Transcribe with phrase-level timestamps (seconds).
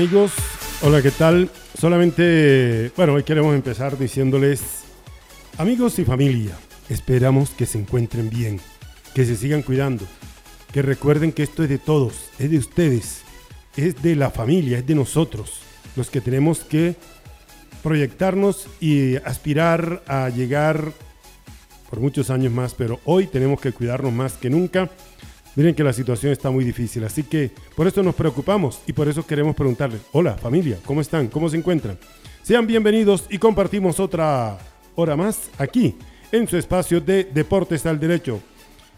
[0.00, 0.32] Amigos,
[0.80, 1.50] hola, ¿qué tal?
[1.78, 4.84] Solamente, bueno, hoy queremos empezar diciéndoles,
[5.58, 6.56] amigos y familia,
[6.88, 8.62] esperamos que se encuentren bien,
[9.12, 10.06] que se sigan cuidando,
[10.72, 13.20] que recuerden que esto es de todos, es de ustedes,
[13.76, 15.60] es de la familia, es de nosotros,
[15.96, 16.96] los que tenemos que
[17.82, 20.94] proyectarnos y aspirar a llegar
[21.90, 24.88] por muchos años más, pero hoy tenemos que cuidarnos más que nunca
[25.56, 29.08] Miren que la situación está muy difícil, así que por eso nos preocupamos y por
[29.08, 31.26] eso queremos preguntarles, hola familia, ¿cómo están?
[31.26, 31.98] ¿Cómo se encuentran?
[32.42, 34.58] Sean bienvenidos y compartimos otra
[34.94, 35.96] hora más aquí
[36.30, 38.40] en su espacio de Deportes al Derecho.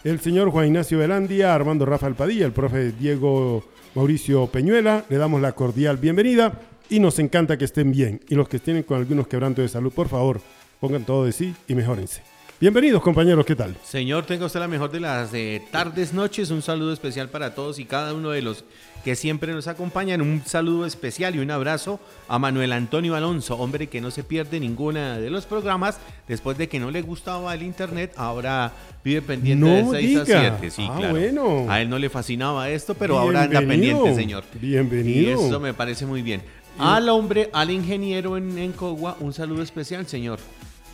[0.05, 5.41] El señor Juan Ignacio Velandia, Armando Rafael Padilla, el profe Diego Mauricio Peñuela, le damos
[5.41, 6.61] la cordial bienvenida
[6.91, 8.21] y nos encanta que estén bien.
[8.29, 10.41] Y los que tienen con algunos quebrantos de salud, por favor,
[10.81, 12.32] pongan todo de sí y mejórense.
[12.63, 13.75] Bienvenidos compañeros, ¿qué tal?
[13.83, 16.53] Señor, tenga usted la mejor de las eh, tardes, noches.
[16.53, 18.65] Un saludo especial para todos y cada uno de los
[19.03, 20.21] que siempre nos acompañan.
[20.21, 24.61] Un saludo especial y un abrazo a Manuel Antonio Alonso, hombre que no se pierde
[24.61, 25.99] ninguna de los programas.
[26.29, 28.71] Después de que no le gustaba el internet, ahora
[29.05, 30.71] vive pendiente de 6 a 7.
[30.71, 31.15] Sí, ah, claro.
[31.17, 31.67] bueno.
[31.69, 34.45] A él no le fascinaba esto, pero ahora anda pendiente, señor.
[34.55, 35.21] Bienvenido.
[35.21, 36.43] Y eso me parece muy bien.
[36.79, 40.39] Al hombre, al ingeniero en, en Cogua, un saludo especial, señor.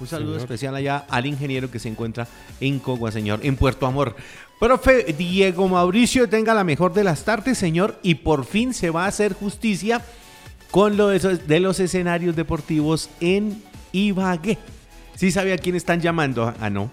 [0.01, 0.43] Un saludo Señor.
[0.43, 2.29] especial allá al ingeniero que se encuentra
[2.61, 4.15] en Cogua, señor, en Puerto Amor.
[4.61, 9.05] Profe Diego Mauricio, tenga la mejor de las tardes, señor, y por fin se va
[9.05, 10.03] a hacer justicia
[10.71, 14.59] con lo de, los escenarios deportivos en Ibagué.
[15.15, 16.55] ¿Sí sabe a quién están llamando?
[16.61, 16.91] Ah, no.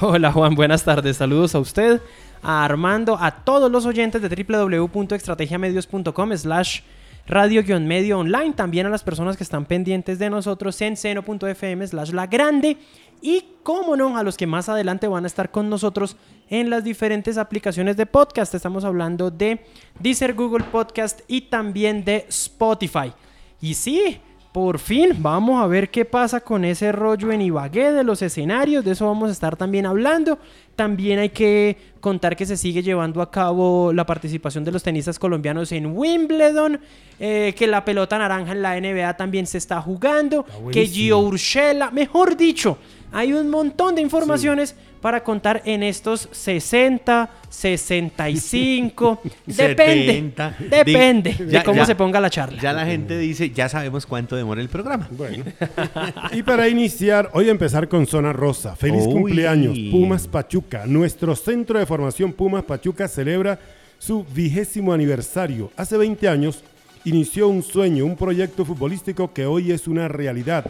[0.00, 1.16] Hola Juan, buenas tardes.
[1.16, 2.00] Saludos a usted,
[2.42, 6.80] a Armando, a todos los oyentes de www.estrategiamedios.com slash
[7.28, 12.26] radio-medio online, también a las personas que están pendientes de nosotros en seno.fm slash la
[12.26, 12.78] grande
[13.20, 16.16] y, cómo no, a los que más adelante van a estar con nosotros
[16.48, 18.54] en las diferentes aplicaciones de podcast.
[18.54, 19.60] Estamos hablando de
[19.98, 23.12] Deezer, Google Podcast y también de Spotify.
[23.60, 24.20] Y sí,
[24.58, 28.84] por fin, vamos a ver qué pasa con ese rollo en Ibagué de los escenarios,
[28.84, 30.36] de eso vamos a estar también hablando.
[30.74, 35.16] También hay que contar que se sigue llevando a cabo la participación de los tenistas
[35.20, 36.80] colombianos en Wimbledon,
[37.20, 40.88] eh, que la pelota naranja en la NBA también se está jugando, que.
[40.88, 42.78] Gio Urshela, mejor dicho,
[43.12, 50.56] hay un montón de informaciones para contar en estos 60, 65, depende, 70.
[50.70, 52.60] depende de ya- cómo ya- se ponga la charla.
[52.60, 55.08] Ya la gente dice, ya sabemos cuánto demora el programa.
[55.10, 55.44] Bueno.
[56.32, 58.76] y para iniciar, hoy a empezar con Zona Rosa.
[58.76, 59.12] Feliz Uy.
[59.12, 60.84] cumpleaños, Pumas Pachuca.
[60.86, 63.58] Nuestro centro de formación Pumas Pachuca celebra
[63.98, 65.70] su vigésimo aniversario.
[65.76, 66.62] Hace 20 años
[67.04, 70.64] inició un sueño, un proyecto futbolístico que hoy es una realidad.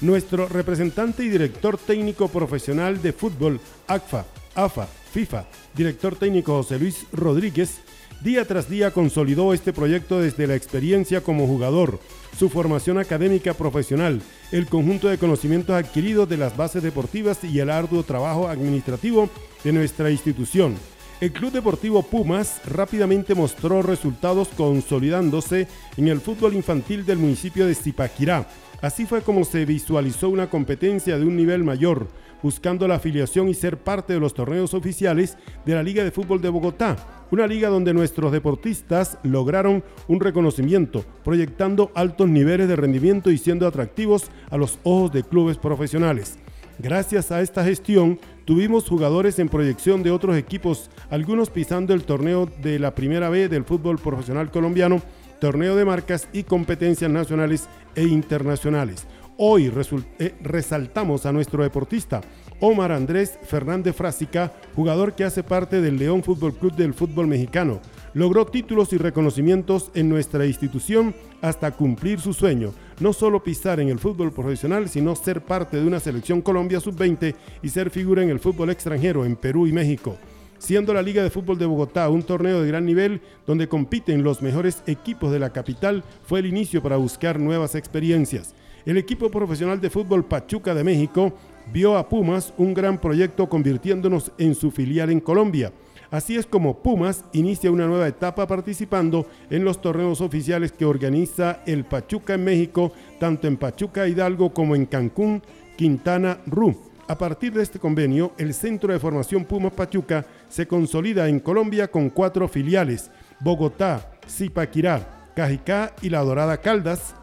[0.00, 7.06] Nuestro representante y director técnico profesional de fútbol, ACFA, AFA, FIFA, director técnico José Luis
[7.12, 7.80] Rodríguez,
[8.20, 12.00] Día tras día consolidó este proyecto desde la experiencia como jugador,
[12.36, 14.20] su formación académica profesional,
[14.50, 19.30] el conjunto de conocimientos adquiridos de las bases deportivas y el arduo trabajo administrativo
[19.62, 20.74] de nuestra institución.
[21.20, 27.76] El Club Deportivo Pumas rápidamente mostró resultados consolidándose en el fútbol infantil del municipio de
[27.76, 28.48] Zipaquirá.
[28.80, 32.06] Así fue como se visualizó una competencia de un nivel mayor,
[32.42, 36.40] buscando la afiliación y ser parte de los torneos oficiales de la Liga de Fútbol
[36.40, 36.96] de Bogotá,
[37.32, 43.66] una liga donde nuestros deportistas lograron un reconocimiento, proyectando altos niveles de rendimiento y siendo
[43.66, 46.38] atractivos a los ojos de clubes profesionales.
[46.78, 52.48] Gracias a esta gestión, tuvimos jugadores en proyección de otros equipos, algunos pisando el torneo
[52.62, 55.02] de la Primera B del fútbol profesional colombiano,
[55.38, 59.06] torneo de marcas y competencias nacionales e internacionales.
[59.40, 59.72] Hoy
[60.18, 62.22] eh, resaltamos a nuestro deportista
[62.58, 67.80] Omar Andrés Fernández Frásica, jugador que hace parte del León Fútbol Club del fútbol mexicano.
[68.14, 73.90] Logró títulos y reconocimientos en nuestra institución hasta cumplir su sueño, no solo pisar en
[73.90, 78.30] el fútbol profesional, sino ser parte de una selección Colombia sub-20 y ser figura en
[78.30, 80.16] el fútbol extranjero en Perú y México
[80.58, 84.42] siendo la Liga de Fútbol de Bogotá un torneo de gran nivel donde compiten los
[84.42, 88.54] mejores equipos de la capital, fue el inicio para buscar nuevas experiencias.
[88.84, 91.32] El equipo profesional de fútbol Pachuca de México
[91.72, 95.72] vio a Pumas un gran proyecto convirtiéndonos en su filial en Colombia.
[96.10, 101.60] Así es como Pumas inicia una nueva etapa participando en los torneos oficiales que organiza
[101.66, 105.42] el Pachuca en México, tanto en Pachuca Hidalgo como en Cancún,
[105.76, 106.87] Quintana Roo.
[107.08, 111.90] A partir de este convenio, el Centro de Formación Pumas Pachuca se consolida en Colombia
[111.90, 113.10] con cuatro filiales,
[113.40, 117.14] Bogotá, Zipaquirá, Cajicá y La Dorada Caldas,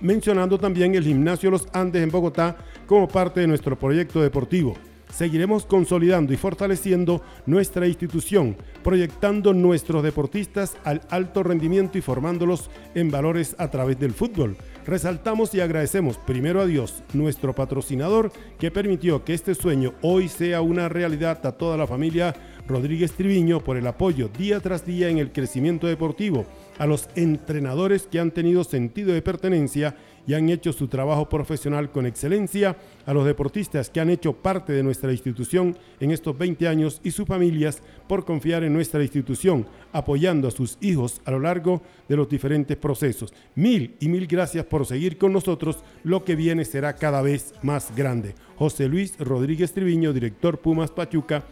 [0.00, 2.56] mencionando también el Gimnasio Los Andes en Bogotá
[2.86, 4.74] como parte de nuestro proyecto deportivo.
[5.12, 13.10] Seguiremos consolidando y fortaleciendo nuestra institución, proyectando nuestros deportistas al alto rendimiento y formándolos en
[13.10, 14.56] valores a través del fútbol.
[14.86, 20.62] Resaltamos y agradecemos primero a Dios, nuestro patrocinador, que permitió que este sueño hoy sea
[20.62, 22.34] una realidad a toda la familia
[22.66, 26.46] Rodríguez Triviño por el apoyo día tras día en el crecimiento deportivo,
[26.78, 31.90] a los entrenadores que han tenido sentido de pertenencia y han hecho su trabajo profesional
[31.90, 32.76] con excelencia,
[33.06, 37.10] a los deportistas que han hecho parte de nuestra institución en estos 20 años y
[37.10, 42.16] sus familias por confiar en nuestra institución, apoyando a sus hijos a lo largo de
[42.16, 43.32] los diferentes procesos.
[43.54, 47.94] Mil y mil gracias por seguir con nosotros, lo que viene será cada vez más
[47.96, 48.34] grande.
[48.56, 51.44] José Luis Rodríguez Triviño, director Pumas Pachuca,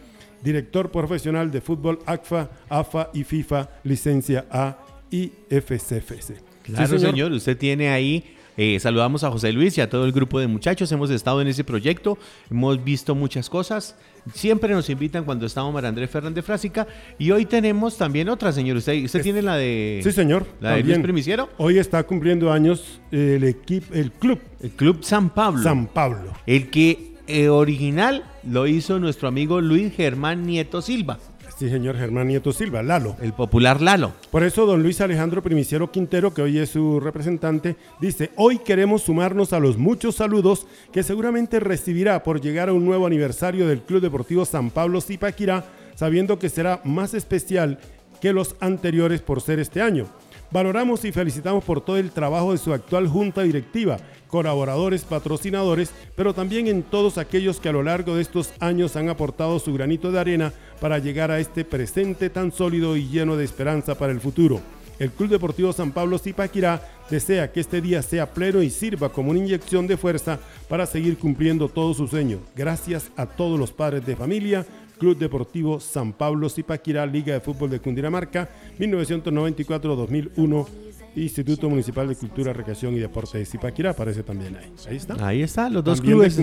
[0.43, 4.77] director profesional de fútbol ACFA, AFA y FIFA, licencia A
[5.11, 6.41] y FCFC.
[6.63, 7.31] Claro, señor.
[7.31, 10.91] Usted tiene ahí eh, saludamos a José Luis y a todo el grupo de muchachos.
[10.91, 12.17] Hemos estado en ese proyecto,
[12.51, 13.95] hemos visto muchas cosas.
[14.33, 16.85] Siempre nos invitan cuando estamos María Andrés Fernández Frásica.
[17.17, 18.75] Y hoy tenemos también otra, señor.
[18.75, 20.01] ¿Usted, usted tiene la de.
[20.03, 20.45] Sí, señor.
[20.59, 21.47] La de Luis Primiciero?
[21.55, 24.41] Hoy está cumpliendo años el equipo, el club.
[24.59, 25.63] El Club San Pablo.
[25.63, 26.33] San Pablo.
[26.45, 31.17] El que eh, original lo hizo nuestro amigo Luis Germán Nieto Silva.
[31.59, 33.17] Sí, señor Germán Nieto Silva, Lalo.
[33.21, 34.13] El popular Lalo.
[34.31, 39.01] Por eso, don Luis Alejandro Primiciero Quintero, que hoy es su representante, dice, hoy queremos
[39.01, 43.81] sumarnos a los muchos saludos que seguramente recibirá por llegar a un nuevo aniversario del
[43.81, 45.65] Club Deportivo San Pablo Zipaquirá,
[45.95, 47.79] sabiendo que será más especial
[48.21, 50.05] que los anteriores por ser este año.
[50.51, 53.97] Valoramos y felicitamos por todo el trabajo de su actual junta directiva,
[54.29, 59.09] colaboradores, patrocinadores, pero también en todos aquellos que a lo largo de estos años han
[59.09, 63.43] aportado su granito de arena para llegar a este presente tan sólido y lleno de
[63.43, 64.61] esperanza para el futuro.
[64.99, 69.31] El Club Deportivo San Pablo Zipaquirá desea que este día sea pleno y sirva como
[69.31, 72.41] una inyección de fuerza para seguir cumpliendo todos sus sueños.
[72.55, 74.65] Gracias a todos los padres de familia,
[74.99, 80.67] Club Deportivo San Pablo Zipaquirá, Liga de Fútbol de Cundinamarca, 1994-2001
[81.15, 84.71] Instituto Municipal de Cultura, Recreación y Deporte de Zipaquirá aparece también ahí.
[84.87, 85.27] Ahí está.
[85.27, 86.39] Ahí está, los dos clubes.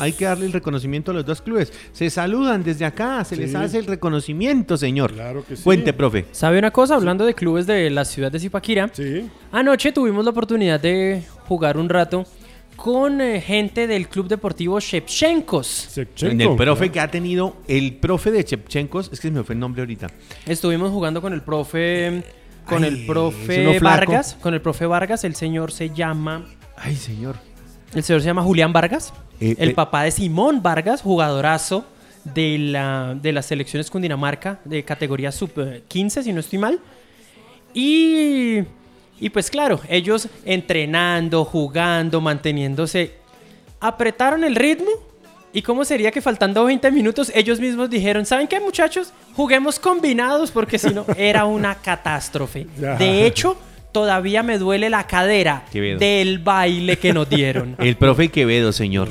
[0.00, 1.72] hay que darle el reconocimiento a los dos clubes.
[1.92, 5.12] Se saludan desde acá, se les hace el reconocimiento, señor.
[5.12, 5.62] Claro que sí.
[5.62, 6.26] Cuente, profe.
[6.32, 6.94] ¿Sabe una cosa?
[6.94, 8.90] Hablando de clubes de la ciudad de Zipaquirá.
[8.92, 9.28] Sí.
[9.52, 12.24] Anoche tuvimos la oportunidad de jugar un rato
[12.76, 15.98] con eh, gente del Club Deportivo Shevchenkos.
[16.22, 19.54] En el profe que ha tenido, el profe de Shevchenkos, es que se me fue
[19.54, 20.06] el nombre ahorita.
[20.46, 22.22] Estuvimos jugando con el profe
[22.70, 26.46] con el profe Vargas, con el profe Vargas, el señor se llama
[26.76, 27.36] Ay, señor.
[27.94, 29.74] El señor se llama Julián Vargas, Eh, el eh.
[29.74, 31.84] papá de Simón Vargas, jugadorazo
[32.24, 36.58] de la de las selecciones con Dinamarca de categoría sub eh, 15 si no estoy
[36.58, 36.78] mal.
[37.74, 38.60] Y
[39.18, 43.14] y pues claro, ellos entrenando, jugando, manteniéndose
[43.80, 44.90] apretaron el ritmo
[45.52, 49.12] ¿Y cómo sería que faltando 20 minutos ellos mismos dijeron, ¿saben qué muchachos?
[49.34, 52.66] Juguemos combinados porque si no era una catástrofe.
[52.76, 53.56] De hecho,
[53.90, 55.98] todavía me duele la cadera Quevedo.
[55.98, 57.74] del baile que nos dieron.
[57.80, 59.08] El profe Quevedo, señor.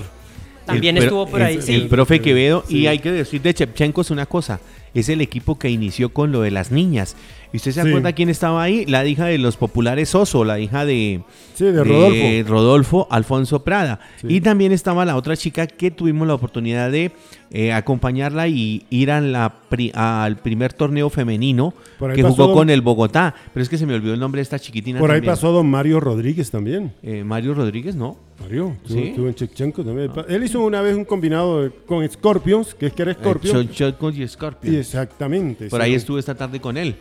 [0.66, 1.74] También El- estuvo por ahí, el- sí.
[1.74, 2.64] El profe Quevedo.
[2.68, 2.78] Sí.
[2.80, 4.60] Y hay que decir de Chepchenko es una cosa.
[4.94, 7.16] Es el equipo que inició con lo de las niñas.
[7.52, 7.88] ¿Y usted se Sí.
[7.88, 8.86] acuerda quién estaba ahí?
[8.86, 11.22] La hija de los populares Oso, la hija de,
[11.56, 12.50] Sí, de Rodolfo.
[12.50, 14.00] Rodolfo Alfonso Prada.
[14.22, 14.28] Sí.
[14.30, 17.12] Y también estaba la otra chica que tuvimos la oportunidad de
[17.52, 21.74] eh, acompañarla y ir a la pri- al primer torneo femenino
[22.14, 23.34] que jugó don- con el Bogotá.
[23.52, 25.00] Pero es que se me olvidó el nombre de esta chiquitina.
[25.00, 25.32] Por ahí también.
[25.34, 26.94] pasó don Mario Rodríguez también.
[27.02, 28.18] Eh, Mario Rodríguez, ¿no?
[28.40, 29.08] Mario, estuvo, ¿Sí?
[29.08, 30.12] estuvo en Chechenko también.
[30.30, 33.62] Él hizo una vez un combinado con Scorpions, que es que era Scorpion.
[33.64, 34.74] Eh, Chocó y Scorpion.
[34.76, 35.68] y exactamente.
[35.70, 36.96] Por ahí estuve esta tarde con él.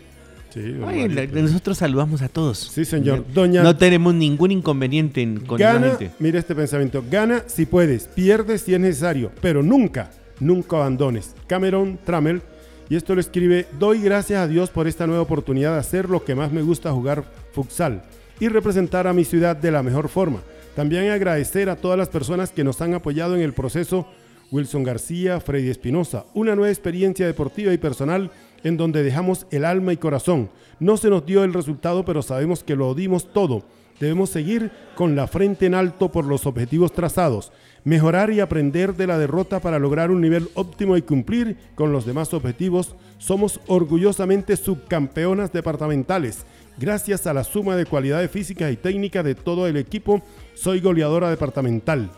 [0.53, 0.61] Sí,
[1.09, 2.59] la- nosotros saludamos a todos.
[2.59, 3.25] Sí, señor.
[3.33, 6.11] Doña No tenemos ningún inconveniente en, con la Gana, gente.
[6.19, 11.35] mira este pensamiento, gana si puedes, pierdes si es necesario, pero nunca, nunca abandones.
[11.47, 12.43] Cameron Trammell,
[12.89, 16.25] y esto lo escribe, doy gracias a Dios por esta nueva oportunidad de hacer lo
[16.25, 18.03] que más me gusta jugar futsal
[18.41, 20.41] y representar a mi ciudad de la mejor forma.
[20.75, 24.07] También agradecer a todas las personas que nos han apoyado en el proceso,
[24.51, 28.31] Wilson García, Freddy Espinosa, una nueva experiencia deportiva y personal
[28.65, 30.51] en donde dejamos el alma y corazón.
[30.81, 33.65] No se nos dio el resultado, pero sabemos que lo dimos todo
[34.01, 37.53] Debemos seguir con la frente en alto por los objetivos trazados,
[37.85, 42.07] mejorar y aprender de la derrota para lograr un nivel óptimo y cumplir con los
[42.07, 42.95] demás objetivos.
[43.19, 46.45] Somos orgullosamente subcampeonas departamentales.
[46.79, 50.23] Gracias a la suma de cualidades físicas y técnicas de todo el equipo,
[50.55, 52.09] soy goleadora departamental.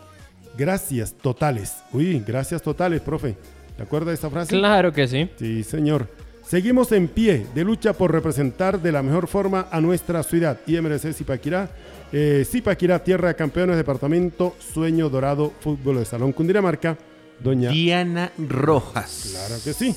[0.58, 1.82] Gracias totales.
[1.92, 3.36] Uy, gracias totales, profe.
[3.78, 4.50] ¿Te acuerdas de esa frase?
[4.50, 5.30] Claro que sí.
[5.38, 6.08] Sí, señor.
[6.50, 10.58] Seguimos en pie de lucha por representar de la mejor forma a nuestra ciudad.
[10.66, 11.70] IMRC Zipaquirá,
[12.10, 16.98] eh, Zipaquirá, Tierra de Campeones, Departamento Sueño Dorado, Fútbol de Salón Cundinamarca,
[17.38, 17.70] doña...
[17.70, 19.28] Diana Rojas.
[19.30, 19.94] Claro que sí.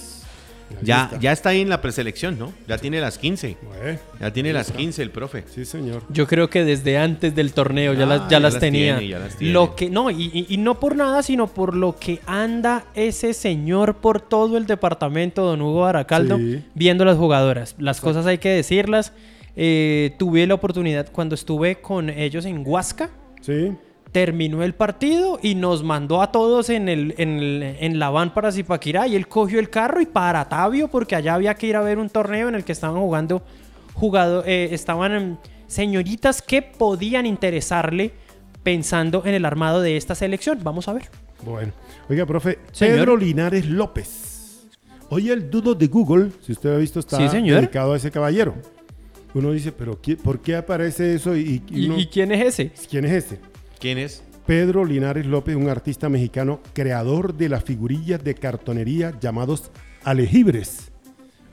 [0.82, 1.20] Ya, está.
[1.20, 2.52] ya está ahí en la preselección, ¿no?
[2.68, 3.58] Ya tiene las 15.
[3.62, 5.44] Bueno, Ya tiene las 15 el profe.
[5.54, 6.04] sí, señor.
[6.10, 8.98] Yo creo que desde antes del torneo ya, Ah, las, ya ya las las tenía.
[8.98, 9.54] tiene, ya las tiene.
[9.54, 13.34] Lo que no y, y- y no por nada, sino por lo que anda ese
[13.34, 16.64] señor por todo el departamento, don Hugo Aracaldo, Sí.
[16.76, 17.76] viendo las jugadoras.
[17.78, 19.14] Las cosas hay que decirlas.
[19.56, 23.12] Eh, tuve la oportunidad cuando estuve con ellos en Huasca.
[23.42, 23.72] Sí.
[24.14, 28.34] Terminó el partido y nos mandó a todos en, el, en, el- en la van
[28.34, 31.76] para Zipaquirá y él cogió el carro y para Tabio porque allá había que ir
[31.76, 33.42] a ver un torneo en el que estaban jugando
[33.96, 38.12] jugado, eh, estaban señoritas que podían interesarle
[38.62, 40.60] pensando en el armado de esta selección.
[40.64, 41.10] Vamos a ver.
[41.44, 41.74] Bueno.
[42.10, 42.96] Oiga, profe, Señor.
[43.00, 44.68] Pedro Linares López.
[45.10, 47.58] Hoy el dudo de Google, si usted ha visto, está Sí, señor.
[47.62, 48.54] dedicado a ese caballero.
[49.34, 51.36] Uno dice, pero ¿qué- ¿por qué aparece eso?
[51.36, 52.72] Y, y ¿Y, uno- y quién es ese?
[52.90, 53.40] ¿Quién es ese?
[53.84, 54.24] ¿Quién es?
[54.48, 59.72] Pedro Linares López, un artista mexicano, creador de las figurillas de cartonería llamados
[60.06, 60.90] alejibres.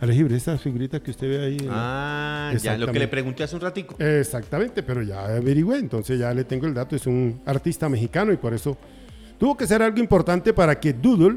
[0.00, 1.68] Alejibres, esas figuritas que usted ve ahí.
[1.68, 2.98] Ah, ya lo que Exactamente.
[3.00, 3.96] le pregunté hace un ratico.
[3.98, 6.94] Exactamente, pero ya averigüé, entonces ya le tengo el dato.
[6.94, 8.78] Es un artista mexicano y por eso
[9.36, 11.36] tuvo que ser algo importante para que Doodle,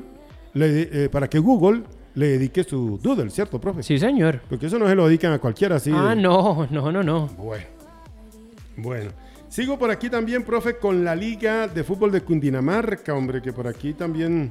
[0.53, 1.81] le- eh, para que Google
[2.13, 3.81] le dedique su Doodle, ¿cierto, profe?
[3.81, 4.41] Sí, señor.
[4.47, 5.91] Porque eso no se lo dedican a cualquiera así.
[5.91, 7.27] Ah, de- no, no, no, no.
[7.35, 7.65] Bueno.
[8.77, 9.09] Bueno.
[9.53, 13.67] Sigo por aquí también, profe, con la Liga de Fútbol de Cundinamarca, hombre, que por
[13.67, 14.49] aquí también...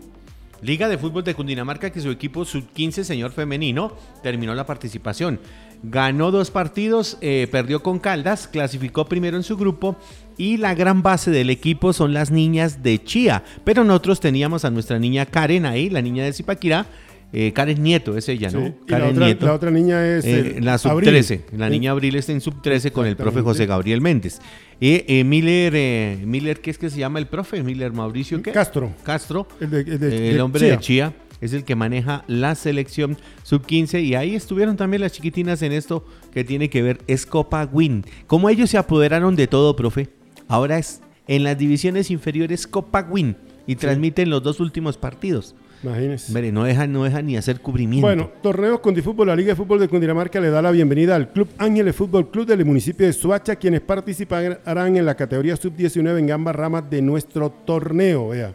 [0.61, 5.41] Liga de Fútbol de Cundinamarca que su equipo sub-15 señor femenino terminó la participación.
[5.83, 9.97] Ganó dos partidos, eh, perdió con Caldas, clasificó primero en su grupo
[10.39, 13.43] y la gran base del equipo son las niñas de Chía.
[13.65, 16.87] Pero nosotros teníamos a nuestra niña Karen ahí, la niña de Zipaquirá.
[17.35, 18.61] Eh, Karen Nieto es ella, ¿no?
[18.61, 19.47] Sí, y la Karen otra, Nieto.
[19.47, 20.25] la otra niña es...
[20.27, 21.09] Eh, la Abril.
[21.09, 23.41] sub-13, la niña Abril está en sub-13 con el profe.
[23.41, 24.39] José Gabriel Méndez.
[24.81, 27.63] Y eh, Miller, eh, Miller, ¿qué es que se llama el profe?
[27.63, 28.53] Miller Mauricio, ¿qué?
[28.53, 28.93] Castro.
[29.03, 30.71] Castro, El, de- el de- el de hombre Chía.
[30.73, 35.63] de Chía, es el que maneja la selección sub-15 y ahí estuvieron también las chiquitinas
[35.63, 38.05] en esto que tiene que ver, es Copa Win.
[38.27, 40.09] Como ellos se apoderaron de todo, profe,
[40.49, 43.37] ahora es en las divisiones inferiores Copa Win
[43.67, 45.55] y transmiten los dos últimos partidos.
[45.83, 46.29] Imagínese.
[46.29, 48.07] Hombre, no dejan, no dejan ni hacer cubrimiento.
[48.07, 51.33] Bueno, torneos con Difútbol, la Liga de Fútbol de Cundinamarca le da la bienvenida al
[51.33, 56.31] Club Ángeles Fútbol Club del municipio de Suacha, quienes participarán en la categoría sub-19 en
[56.31, 58.29] ambas ramas de nuestro torneo.
[58.29, 58.55] Vea,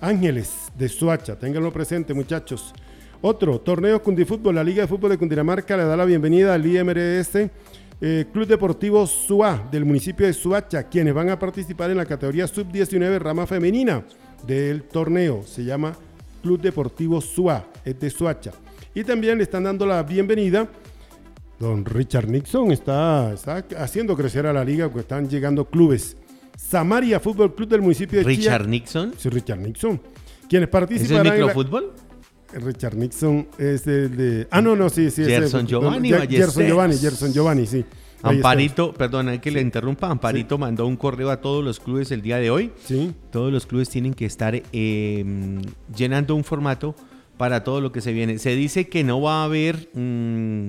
[0.00, 2.74] Ángeles de Suacha, ténganlo presente, muchachos.
[3.20, 6.66] Otro, torneos con Difútbol, la Liga de Fútbol de Cundinamarca le da la bienvenida al
[6.66, 7.50] IMRS
[8.00, 12.46] eh, Club Deportivo SUA del municipio de Suacha, quienes van a participar en la categoría
[12.48, 14.04] sub-19 rama femenina
[14.44, 15.42] del torneo.
[15.44, 15.96] Se llama
[16.44, 18.52] Club Deportivo SUA, es de Suacha.
[18.94, 20.68] Y también le están dando la bienvenida.
[21.58, 26.18] Don Richard Nixon está, está haciendo crecer a la liga porque están llegando clubes.
[26.54, 28.68] Samaria Fútbol Club del municipio de Richard Chía.
[28.70, 29.98] Nixon, Sí, Richard Nixon.
[30.46, 31.92] Quienes ¿es el la- microfútbol?
[32.52, 34.46] Richard Nixon es el de...
[34.50, 35.22] Ah, no, no, sí, sí.
[35.22, 36.46] es el- Gerson Giovanni Ge- Ballesteros.
[36.54, 37.84] Gerson Giovanni, Gerson Giovanni, sí.
[38.24, 42.38] Amparito, perdona que le interrumpa, Amparito mandó un correo a todos los clubes el día
[42.38, 42.72] de hoy.
[42.84, 45.60] Sí, Todos los clubes tienen que estar eh,
[45.94, 46.94] llenando un formato
[47.36, 48.38] para todo lo que se viene.
[48.38, 50.66] Se dice que no va a haber mm,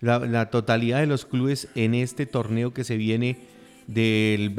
[0.00, 3.38] la, la totalidad de los clubes en este torneo que se viene
[3.86, 4.50] del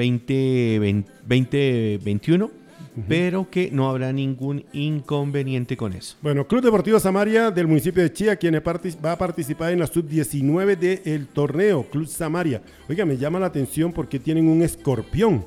[2.99, 6.15] 2020 2021, pero que no habrá ningún inconveniente con eso.
[6.21, 10.77] Bueno, Club Deportivo Samaria del municipio de Chía, quien va a participar en la sub-19
[10.77, 12.61] del torneo, Club Samaria.
[12.87, 15.45] Oiga, me llama la atención porque tienen un escorpión,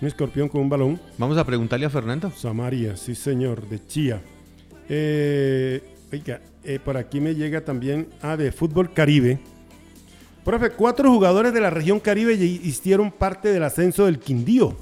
[0.00, 1.00] un escorpión con un balón.
[1.18, 2.30] Vamos a preguntarle a Fernando.
[2.30, 4.22] Samaria, sí señor, de Chía.
[4.88, 5.82] Eh,
[6.12, 9.38] oiga, eh, por aquí me llega también, ah, de Fútbol Caribe.
[10.44, 14.76] Profe, cuatro jugadores de la región Caribe hicieron parte del ascenso del Quindío.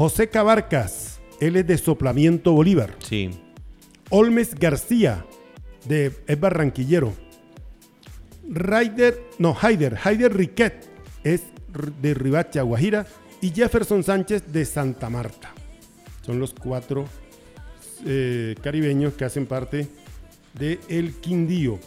[0.00, 2.96] José Cabarcas, él es de Soplamiento Bolívar.
[3.00, 3.28] Sí.
[4.08, 5.26] Olmes García,
[5.86, 7.12] de es barranquillero.
[8.48, 10.88] Ryder, no, Haider, Haider Riquet,
[11.22, 11.42] es
[12.00, 13.06] de Ribacha, Guajira.
[13.42, 15.52] Y Jefferson Sánchez, de Santa Marta.
[16.24, 17.04] Son los cuatro
[18.06, 19.86] eh, caribeños que hacen parte
[20.58, 21.78] de El Quindío.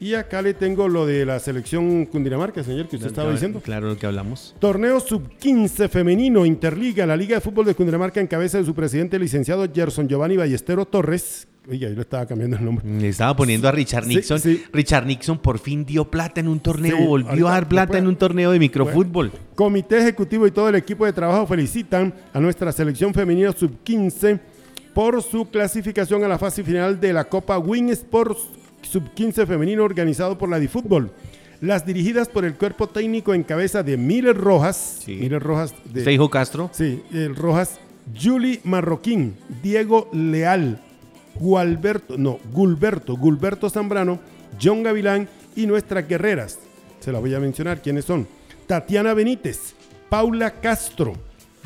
[0.00, 3.60] Y acá le tengo lo de la selección Cundinamarca, señor, que usted estaba diciendo.
[3.60, 4.54] Claro, lo que hablamos.
[4.60, 7.04] Torneo sub-15 femenino Interliga.
[7.04, 10.84] La Liga de Fútbol de Cundinamarca en cabeza de su presidente, licenciado Gerson Giovanni Ballestero
[10.84, 11.48] Torres.
[11.68, 12.86] Oye, ahí lo estaba cambiando el nombre.
[12.88, 14.38] Le estaba poniendo a Richard Nixon.
[14.38, 14.62] sí.
[14.72, 18.06] Richard Nixon por fin dio plata en un torneo, Sí, volvió a dar plata en
[18.06, 19.32] un torneo de microfútbol.
[19.54, 24.40] Comité Ejecutivo y todo el equipo de trabajo felicitan a nuestra selección femenina sub-15
[24.94, 28.48] por su clasificación a la fase final de la Copa Win Sports
[28.88, 31.10] sub-15 femenino organizado por la DiFútbol.
[31.60, 35.00] Las dirigidas por el cuerpo técnico en cabeza de Miller Rojas.
[35.04, 35.16] Sí.
[35.16, 36.70] Miller Rojas de, ¿Usted dijo Castro?
[36.72, 37.80] Sí, el Rojas,
[38.20, 40.80] Julie Marroquín, Diego Leal,
[41.34, 44.20] Gualberto, no, Gulberto, Gulberto Zambrano,
[44.62, 46.58] John Gavilán y nuestras guerreras.
[47.00, 48.26] Se las voy a mencionar quiénes son.
[48.66, 49.74] Tatiana Benítez,
[50.08, 51.14] Paula Castro,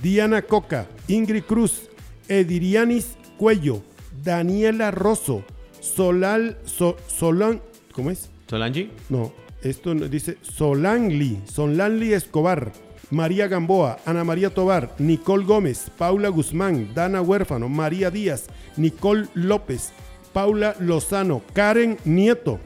[0.02, 1.88] Diana Coca, Ingrid Cruz,
[2.29, 3.83] Edirianis Cuello,
[4.23, 5.45] Daniela Rosso,
[5.83, 7.61] Solal, So- Solan,
[7.93, 8.31] ¿cómo es?
[8.49, 8.91] Solange.
[9.11, 12.73] No, esto no- dice Solanli, Solanli Escobar,
[13.11, 18.47] María Gamboa, Ana María Tobar, Nicole Gómez, Paula Guzmán, Dana Huérfano, María Díaz,
[18.77, 19.93] Nicole López,
[20.33, 22.59] Paula Lozano, Karen Nieto.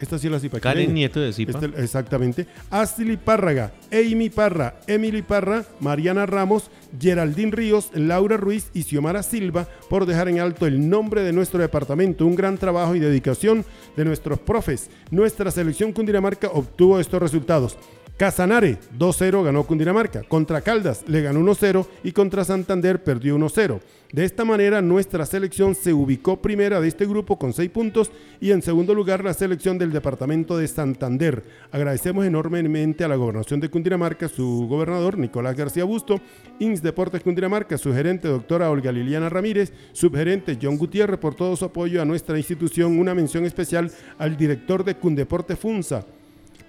[0.00, 0.74] Esta sí es la cipaquireña.
[0.74, 1.52] Karen Nieto de Zipa.
[1.58, 2.46] Este- exactamente.
[2.70, 9.68] Ashley Párraga, Amy Parra, Emily Parra, Mariana Ramos, Geraldine Ríos, Laura Ruiz y Xiomara Silva
[9.90, 12.24] por dejar en alto el nombre de nuestro departamento.
[12.26, 13.64] Un gran trabajo y dedicación
[13.96, 14.90] de nuestros profes.
[15.10, 17.76] Nuestra selección Cundinamarca obtuvo estos resultados.
[18.20, 20.22] Casanare 2-0 ganó Cundinamarca.
[20.24, 23.80] Contra Caldas le ganó 1-0 y contra Santander perdió 1-0.
[24.12, 28.50] De esta manera nuestra selección se ubicó primera de este grupo con 6 puntos y
[28.50, 31.44] en segundo lugar la selección del departamento de Santander.
[31.72, 36.20] Agradecemos enormemente a la gobernación de Cundinamarca, su gobernador Nicolás García Busto,
[36.58, 41.64] INS Deportes Cundinamarca, su gerente doctora Olga Liliana Ramírez, subgerente John Gutiérrez por todo su
[41.64, 42.98] apoyo a nuestra institución.
[42.98, 46.04] Una mención especial al director de Cundeporte Funza,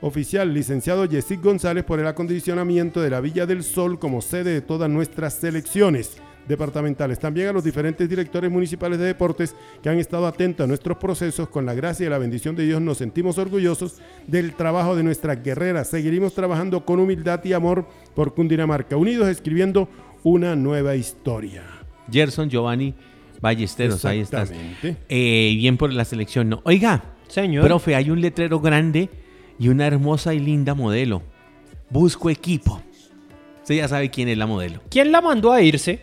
[0.03, 4.61] Oficial, licenciado Yesic González por el acondicionamiento de la Villa del Sol como sede de
[4.61, 6.17] todas nuestras selecciones
[6.47, 7.19] departamentales.
[7.19, 11.49] También a los diferentes directores municipales de deportes que han estado atentos a nuestros procesos.
[11.49, 15.43] Con la gracia y la bendición de Dios nos sentimos orgullosos del trabajo de nuestras
[15.43, 15.89] guerreras.
[15.89, 19.87] Seguiremos trabajando con humildad y amor por Cundinamarca, unidos escribiendo
[20.23, 21.63] una nueva historia.
[22.11, 22.95] Gerson Giovanni
[23.39, 24.49] Ballesteros, ahí estás.
[24.49, 24.97] Exactamente.
[25.09, 26.61] Eh, bien por la selección, ¿no?
[26.63, 27.65] Oiga, Señor.
[27.65, 29.09] profe, hay un letrero grande
[29.59, 31.21] y una hermosa y linda modelo.
[31.89, 32.81] Busco equipo.
[33.61, 34.81] Usted ya sabe quién es la modelo.
[34.89, 36.01] ¿Quién la mandó a irse?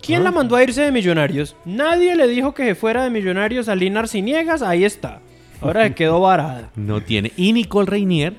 [0.00, 0.24] ¿Quién Ah.
[0.24, 1.56] la mandó a irse de Millonarios?
[1.64, 4.62] Nadie le dijo que se fuera de Millonarios a Lina Arciniegas.
[4.62, 5.20] Ahí está.
[5.60, 6.70] Ahora quedó varada.
[6.76, 7.32] No tiene.
[7.36, 8.34] Y Nicole Reinier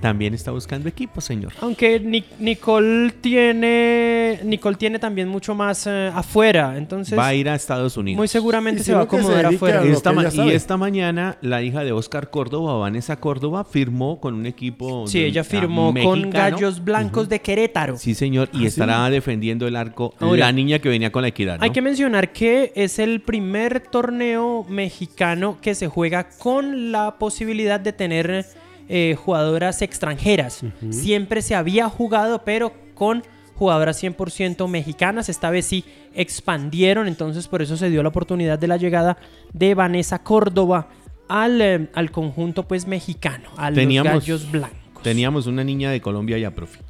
[0.00, 1.52] también está buscando equipo, señor.
[1.60, 7.48] Aunque Ni- Nicole tiene Nicole tiene también mucho más eh, afuera, entonces Va a ir
[7.48, 8.18] a Estados Unidos.
[8.18, 9.82] muy seguramente se va a acomodar afuera.
[9.82, 10.12] Esta
[10.44, 15.06] y esta mañana la hija de Oscar Córdoba, Vanessa Córdoba, firmó con un equipo.
[15.06, 16.30] Sí, de- ella ah, firmó con.
[16.30, 17.96] Gallos Blancos de Querétaro.
[17.96, 21.58] Sí, señor, y estará defendiendo el arco Ahora, la niña que venía con la equidad.
[21.58, 21.64] ¿no?
[21.64, 27.78] Hay que mencionar que es el primer torneo mexicano que se juega con la posibilidad
[27.80, 28.44] de tener
[28.88, 30.62] eh, jugadoras extranjeras.
[30.90, 33.22] Siempre se había jugado, pero con
[33.54, 35.28] jugadoras 100% mexicanas.
[35.28, 39.16] Esta vez sí expandieron, entonces por eso se dio la oportunidad de la llegada
[39.52, 40.88] de Vanessa Córdoba
[41.28, 45.02] al, eh, al conjunto pues mexicano, a Teníamos- los Gallos Blancos.
[45.02, 46.80] Teníamos una niña de Colombia ya, profe.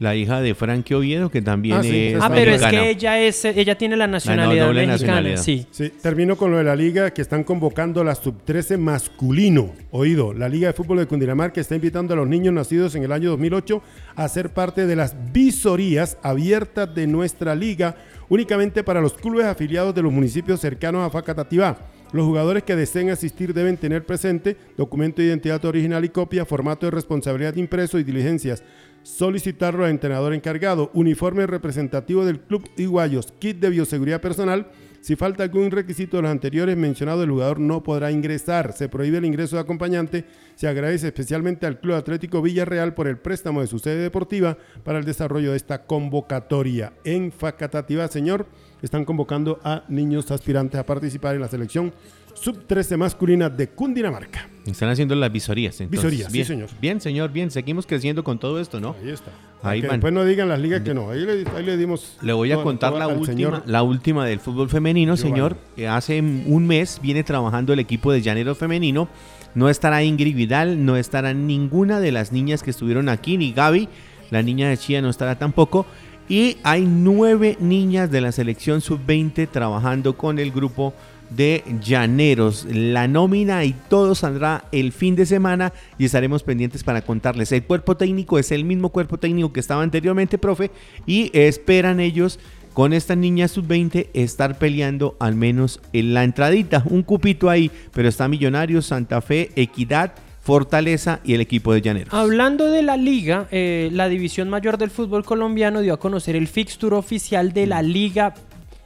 [0.00, 3.20] La hija de Frankie Oviedo, que también Ah, sí, es Ah, pero es que ella
[3.20, 5.42] es ella tiene la nacionalidad doble mexicana, nacionalidad.
[5.42, 5.66] sí.
[5.70, 9.72] Sí, termino con lo de la liga que están convocando la sub-13 masculino.
[9.90, 13.12] Oído, la Liga de Fútbol de Cundinamarca está invitando a los niños nacidos en el
[13.12, 13.82] año 2008
[14.16, 17.94] a ser parte de las visorías abiertas de nuestra liga
[18.30, 21.76] únicamente para los clubes afiliados de los municipios cercanos a Facatativá.
[22.12, 26.86] Los jugadores que deseen asistir deben tener presente documento de identidad original y copia, formato
[26.86, 28.64] de responsabilidad impreso y diligencias.
[29.02, 34.70] Solicitarlo al entrenador encargado, uniforme representativo del club Iguayos, kit de bioseguridad personal.
[35.00, 38.74] Si falta algún requisito de los anteriores mencionados, el jugador no podrá ingresar.
[38.74, 40.26] Se prohíbe el ingreso de acompañante.
[40.54, 44.98] Se agradece especialmente al Club Atlético Villarreal por el préstamo de su sede deportiva para
[44.98, 46.92] el desarrollo de esta convocatoria.
[47.04, 48.46] En Facatativá, señor,
[48.82, 51.92] están convocando a niños aspirantes a participar en la selección
[52.34, 54.48] sub-13 masculina de Cundinamarca.
[54.64, 55.80] Están haciendo las visorías.
[55.80, 56.10] entonces.
[56.10, 56.68] Visorías, sí, bien, señor.
[56.80, 57.50] Bien, señor, bien.
[57.50, 58.94] Seguimos creciendo con todo esto, ¿no?
[59.02, 59.30] Ahí está.
[59.62, 59.90] Ahí van.
[59.92, 61.10] después no digan las ligas que no.
[61.10, 62.16] Ahí le, ahí le dimos.
[62.22, 63.62] Le voy a todo- contar todo la última, señor.
[63.66, 65.32] la última del fútbol femenino, Giovanni.
[65.34, 65.56] señor.
[65.76, 69.08] que hace un mes viene trabajando el equipo de Llanero Femenino.
[69.54, 73.88] No estará Ingrid Vidal, no estará ninguna de las niñas que estuvieron aquí, ni Gaby.
[74.30, 75.84] La niña de Chía no estará tampoco.
[76.30, 80.94] Y hay nueve niñas de la selección sub-20 trabajando con el grupo
[81.28, 82.68] de Llaneros.
[82.70, 87.50] La nómina y todo saldrá el fin de semana y estaremos pendientes para contarles.
[87.50, 90.70] El cuerpo técnico es el mismo cuerpo técnico que estaba anteriormente, profe,
[91.04, 92.38] y esperan ellos
[92.74, 96.84] con esta niña sub-20 estar peleando al menos en la entradita.
[96.86, 100.12] Un cupito ahí, pero está Millonarios, Santa Fe, Equidad.
[100.42, 102.14] Fortaleza y el equipo de Llaneros.
[102.14, 106.48] Hablando de la liga, eh, la división mayor del fútbol colombiano dio a conocer el
[106.48, 108.34] fixture oficial de la liga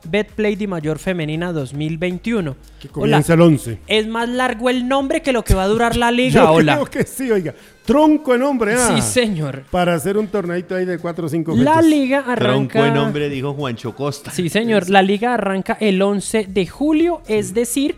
[0.06, 2.56] Betplay de Mayor Femenina 2021.
[2.80, 3.78] Que comienza el 11.
[3.86, 6.74] Es más largo el nombre que lo que va a durar la liga, Yo hola.
[6.74, 7.54] creo que sí, oiga.
[7.86, 8.92] Tronco de nombre, ah.
[8.96, 9.62] Sí, señor.
[9.70, 12.72] Para hacer un torneito ahí de 4 o 5 La liga arranca...
[12.80, 14.30] Tronco de nombre, dijo Juancho Costa.
[14.30, 14.90] Sí, señor.
[14.90, 17.94] La liga arranca el 11 de julio, es decir,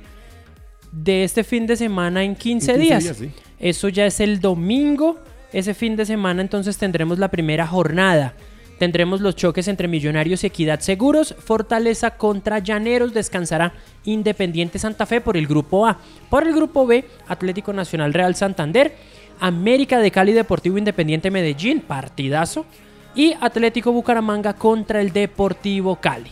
[0.92, 3.02] de este fin de semana en 15, En 15 días.
[3.02, 3.30] días, sí.
[3.58, 5.18] Eso ya es el domingo.
[5.52, 8.34] Ese fin de semana entonces tendremos la primera jornada.
[8.78, 11.34] Tendremos los choques entre Millonarios y Equidad Seguros.
[11.38, 13.14] Fortaleza contra Llaneros.
[13.14, 13.72] Descansará
[14.04, 15.98] Independiente Santa Fe por el grupo A.
[16.28, 18.94] Por el grupo B, Atlético Nacional Real Santander.
[19.40, 21.80] América de Cali Deportivo Independiente Medellín.
[21.80, 22.66] Partidazo.
[23.14, 26.30] Y Atlético Bucaramanga contra el Deportivo Cali.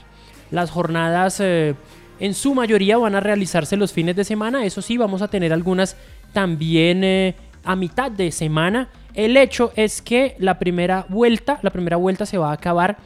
[0.51, 1.75] Las jornadas eh,
[2.21, 4.67] en su mayoría van a realizarse los fines de semana.
[4.67, 5.97] Eso sí, vamos a tener algunas
[6.35, 8.91] también eh, a mitad de semana.
[9.15, 12.99] El hecho es que la primera vuelta, la primera vuelta se va a acabar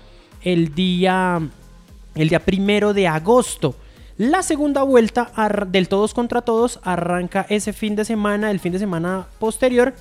[0.42, 1.40] el día,
[2.16, 3.76] el día primero de agosto.
[4.16, 5.30] La segunda vuelta
[5.68, 9.94] del todos contra todos arranca ese fin de semana, el fin de semana posterior,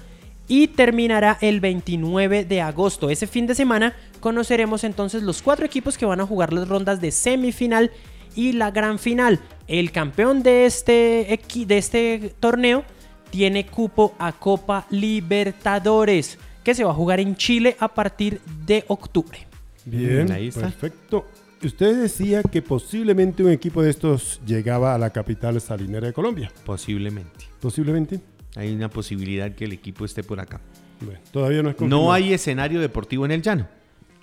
[0.48, 3.10] y terminará el 29 de agosto.
[3.12, 7.02] Ese fin de semana conoceremos entonces los cuatro equipos que van a jugar las rondas
[7.02, 7.92] de semifinal
[8.36, 9.40] y la gran final.
[9.68, 12.86] El campeón de este, de este torneo
[13.30, 18.84] tiene cupo a Copa Libertadores, que se va a jugar en Chile a partir de
[18.88, 19.48] octubre.
[19.86, 20.62] Bien, ahí está.
[20.62, 21.26] perfecto.
[21.64, 26.52] Usted decía que posiblemente un equipo de estos llegaba a la capital salinera de Colombia.
[26.66, 27.46] Posiblemente.
[27.60, 28.20] Posiblemente.
[28.56, 30.62] Hay una posibilidad que el equipo esté por acá.
[31.02, 32.06] Bueno, todavía no es confirmado.
[32.06, 33.68] No hay escenario deportivo en el llano.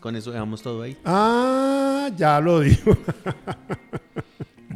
[0.00, 0.96] Con eso dejamos todo ahí.
[1.04, 2.96] Ah, ya lo digo.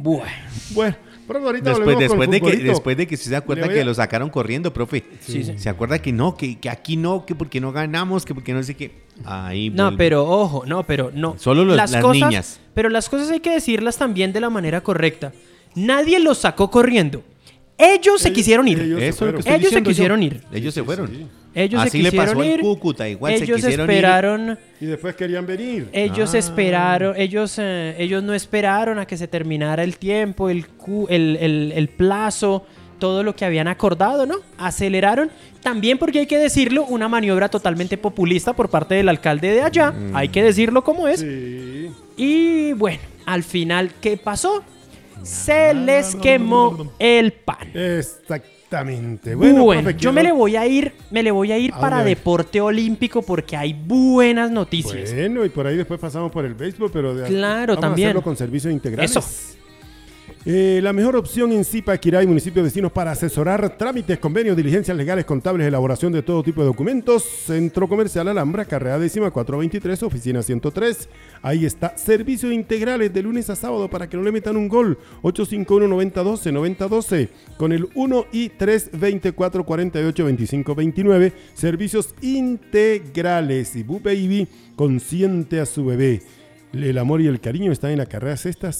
[0.01, 0.31] Bueno,
[0.71, 0.95] bueno,
[1.37, 5.03] ahorita Después, después, de que, después de que se acuerda que lo sacaron corriendo, profe.
[5.21, 5.53] Sí, sí.
[5.57, 8.63] Se acuerda que no, que, que aquí no, que porque no ganamos, que porque no
[8.63, 9.03] sé qué.
[9.25, 9.97] Ahí no, vuelve.
[9.97, 11.35] pero ojo, no, pero no.
[11.37, 12.59] Solo los- las cosas, niñas.
[12.73, 15.33] Pero las cosas hay que decirlas también de la manera correcta.
[15.75, 17.23] Nadie los sacó corriendo.
[17.79, 18.79] Ellos, se quisieron ir.
[18.81, 19.37] ellos- Eso es lo que fueron.
[19.39, 19.91] estoy Ellos se diciendo yo.
[19.93, 20.41] quisieron ir.
[20.51, 21.39] Ellos se fueron.
[21.55, 22.59] Ellos Así se le pasó ir.
[22.59, 23.95] Cúcuta, igual se ellos quisieron ir.
[23.95, 24.59] esperaron.
[24.81, 25.87] Y después querían venir.
[25.93, 26.37] Ellos Ah.
[26.37, 31.37] esperaron, ellos, eh, ellos no esperaron a que se terminara el tiempo, el, cu- el,
[31.39, 32.65] el- el plazo,
[32.99, 34.35] todo lo que habían acordado, ¿no?
[34.57, 35.31] Aceleraron.
[35.63, 39.93] También porque hay que decirlo, una maniobra totalmente populista por parte del alcalde de allá.
[40.13, 41.21] Hay que decirlo como es.
[41.21, 41.89] Sí.
[42.17, 44.63] Y bueno, al final, ¿qué pasó?
[45.23, 47.69] Se les quemó el pan.
[47.73, 49.35] Exactamente.
[49.35, 51.79] Bueno, Bueno, profe, yo me le voy a ir, me le voy a ir ¿A
[51.79, 55.13] para deporte olímpico porque hay buenas noticias.
[55.13, 58.07] Bueno, y por ahí después pasamos por el béisbol, pero de Claro, vamos también.
[58.07, 59.11] a hacerlo con servicios integrales.
[59.11, 59.23] Eso.
[60.45, 65.25] Eh, la mejor opción en Zipaquirá y municipios vecinos para asesorar trámites, convenios, diligencias legales,
[65.25, 67.23] contables, elaboración de todo tipo de documentos.
[67.23, 71.09] Centro Comercial Alhambra, carrera décima 423, oficina 103.
[71.41, 71.97] Ahí está.
[71.97, 74.97] Servicios integrales de lunes a sábado para que no le metan un gol.
[75.23, 77.29] 851-9012, 9012.
[77.57, 81.33] Con el 1 y 324 48 25 29.
[81.53, 83.75] Servicios integrales.
[83.75, 84.47] Y Boo Baby
[84.77, 86.21] consiente a su bebé.
[86.71, 88.71] El amor y el cariño están en la carrera sexta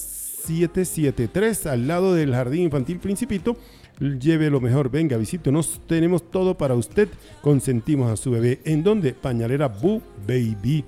[0.42, 3.56] 773 al lado del Jardín Infantil Principito.
[3.98, 5.80] Lleve lo mejor, venga, visítenos.
[5.86, 7.08] Tenemos todo para usted.
[7.42, 8.60] Consentimos a su bebé.
[8.64, 10.84] ¿En donde Pañalera Boo Baby.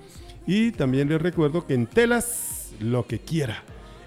[0.47, 3.63] Y también les recuerdo que en Telas, lo que quiera.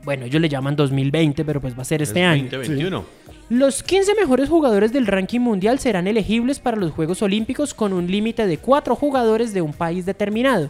[0.03, 2.43] Bueno, ellos le llaman 2020, pero pues va a ser este Es año.
[2.51, 3.05] 2021.
[3.49, 8.09] Los 15 mejores jugadores del ranking mundial serán elegibles para los Juegos Olímpicos con un
[8.09, 10.69] límite de 4 jugadores de un país determinado.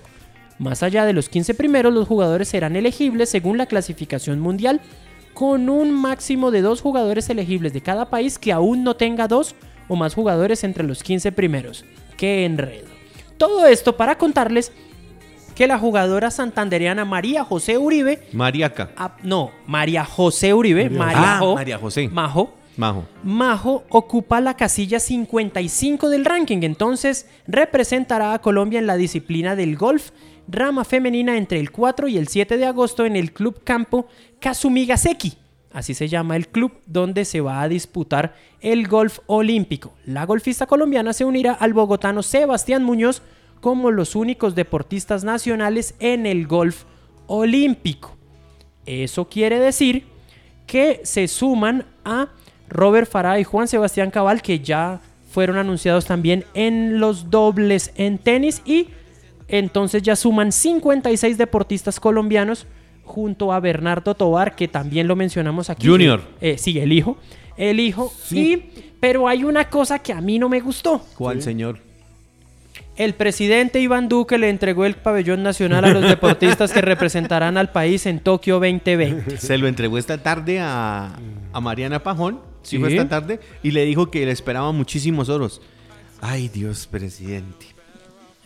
[0.60, 4.82] Más allá de los 15 primeros, los jugadores serán elegibles según la clasificación mundial
[5.34, 9.56] con un máximo de dos jugadores elegibles de cada país que aún no tenga dos
[9.88, 11.86] o más jugadores entre los 15 primeros.
[12.18, 12.99] ¡Qué enredo!
[13.40, 14.72] Todo esto para contarles
[15.56, 18.28] que la jugadora santandereana María José Uribe...
[18.34, 18.92] Mariaca.
[18.96, 20.90] ah, no, María José Uribe.
[20.90, 22.08] María María, Ah, Jo- María José.
[22.10, 22.54] Majo.
[22.78, 23.06] Majo.
[23.24, 29.76] Majo ocupa la casilla 55 del ranking, entonces representará a Colombia en la disciplina del
[29.76, 30.12] golf,
[30.48, 34.08] rama femenina entre el 4 y el 7 de agosto en el Club Campo
[34.40, 35.34] Kasumigaseki.
[35.72, 39.94] Así se llama el club donde se va a disputar el golf olímpico.
[40.06, 43.22] La golfista colombiana se unirá al bogotano Sebastián Muñoz
[43.62, 46.86] como los únicos deportistas nacionales en el golf
[47.28, 48.16] olímpico.
[48.86, 50.06] Eso quiere decir
[50.66, 52.30] que se suman a
[52.68, 55.02] Robert Farah y Juan Sebastián Cabal, que ya
[55.32, 58.62] fueron anunciados también en los dobles en tenis.
[58.66, 58.90] Y
[59.48, 62.66] entonces ya suman 56 deportistas colombianos
[63.10, 65.88] junto a Bernardo Tobar, que también lo mencionamos aquí.
[65.88, 66.22] Junior.
[66.40, 67.18] Eh, sí, el hijo.
[67.58, 68.14] El hijo.
[68.32, 68.58] Y,
[69.00, 71.04] pero hay una cosa que a mí no me gustó.
[71.18, 71.80] ¿Cuál, señor?
[72.96, 77.72] El presidente Iván Duque le entregó el pabellón nacional a los deportistas que representarán al
[77.72, 79.38] país en Tokio 2020.
[79.38, 81.16] Se lo entregó esta tarde a,
[81.52, 82.42] a Mariana Pajón.
[82.62, 82.98] Sí, fue Sí.
[82.98, 83.40] esta tarde.
[83.64, 85.62] Y le dijo que le esperaban muchísimos oros.
[86.22, 87.68] Ay, Dios, presidente.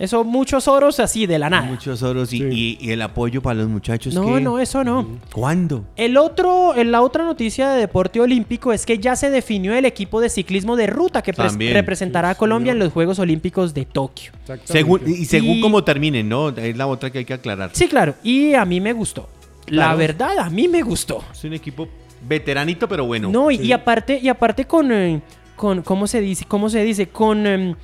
[0.03, 1.63] Eso, muchos oros así de la nada.
[1.63, 2.43] Muchos oros y, Sí.
[2.51, 4.13] y- y el apoyo para los muchachos.
[4.13, 4.41] No, ¿qué?
[4.41, 5.07] no, eso no.
[5.31, 5.85] ¿Cuándo?
[5.95, 9.85] El otro, en la otra noticia de deporte olímpico es que ya se definió el
[9.85, 12.81] equipo de ciclismo de ruta que representará a Colombia señor.
[12.81, 14.31] en los Juegos Olímpicos de Tokio.
[14.41, 14.73] Exactamente.
[14.73, 16.49] Según, y según Y- cómo terminen, ¿no?
[16.49, 17.69] Es la otra que hay que aclarar.
[17.73, 19.29] Sí, claro, y a mí me gustó.
[19.67, 21.23] La verdad, a mí me gustó.
[21.31, 21.87] Es un equipo
[22.27, 23.29] veteranito, pero bueno.
[23.31, 23.63] No, y, sí.
[23.67, 25.21] y aparte, y aparte con, eh,
[25.55, 26.43] con ¿cómo se dice?
[26.45, 27.07] ¿Cómo se dice?
[27.07, 27.75] Con, em,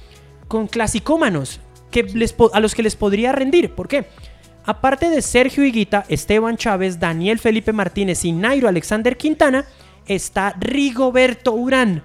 [0.49, 3.73] con clasicómanos que les a los que les podría rendir.
[3.73, 4.06] ¿Por qué?
[4.65, 9.65] Aparte de Sergio Higuita, Esteban Chávez, Daniel Felipe Martínez y Nairo Alexander Quintana,
[10.06, 12.04] está Rigoberto Urán.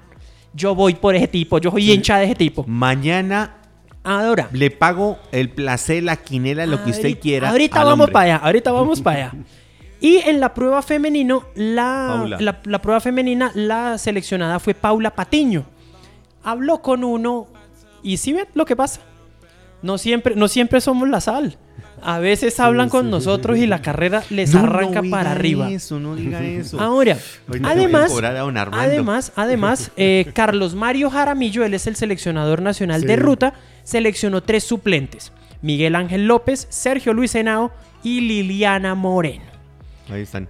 [0.54, 2.64] Yo voy por ese tipo, yo soy hincha de ese tipo.
[2.66, 3.56] Mañana
[4.04, 4.48] Ahora.
[4.52, 7.50] le pago el placer, la quinela, lo que usted quiera.
[7.50, 8.12] Ahorita vamos hombre.
[8.12, 9.32] para allá, ahorita vamos para allá.
[10.00, 15.64] Y en la prueba femenino, la, la, la prueba femenina, la seleccionada fue Paula Patiño.
[16.42, 17.46] Habló con uno
[18.02, 19.00] y sí ven lo que pasa.
[19.84, 21.58] No siempre, no siempre somos la sal.
[22.00, 25.30] A veces hablan con sí, nosotros y la carrera les No, arranca no para diga
[25.32, 25.70] arriba.
[25.70, 26.80] Eso, no diga eso.
[26.80, 27.18] Ahora,
[27.62, 28.10] además,
[28.72, 33.06] además, además, eh, Carlos Mario Jaramillo, él es el seleccionador nacional Sí.
[33.06, 37.70] de ruta, seleccionó tres suplentes: Miguel Ángel López, Sergio Luis Henao
[38.02, 39.44] y Liliana Moreno.
[40.10, 40.48] Ahí están.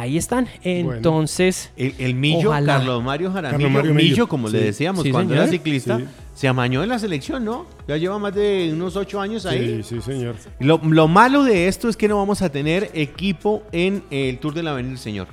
[0.00, 0.48] Ahí están.
[0.62, 2.78] Entonces, El, el Millo, Ojalá.
[2.78, 4.56] Carlos Mario Jaramillo, Carlos Mario Millo, Millo, como sí.
[4.56, 5.44] le decíamos Sí, cuando señor.
[5.44, 6.04] era ciclista, Sí.
[6.34, 7.66] se amañó en la selección, ¿no?
[7.86, 9.82] Ya lleva más de unos ocho años ahí.
[9.82, 10.36] Sí, sí, señor.
[10.60, 14.54] Lo, lo malo de esto es que no vamos a tener equipo en el Tour
[14.54, 15.26] de la Avenida del Señor.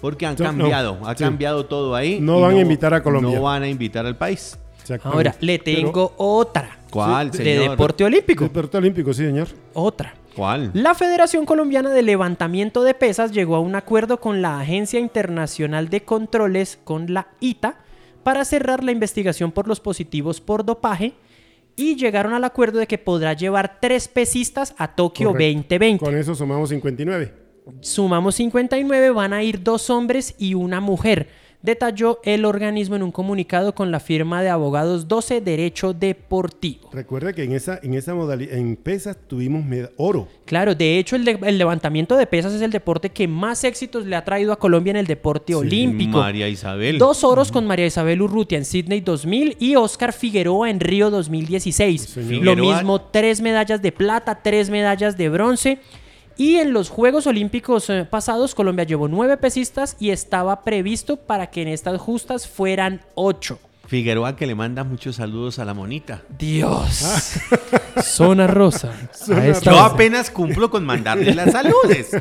[0.00, 1.24] Porque han No, cambiado, no, ha sí.
[1.24, 2.20] cambiado todo ahí.
[2.20, 3.34] No van a invitar a Colombia.
[3.36, 4.58] No van a invitar al país.
[5.04, 7.70] Ahora le Pero- tengo otra ¿Cuál, de señor?
[7.70, 8.44] deporte olímpico.
[8.44, 9.48] Deporte olímpico, sí, señor.
[9.74, 10.14] Otra.
[10.34, 10.70] ¿Cuál?
[10.74, 15.88] La Federación Colombiana de Levantamiento de Pesas llegó a un acuerdo con la Agencia Internacional
[15.88, 17.76] de Controles, con la ITA,
[18.22, 21.14] para cerrar la investigación por los positivos por dopaje
[21.76, 25.54] y llegaron al acuerdo de que podrá llevar tres pesistas a Tokio Correcto.
[25.58, 26.04] 2020.
[26.04, 27.34] Con eso sumamos 59.
[27.80, 31.28] Sumamos 59, van a ir dos hombres y una mujer.
[31.62, 36.88] Detalló el organismo en un comunicado con la firma de abogados 12 Derecho Deportivo.
[36.90, 39.62] Recuerda que en esa, en esa modalidad, en pesas tuvimos
[39.98, 40.26] oro.
[40.46, 44.06] Claro, de hecho el, de- el levantamiento de pesas es el deporte que más éxitos
[44.06, 46.16] le ha traído a Colombia en el deporte olímpico.
[46.18, 46.96] María Isabel.
[46.96, 52.00] Dos oros con María Isabel Urrutia en Sydney 2000 y Oscar Figueroa en Río 2016.
[52.02, 52.42] señor.
[52.42, 55.78] Lo mismo, tres medallas de plata, tres medallas de bronce.
[56.40, 61.48] Y en los Juegos Olímpicos eh, pasados, Colombia llevó nueve pesistas y estaba previsto para
[61.48, 63.58] que en estas justas fueran ocho.
[63.88, 66.22] Figueroa que le manda muchos saludos a la monita.
[66.38, 67.36] Dios.
[68.02, 68.90] Zona rosa.
[69.12, 72.16] Zona A esta Yo apenas cumplo con mandarle las saludes.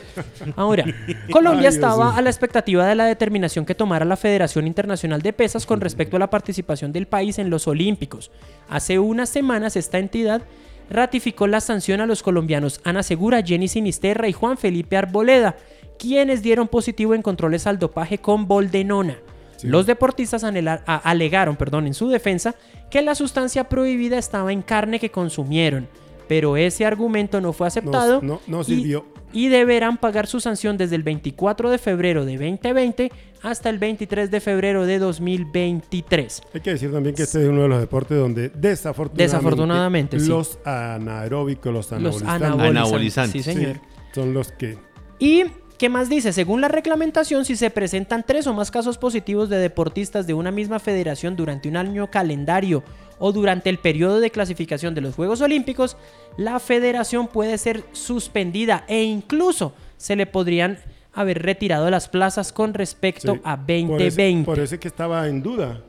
[0.58, 0.84] Ahora,
[1.32, 5.32] Colombia Ay, estaba a la expectativa de la determinación que tomara la Federación Internacional de
[5.32, 8.32] Pesas con respecto a la participación del país en los Olímpicos.
[8.68, 10.42] Hace unas semanas esta entidad
[10.90, 15.56] ratificó la sanción a los colombianos Ana Segura, Jenny Sinisterra y Juan Felipe Arboleda,
[15.98, 19.18] quienes dieron positivo en controles al dopaje con boldenona.
[19.62, 22.56] Los deportistas anhelar- a- alegaron perdón, en su defensa
[22.90, 25.88] que la sustancia prohibida estaba en carne que consumieron,
[26.30, 29.06] pero ese argumento no fue aceptado no- no y- sirvió.
[29.34, 33.12] y deberán pagar su sanción desde el 24 de febrero de 2020
[33.42, 36.42] hasta el 23 de febrero de 2023.
[36.54, 40.28] Hay que decir también que este es uno de los deportes donde desafortunadamente, Desafortunadamente, sí.
[40.30, 43.78] los anaeróbicos, los Los anabolizantes sí, señor.
[44.14, 44.78] son los que
[45.20, 45.44] Y
[45.80, 46.34] ¿Qué más dice?
[46.34, 50.52] Según la reglamentación, si se presentan tres o más casos positivos de deportistas de una
[50.52, 52.84] misma federación durante un año calendario
[53.18, 55.96] o durante el periodo de clasificación de los Juegos Olímpicos,
[56.36, 60.80] la federación puede ser suspendida e incluso se le podrían
[61.14, 64.34] haber retirado las plazas con respecto Sí, a Por 2020.
[64.42, 65.82] eso, por eso es que estaba en duda.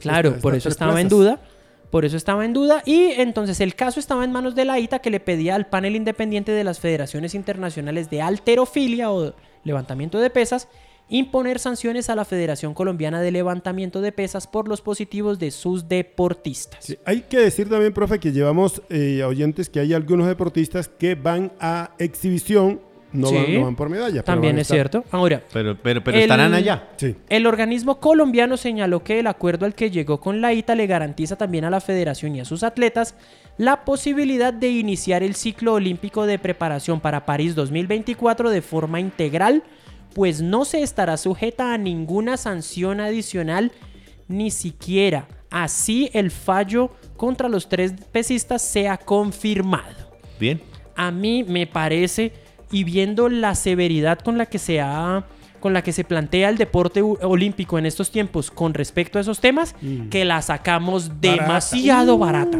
[0.00, 1.40] Claro, por eso estaba en duda.
[1.96, 2.82] Por eso estaba en duda.
[2.84, 5.96] Y entonces el caso estaba en manos de la ITA que le pedía al panel
[5.96, 9.32] independiente de las federaciones internacionales de alterofilia o
[9.64, 10.68] levantamiento de pesas
[11.08, 15.88] imponer sanciones a la Federación Colombiana de Levantamiento de Pesas por los positivos de sus
[15.88, 16.94] deportistas.
[17.06, 21.50] Hay que decir también, profe, que llevamos eh, oyentes que hay algunos deportistas que van
[21.60, 24.22] a exhibición, no, Sí, van, no van por medalla.
[24.22, 25.04] También es cierto.
[25.10, 26.88] Ahora, Pero, pero, pero El- estarán allá.
[26.96, 27.14] Sí.
[27.28, 31.36] El organismo colombiano señaló que el acuerdo al que llegó con la ITA le garantiza
[31.36, 33.14] también a la federación y a sus atletas
[33.58, 39.62] la posibilidad de iniciar el ciclo olímpico de preparación para París 2024 de forma integral,
[40.14, 43.72] pues no se estará sujeta a ninguna sanción adicional,
[44.28, 50.60] ni siquiera así el fallo contra los tres pesistas sea confirmado Bien.
[50.96, 52.32] a mí me parece
[52.72, 55.24] y viendo la severidad con la que se ha
[55.60, 59.40] con la que se plantea el deporte olímpico en estos tiempos con respecto a esos
[59.40, 59.74] temas,
[60.10, 61.42] que la sacamos Barata.
[61.42, 62.58] demasiado barata.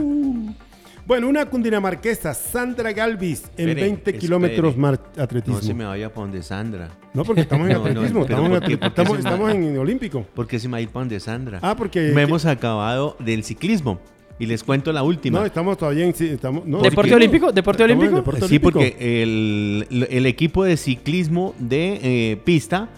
[1.07, 4.19] Bueno, una cundinamarquesa, Sandra Galvis, en Espere, 20 espere.
[4.19, 5.61] kilómetros mar- No atletismo.
[5.61, 6.88] se me vaya para donde Sandra.
[7.14, 8.66] No, porque estamos en No, atletismo, estamos, en, ¿por qué?
[8.66, 10.23] atlet- ¿Por qué estamos, me- estamos en olímpico.
[10.35, 11.61] ¿Por qué se me va a ir para donde Sandra?
[11.62, 12.11] Ah, porque...
[12.12, 14.01] No hemos acabado del ciclismo.
[14.38, 15.40] Y les cuento la última.
[15.40, 16.11] No, estamos todavía en...
[16.11, 17.53] Estamos, no, ¿Deporte olímpico?
[17.53, 18.16] ¿Deporte en olímpico?
[18.16, 18.72] deporte sí, olímpico.
[18.72, 22.90] porque el, el equipo de ciclismo de eh, pista,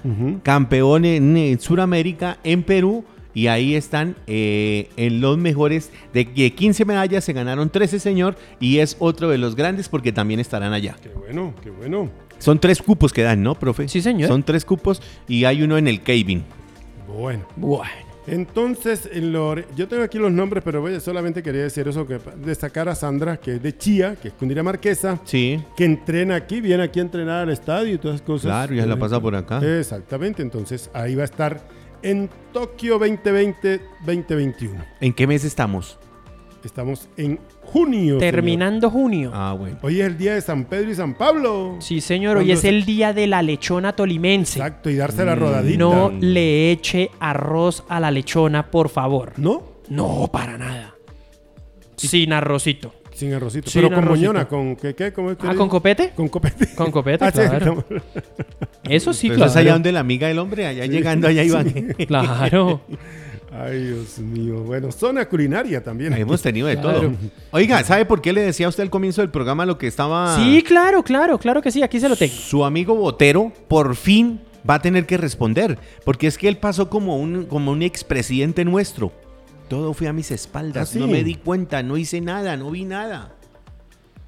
[0.43, 5.93] campeón en, eh, Sudamérica, en Perú, y ahí están eh, en los mejores.
[6.13, 10.11] De que 15 medallas se ganaron 13, señor, y es otro de los grandes porque
[10.11, 10.97] también estarán allá.
[11.01, 12.11] Qué bueno, qué bueno.
[12.39, 13.87] Son tres cupos que dan, ¿no, profe?
[13.89, 14.29] Sí, señor.
[14.29, 16.45] Son tres cupos y hay uno en el Kevin.
[17.07, 17.47] Bueno.
[17.57, 19.09] Bueno, Entonces,
[19.77, 23.55] yo tengo aquí los nombres, pero solamente quería decir eso, que destacar a Sandra, que
[23.55, 25.63] es de Chía, que es cundinamarquesa, Sí.
[25.77, 28.45] que entrena aquí, viene aquí a entrenar al estadio y todas esas cosas.
[28.51, 29.61] Claro, ya la pasa por acá.
[29.79, 31.61] Exactamente, entonces ahí va a estar
[32.03, 34.85] en Tokio 2020-2021.
[35.01, 35.99] ¿En qué mes estamos?
[36.65, 37.39] Estamos en
[37.69, 38.19] junio.
[38.19, 38.19] señor.
[38.21, 39.31] terminando junio.
[39.35, 39.77] Ah, bueno.
[39.83, 41.77] Hoy es el día de San Pedro y San Pablo.
[41.81, 44.59] Sí, señor, hoy ¿Cuándo es se- el día de la lechona tolimense.
[44.59, 45.79] Exacto, y darse la rodadita.
[45.79, 49.33] No le eche arroz a la lechona, por favor.
[49.37, 49.63] ¿No?
[49.89, 50.95] No, para nada.
[51.97, 52.95] Sin arrocito.
[53.15, 53.69] Sin arrocito.
[53.69, 54.29] Sin pero con arrocito.
[54.33, 54.95] moñona, con ¿qué?
[54.95, 55.13] qué?
[55.13, 56.11] ¿Cómo es que Ah, ¿con copete?
[56.15, 56.69] Con copete.
[56.77, 57.57] Con copete, Ah, sí, claro.
[57.57, 57.85] estamos-
[58.89, 59.73] Eso sí, Pero es allá claro.
[59.75, 61.69] donde la amiga del hombre, allá llegando, allá iban.
[62.07, 62.81] Claro.
[63.61, 64.63] Ay, Dios mío.
[64.63, 66.13] Bueno, zona culinaria también.
[66.13, 67.01] Hemos tenido de Claro.
[67.01, 67.13] todo.
[67.51, 70.37] Oiga, ¿sabe por qué le decía a usted al comienzo del programa lo que estaba...
[70.37, 72.33] Sí, claro, claro, claro que sí, aquí se lo tengo.
[72.35, 76.89] Su amigo Botero por fin va a tener que responder, porque es que él pasó
[76.89, 79.13] como un, como un expresidente nuestro.
[79.69, 80.99] Todo fue a mis espaldas, ¿Ah, sí?
[80.99, 83.35] no me di cuenta, no hice nada, no vi nada.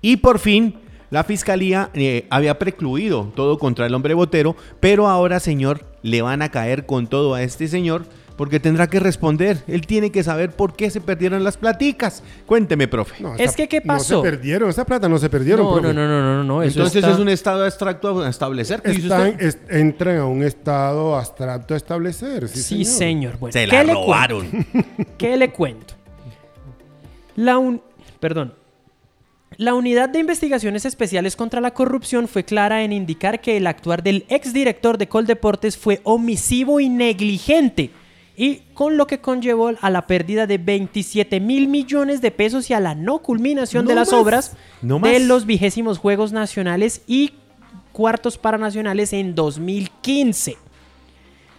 [0.02, 0.74] Y por fin
[1.10, 6.40] la fiscalía eh, había precluido todo contra el hombre Botero, pero ahora, señor, le van
[6.42, 8.04] a caer con todo a este señor
[8.40, 9.58] porque tendrá que responder.
[9.68, 12.22] Él tiene que saber por qué se perdieron las platicas.
[12.46, 13.22] Cuénteme, profe.
[13.22, 14.22] No, Es que, ¿qué No pasó?
[14.22, 15.66] se perdieron, esa plata no se perdieron.
[15.66, 15.92] No, profe.
[15.92, 18.80] no, no, no, no, no, eso Entonces está- es un estado abstracto a establecer.
[18.80, 19.42] ¿qué dice Están- usted?
[19.46, 22.48] es- entran a un estado abstracto a establecer.
[22.48, 22.96] Sí, Sí, señor.
[22.96, 23.38] señor.
[23.40, 24.46] Bueno, Se ¿qué la le robaron.
[24.48, 24.88] cuento?
[25.18, 25.94] ¿Qué le cuento?
[27.36, 27.82] La un...
[28.20, 28.54] Perdón.
[29.58, 34.02] La Unidad de Investigaciones Especiales contra la Corrupción fue clara en indicar que el actuar
[34.02, 37.90] del exdirector de Coldeportes fue omisivo y negligente,
[38.40, 42.72] y con lo que conllevó a la pérdida de 27 mil millones de pesos y
[42.72, 44.18] a la no culminación de las más.
[44.18, 45.22] obras No de más.
[45.28, 47.34] los vigésimos Juegos Nacionales y
[47.92, 50.56] cuartos paranacionales en 2015.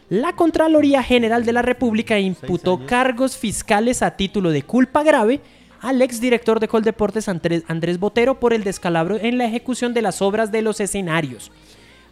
[0.10, 5.40] La Contraloría General de la República imputó cargos fiscales a título de culpa grave
[5.82, 10.24] al exdirector de Coldeportes Andrés, Andrés Botero por el descalabro en la ejecución de las
[10.24, 11.52] obras de los escenarios.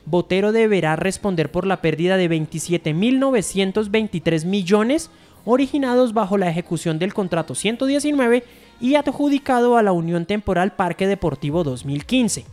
[0.05, 5.09] Botero deberá responder por la pérdida de 27.923 millones
[5.45, 8.43] originados bajo la ejecución del contrato 119
[8.79, 12.45] y adjudicado a la Unión Temporal Parque Deportivo 2015.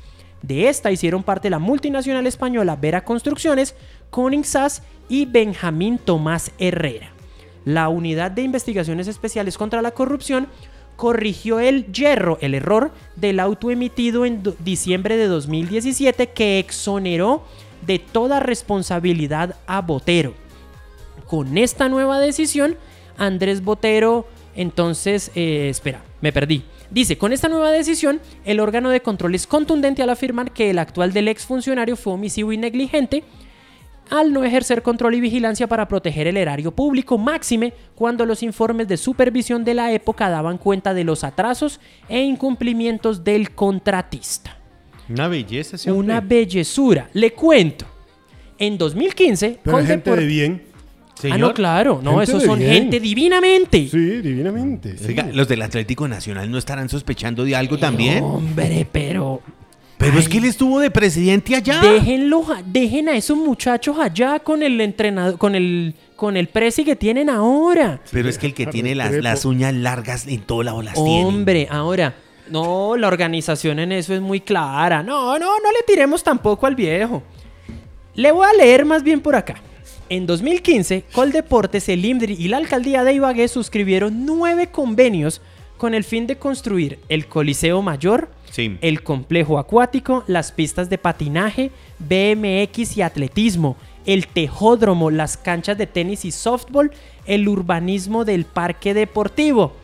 [0.43, 3.75] De esta hicieron parte la multinacional española Vera Construcciones,
[4.11, 7.11] Koningsas y Benjamín Tomás Herrera.
[7.65, 10.47] La Unidad de Investigaciones Especiales contra la Corrupción
[10.97, 17.45] corrigió el yerro, el error del auto emitido en diciembre de 2017 que exoneró
[17.87, 20.35] de toda responsabilidad a Botero.
[21.27, 22.77] Con esta nueva decisión,
[23.17, 26.65] Andrés Botero, entonces, eh, espera, me perdí.
[26.91, 30.79] Dice, con esta nueva decisión, el órgano de control es contundente al afirmar que el
[30.79, 33.25] actual del exfuncionario fue omisivo y negligente
[34.11, 38.89] al no ejercer control y vigilancia para proteger el erario público, máxime cuando los informes
[38.89, 44.57] de supervisión de la época daban cuenta de los atrasos e incumplimientos del contratista.
[45.09, 45.93] Una belleza hombre.
[45.93, 47.09] Una bellezura.
[47.13, 47.87] Le cuento.
[48.59, 50.63] En 2015, Pero hay gente de bien.
[50.73, 51.39] Ah, Señor.
[51.41, 52.01] no, claro.
[52.03, 52.73] No, Gente esos son bien.
[52.73, 53.89] gente divinamente.
[53.89, 54.97] Sí, divinamente.
[54.99, 55.07] sí.
[55.09, 58.23] Oiga, los del Atlético Nacional no estarán sospechando de algo también.
[58.25, 59.41] Hombre, pero
[59.99, 61.81] Pero es que él estuvo de presidente allá.
[61.81, 66.97] déjenlo, dejen a esos muchachos allá con el entrenador, con el, con el presi que
[66.97, 68.01] tienen ahora.
[68.11, 71.25] Pero es que el que tiene las, las uñas largas en todo lado las tiene.
[71.25, 72.15] Hombre, ahora,
[72.51, 75.03] no, la organización en eso es muy clara.
[75.03, 77.23] No, no, no le tiremos tampoco al viejo.
[78.15, 79.57] Le voy a leer más bien por acá.
[80.09, 85.43] En 2015, Coldeportes, el IMDRI y la alcaldía de Ibagué suscribieron nueve convenios
[85.77, 88.79] con el fin de construir el Coliseo Mayor, Sí.
[88.81, 93.77] el complejo acuático, las pistas de patinaje, BMX y atletismo,
[94.07, 96.91] el tejódromo, las canchas de tenis y softball,
[97.27, 99.75] el urbanismo del parque deportivo.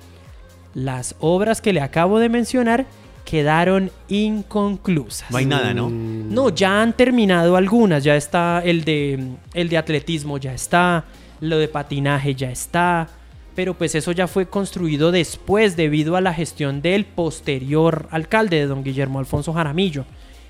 [0.74, 2.86] Las obras que le acabo de mencionar
[3.26, 5.30] quedaron inconclusas.
[5.30, 5.90] No hay nada, ¿no?
[5.90, 8.02] No, ya han terminado algunas.
[8.02, 11.04] Ya está el de, el de atletismo, ya está.
[11.40, 13.08] Lo de patinaje ya está.
[13.54, 18.66] Pero pues eso ya fue construido después debido a la gestión del posterior alcalde de
[18.66, 20.04] don Guillermo Alfonso Jaramillo.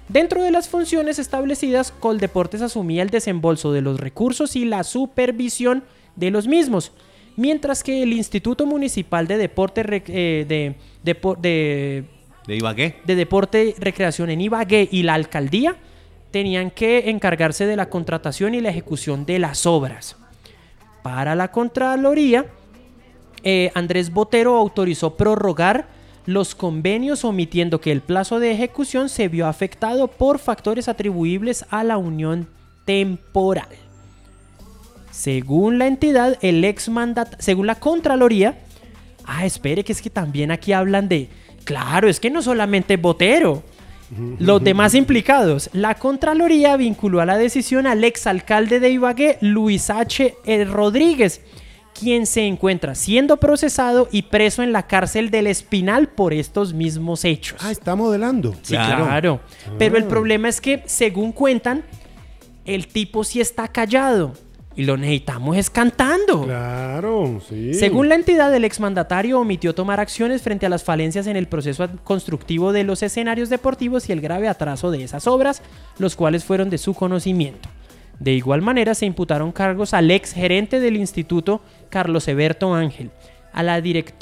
[0.08, 5.84] Dentro de las funciones establecidas, Coldeportes asumía el desembolso de los recursos y la supervisión
[6.16, 6.92] de los mismos,
[7.36, 10.74] mientras que el Instituto Municipal de Deporte, eh, de,
[11.04, 12.04] Depo- de
[12.46, 12.96] ¿De Ibagué?
[13.04, 15.76] de Deporte y Recreación en Ibagué y la alcaldía
[16.30, 20.16] tenían que encargarse de la contratación y la ejecución de las obras.
[21.02, 22.46] Para la Contraloría,
[23.42, 25.86] eh, Andrés Botero autorizó prorrogar
[26.26, 31.82] los convenios omitiendo que el plazo de ejecución se vio afectado por factores atribuibles a
[31.82, 32.48] la unión
[32.84, 33.68] temporal.
[35.10, 38.60] Según la entidad, el ex mandat, según la Contraloría,
[39.24, 41.28] ah, espere que es que también aquí hablan de,
[41.64, 43.62] claro, es que no solamente Botero,
[44.38, 45.70] los demás implicados.
[45.72, 50.34] La Contraloría vinculó a la decisión al exalcalde de Ibagué, Luis H.
[50.44, 51.40] eh, Rodríguez,
[51.98, 57.24] quien se encuentra siendo procesado y preso en la cárcel del Espinal por estos mismos
[57.24, 57.60] hechos.
[57.62, 58.54] Ah, está modelando.
[58.62, 59.04] Sí, claro.
[59.04, 59.40] Claro.
[59.78, 60.08] Pero el Ah.
[60.08, 61.84] problema es que, según cuentan,
[62.64, 64.32] el tipo sí está callado.
[64.74, 66.44] Y lo necesitamos es cantando.
[66.44, 67.74] Claro, sí.
[67.74, 71.86] Según la entidad, el exmandatario omitió tomar acciones frente a las falencias en el proceso
[72.04, 75.60] constructivo de los escenarios deportivos y el grave atraso de esas obras,
[75.98, 77.68] los cuales fueron de su conocimiento.
[78.18, 81.60] De igual manera, se imputaron cargos al ex gerente del instituto,
[81.92, 83.10] Carlos Eberto Ángel,
[83.52, 83.74] a la,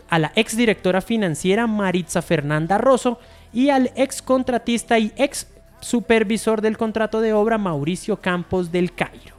[0.09, 3.21] a la ex directora financiera Maritza Fernanda Rosso
[3.53, 5.47] y al ex contratista y ex
[5.81, 9.37] supervisor del contrato de obra Mauricio Campos del Cairo.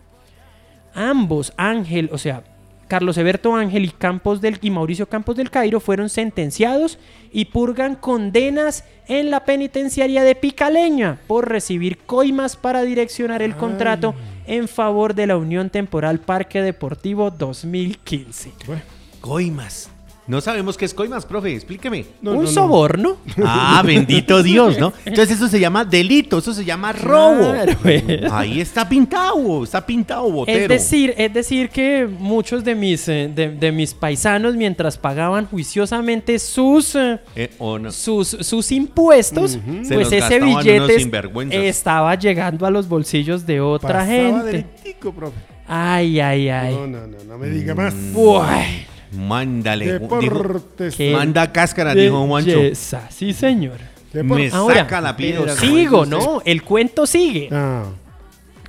[0.93, 2.43] Ambos, Ángel, o sea,
[2.91, 6.99] Carlos Eberto Ángel y, Campos del, y Mauricio Campos del Cairo fueron sentenciados
[7.31, 14.13] y purgan condenas en la penitenciaria de Picaleña por recibir coimas para direccionar el contrato
[14.45, 18.51] en favor de la Unión Temporal Parque Deportivo 2015.
[18.67, 18.81] Bueno,
[19.21, 19.89] Coimas.
[20.31, 21.53] No sabemos qué es coimas, profe.
[21.53, 22.05] Explíqueme.
[22.21, 22.47] no, Un no, no.
[22.49, 23.17] soborno.
[23.45, 24.93] Ah, bendito Dios, ¿no?
[25.03, 27.51] Entonces eso se llama delito, eso se llama robo.
[27.51, 28.01] Claro, pues.
[28.31, 30.57] Ahí está pintado, está pintado, botero.
[30.57, 35.47] Es decir, es decir que muchos de mis, eh, de, de mis paisanos, mientras pagaban
[35.47, 37.49] juiciosamente sus, eh, Eh,
[37.89, 39.59] sus, sus impuestos,
[39.89, 44.65] pues ese billete estaba llegando a los bolsillos de otra Pasaba gente.
[45.13, 45.35] profe.
[45.67, 46.73] Ay, ay, ay.
[46.73, 47.93] No, no, no, no me diga más.
[48.13, 48.63] Buah,
[49.11, 49.99] Mándale.
[49.99, 50.95] dijo- Deportes.
[50.95, 51.11] ¿Qué?
[51.13, 52.57] manda cáscara, dijo Juancho.
[52.59, 53.77] belleza, Sí, señor.
[54.13, 55.55] Me Ahora, saca la piedra.
[55.55, 56.05] sigo.
[56.05, 56.41] ¿no?
[56.45, 57.47] El cuento sigue.
[57.51, 57.85] Ah,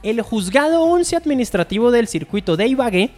[0.05, 3.11] El juzgado 11 administrativo del circuito de Ibagué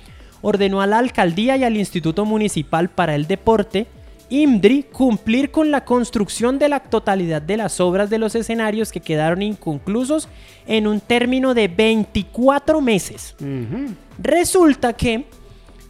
[0.43, 3.87] ordenó a la alcaldía y al Instituto Municipal para el Deporte,
[4.31, 9.01] IMDRI, cumplir con la construcción de la totalidad de las obras de los escenarios que
[9.01, 10.29] quedaron inconclusos
[10.67, 13.35] en un término de 24 meses.
[14.19, 15.25] Resulta que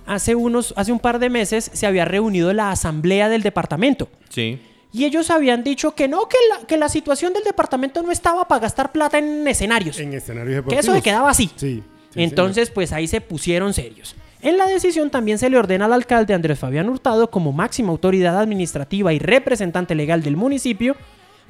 [0.07, 4.09] hace, unos, hace un par de meses se había reunido la asamblea del departamento.
[4.29, 4.61] Sí.
[4.93, 8.47] Y ellos habían dicho que no, que la, que la situación del departamento no estaba
[8.47, 9.99] para gastar plata en escenarios.
[9.99, 10.85] En escenarios Que deportivos.
[10.85, 11.51] eso se quedaba así.
[11.57, 11.83] Sí.
[12.11, 14.15] sí, Entonces, pues ahí se pusieron serios.
[14.41, 18.39] En la decisión también se le ordena al alcalde Andrés Fabián Hurtado como máxima autoridad
[18.39, 20.97] administrativa y representante legal del municipio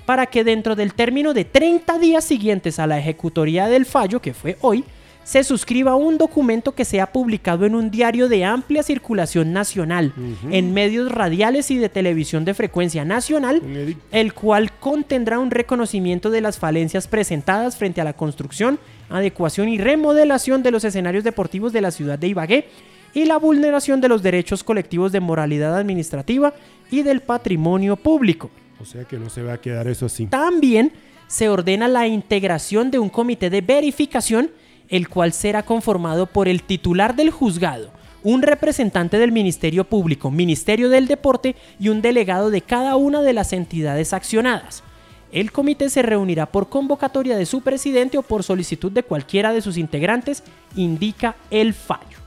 [0.07, 4.33] para que dentro del término de 30 días siguientes a la ejecutoría del fallo, que
[4.33, 4.85] fue hoy,
[5.25, 10.13] se suscriba a un documento que sea publicado en un diario de amplia circulación nacional,
[10.51, 13.63] en medios radiales y de televisión de frecuencia nacional,
[14.13, 19.79] el cual contendrá un reconocimiento de las falencias presentadas frente a la construcción, adecuación y
[19.79, 22.69] remodelación de los escenarios deportivos de la ciudad de Ibagué
[23.15, 26.53] y la vulneración de los derechos colectivos de moralidad administrativa
[26.91, 28.51] y del patrimonio público.
[28.81, 30.27] O sea que no se va a quedar eso así.
[30.27, 30.93] También
[31.27, 34.51] se ordena la integración de un comité de verificación,
[34.89, 37.91] el cual será conformado por el titular del juzgado,
[38.23, 43.33] un representante del Ministerio Público, Ministerio del Deporte y un delegado de cada una de
[43.33, 44.83] las entidades accionadas.
[45.31, 49.63] El comité se reunirá por convocatoria de su presidente o por solicitud de cualquiera de
[49.63, 50.45] sus integrantes,
[50.77, 52.19] indica el fallo.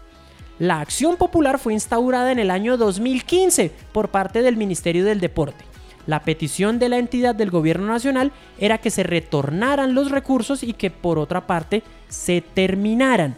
[0.60, 5.66] La acción popular fue instaurada en el año 2015 por parte del Ministerio del Deporte.
[6.08, 10.72] La petición de la entidad del gobierno nacional era que se retornaran los recursos y
[10.74, 13.36] que por otra parte se terminaran.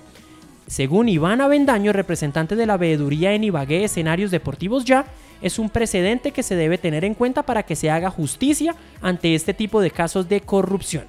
[0.67, 5.05] Según Iván Avendaño, representante de la veeduría en Ibagué Escenarios Deportivos Ya,
[5.41, 9.33] es un precedente que se debe tener en cuenta para que se haga justicia ante
[9.33, 11.05] este tipo de casos de corrupción.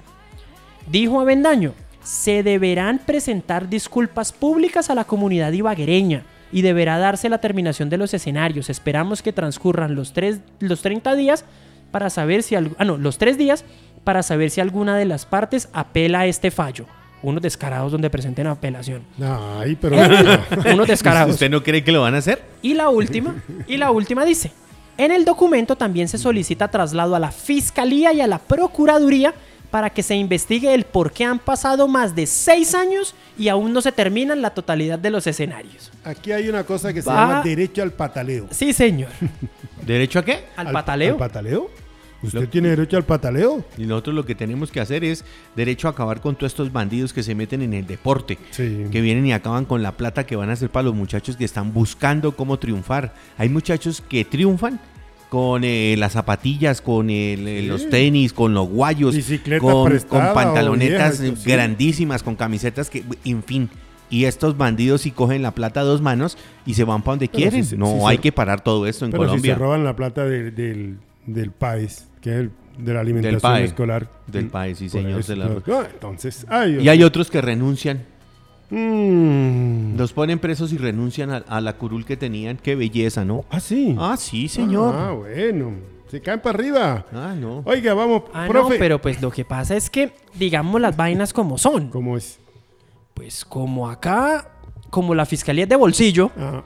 [0.87, 7.39] Dijo Avendaño, se deberán presentar disculpas públicas a la comunidad ibaguereña y deberá darse la
[7.39, 8.69] terminación de los escenarios.
[8.69, 11.45] Esperamos que transcurran los, tres, los 30 días
[11.91, 12.55] para saber si...
[12.55, 13.65] Ah, no, los 3 días
[14.03, 16.85] para saber si alguna de las partes apela a este fallo.
[17.23, 19.03] Unos descarados donde presenten apelación.
[19.21, 19.95] Ay, pero.
[20.73, 21.33] Unos descarados.
[21.33, 22.41] ¿Usted no cree que lo van a hacer?
[22.63, 23.35] Y la última,
[23.67, 24.51] y la última dice,
[24.97, 29.35] en el documento también se solicita traslado a la Fiscalía y a la Procuraduría
[29.71, 33.73] para que se investigue el por qué han pasado más de seis años y aún
[33.73, 35.91] no se terminan la totalidad de los escenarios.
[36.03, 37.15] Aquí hay una cosa que se Va.
[37.15, 38.47] llama derecho al pataleo.
[38.51, 39.09] Sí, señor.
[39.85, 40.43] ¿Derecho a qué?
[40.57, 41.13] Al pataleo.
[41.13, 41.69] ¿Al pataleo?
[42.23, 43.65] ¿Usted Lo- tiene derecho al pataleo?
[43.79, 47.13] Y nosotros lo que tenemos que hacer es derecho a acabar con todos estos bandidos
[47.13, 48.37] que se meten en el deporte.
[48.51, 48.85] Sí.
[48.91, 51.45] Que vienen y acaban con la plata que van a hacer para los muchachos que
[51.45, 53.15] están buscando cómo triunfar.
[53.39, 54.79] Hay muchachos que triunfan
[55.31, 57.67] con eh, las zapatillas, con el- eh, Sí.
[57.67, 59.15] los tenis, con los guayos,
[59.61, 61.49] con, prestada con pantalonetas o vieja, sí.
[61.49, 63.69] grandísimas, con camisetas que, en fin.
[64.09, 67.27] Y estos bandidos sí cogen la plata a dos manos y se van para donde
[67.29, 67.63] Pero quieren.
[67.63, 69.53] si no si se- hay que parar todo esto en Pero Colombia.
[69.53, 73.55] si se roban la plata de- del, del país, que es el de la alimentación
[73.59, 74.09] escolar.
[74.27, 75.61] Del PAE, sí, señor, de la-
[75.93, 78.03] entonces, ay, Y hay otros que renuncian.
[78.71, 79.97] Mm.
[79.97, 82.57] Los ponen presos y renuncian a, a la curul que tenían.
[82.57, 83.45] Qué belleza, ¿no?
[83.49, 83.95] Ah, sí.
[83.99, 84.95] Ah, sí, señor.
[84.97, 85.73] Ah, bueno.
[86.09, 87.05] Se caen para arriba.
[87.13, 87.61] Ah, no.
[87.65, 88.73] Oiga, vamos, Ah, profe.
[88.73, 91.89] no, pero pues lo que pasa es que, digamos las vainas como son.
[91.89, 92.39] ¿Cómo es?
[93.13, 94.49] Pues como acá,
[94.89, 96.63] como la fiscalía es de bolsillo, Ah,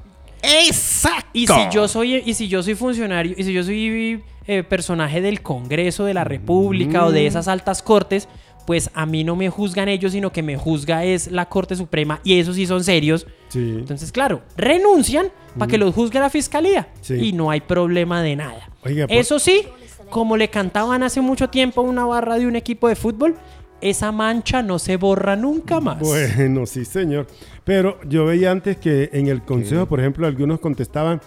[0.68, 1.28] ¡Exacto!
[1.34, 5.20] Y si yo soy, y si yo soy funcionario, y si yo soy eh, personaje
[5.22, 8.28] del Congreso de la República o de esas altas cortes,
[8.66, 12.20] pues a mí no me juzgan ellos, sino que me juzga es la Corte Suprema,
[12.24, 13.28] y esos sí son serios.
[13.50, 13.76] sí.
[13.80, 16.90] Entonces, claro, renuncian para que los juzgue la fiscalía.
[17.02, 17.14] Sí.
[17.16, 18.70] Y no hay problema de nada.
[18.84, 19.62] Oiga, por- Eso sí,
[20.10, 23.36] como le cantaban hace mucho tiempo a una barra de un equipo de fútbol,
[23.82, 26.00] esa mancha no se borra nunca más.
[26.00, 27.28] Bueno, sí, señor.
[27.64, 31.22] Pero yo veía antes que en el consejo, por ejemplo, algunos contestaban,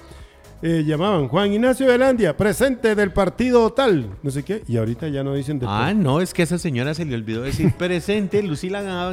[0.63, 5.23] eh, llamaban Juan Ignacio Velandia, presente del partido tal, no sé qué, y ahorita ya
[5.23, 8.43] no dicen de Ah, no, es que a esa señora se le olvidó decir presente,
[8.43, 9.11] Lucila.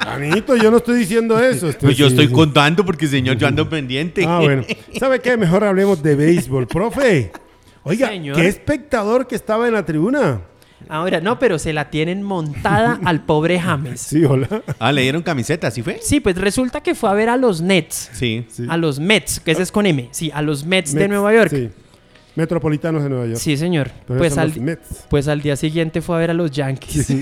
[0.00, 1.70] Anito, yo no estoy diciendo eso.
[1.80, 2.32] Pues yo sí, estoy sí.
[2.32, 4.24] contando porque, señor, yo ando pendiente.
[4.26, 4.64] Ah, bueno.
[4.98, 5.36] ¿Sabe qué?
[5.36, 7.32] Mejor hablemos de béisbol, profe.
[7.82, 8.36] Oiga, Señor.
[8.36, 10.42] qué espectador que estaba en la tribuna.
[10.88, 14.00] Ahora, no, pero se la tienen montada al pobre James.
[14.00, 14.48] Sí, hola.
[14.78, 15.98] Ah, le dieron camiseta, ¿sí fue?
[16.02, 18.10] Sí, pues resulta que fue a ver a los Nets.
[18.12, 18.46] Sí.
[18.48, 18.66] Sí.
[18.68, 20.08] A los Mets, que ese es con M.
[20.12, 21.50] Sí, a los Mets, de Nueva York.
[21.50, 21.70] Sí, Sí.
[22.36, 23.38] Metropolitanos de Nueva York.
[23.38, 23.90] señor.
[24.06, 25.06] Pero Pues al, Mets.
[25.10, 27.10] pues al día siguiente fue a ver a los Yankees.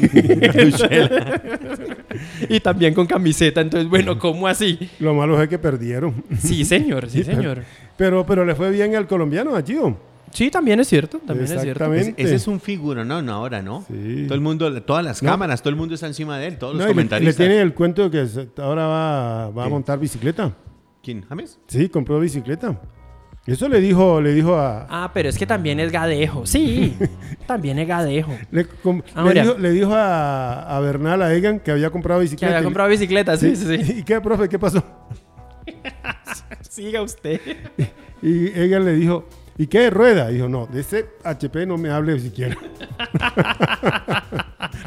[2.51, 3.63] y también con camiseta.
[3.63, 4.91] Entonces, bueno, ¿cómo así?
[4.99, 6.23] Lo malo es que perdieron.
[6.39, 7.63] Sí, señor, sí, señor.
[7.97, 9.97] Pero, pero le fue bien al colombiano, a Gio.
[10.33, 11.19] Sí, también es cierto.
[11.19, 11.85] También es cierto.
[11.85, 12.23] Exactamente.
[12.23, 13.85] Ese es un figuro, no, no, ahora no.
[13.89, 14.25] Sí.
[14.27, 15.31] Todo el mundo, todas las No.
[15.31, 17.37] cámaras, todo el mundo está encima de él, todos los y le, le comentaristas.
[17.37, 18.27] tiene el cuento que
[18.59, 20.53] ahora va, va a montar bicicleta.
[21.03, 21.25] ¿Quién?
[21.29, 21.59] ¿James?
[21.69, 22.81] Sí, compró bicicleta.
[23.47, 24.87] Eso le dijo, le dijo a.
[24.91, 26.45] Ah, pero es que también es gadejo.
[26.47, 26.97] Sí,
[27.47, 28.33] también es gadejo.
[28.51, 32.25] Le, com- le dijo, le dijo a, a Bernal, a Egan, que había comprado Que
[32.25, 32.57] bicicleta.
[32.57, 33.93] había comprado bicicleta, sí, sí, sí.
[33.99, 34.49] ¿Y qué, profe?
[34.49, 34.83] ¿Qué pasó?
[36.69, 37.41] Siga usted.
[38.23, 40.29] Y Egan le dijo, ¿y qué rueda?
[40.29, 42.57] Dijo, no, de ese HP no me hable siquiera.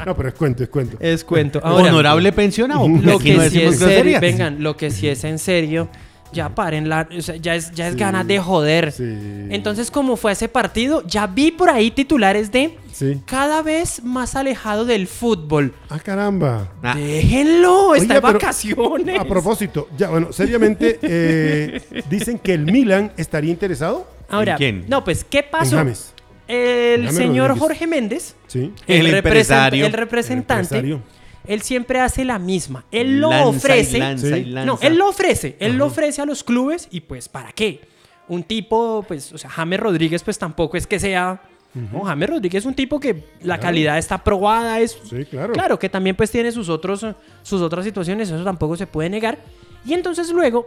[0.06, 0.96] no, pero es cuento, es cuento.
[1.00, 1.60] Es cuento.
[1.62, 2.86] Ahora, ¿Honorable pensionado?
[3.02, 5.88] Lo que no sí es serio, vengan, lo que sí es en serio
[6.32, 7.98] Ya paren la, o sea, ya es, ya es Sí.
[7.98, 8.92] ganas de joder.
[8.92, 9.04] Sí.
[9.50, 13.20] Entonces, como fue ese partido, ya vi por ahí titulares de Sí.
[13.26, 15.74] cada vez más alejado del fútbol.
[15.88, 16.70] Ah, caramba.
[16.82, 19.18] Ah, Déjenlo, está pero vacaciones.
[19.18, 24.06] A propósito, ya, bueno, seriamente, eh, dicen que el Milan estaría interesado.
[24.30, 24.84] Ahora, ¿En quién?
[24.88, 25.76] no, pues, ¿qué pasó?
[25.76, 26.14] En James.
[26.48, 27.60] El James señor Rodríguez.
[27.60, 28.72] Jorge Méndez, Sí.
[28.86, 29.86] El empresario.
[29.86, 31.02] el representante, El empresario.
[31.46, 32.84] él siempre hace la misma.
[32.90, 33.96] Él lo lanza ofrece.
[33.96, 34.34] Y lanza Sí.
[34.34, 34.66] y lanza.
[34.66, 35.56] No, él lo ofrece.
[35.60, 37.80] Él lo ofrece a los clubes y pues, ¿para qué?
[38.28, 41.40] Un tipo, pues, o sea, James Rodríguez, pues tampoco es que sea.
[41.72, 44.98] No, James Rodríguez es un tipo que la calidad está probada, es.
[45.08, 45.52] Sí, claro.
[45.52, 47.06] Claro, que también pues tiene sus, otros,
[47.44, 49.38] sus otras situaciones, eso tampoco se puede negar.
[49.84, 50.66] Y entonces luego,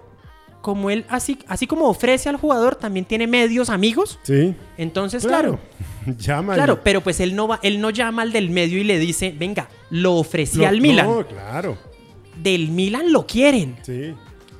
[0.64, 4.18] como él, así, así como ofrece al jugador, también tiene medios amigos.
[4.24, 4.56] Sí.
[4.78, 5.60] Entonces, claro.
[6.06, 6.18] Claro.
[6.18, 6.54] Llama.
[6.56, 9.36] Claro, pero pues él no va, él no llama al del medio y le dice,
[9.38, 11.06] venga, lo ofrecí Lo- al Milan.
[11.06, 11.78] No, claro.
[12.42, 13.76] Del Milan lo quieren.
[13.82, 14.14] Sí.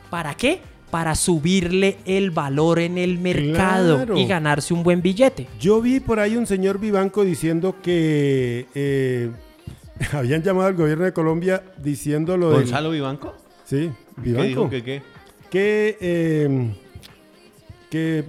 [0.10, 0.60] ¿Para qué?
[0.92, 4.18] Para subirle el valor en el mercado Claro.
[4.18, 5.48] y ganarse un buen billete.
[5.58, 9.32] Yo vi por ahí un señor Vivanco diciendo que eh,
[10.12, 12.56] habían llamado al gobierno de Colombia diciendo lo de.
[12.58, 13.34] ¿Gonzalo Vivanco?
[13.66, 14.48] Sí, ¿Qué Vivanco.
[14.48, 15.02] dijo que qué?
[15.54, 16.74] Que, eh,
[17.92, 18.24] que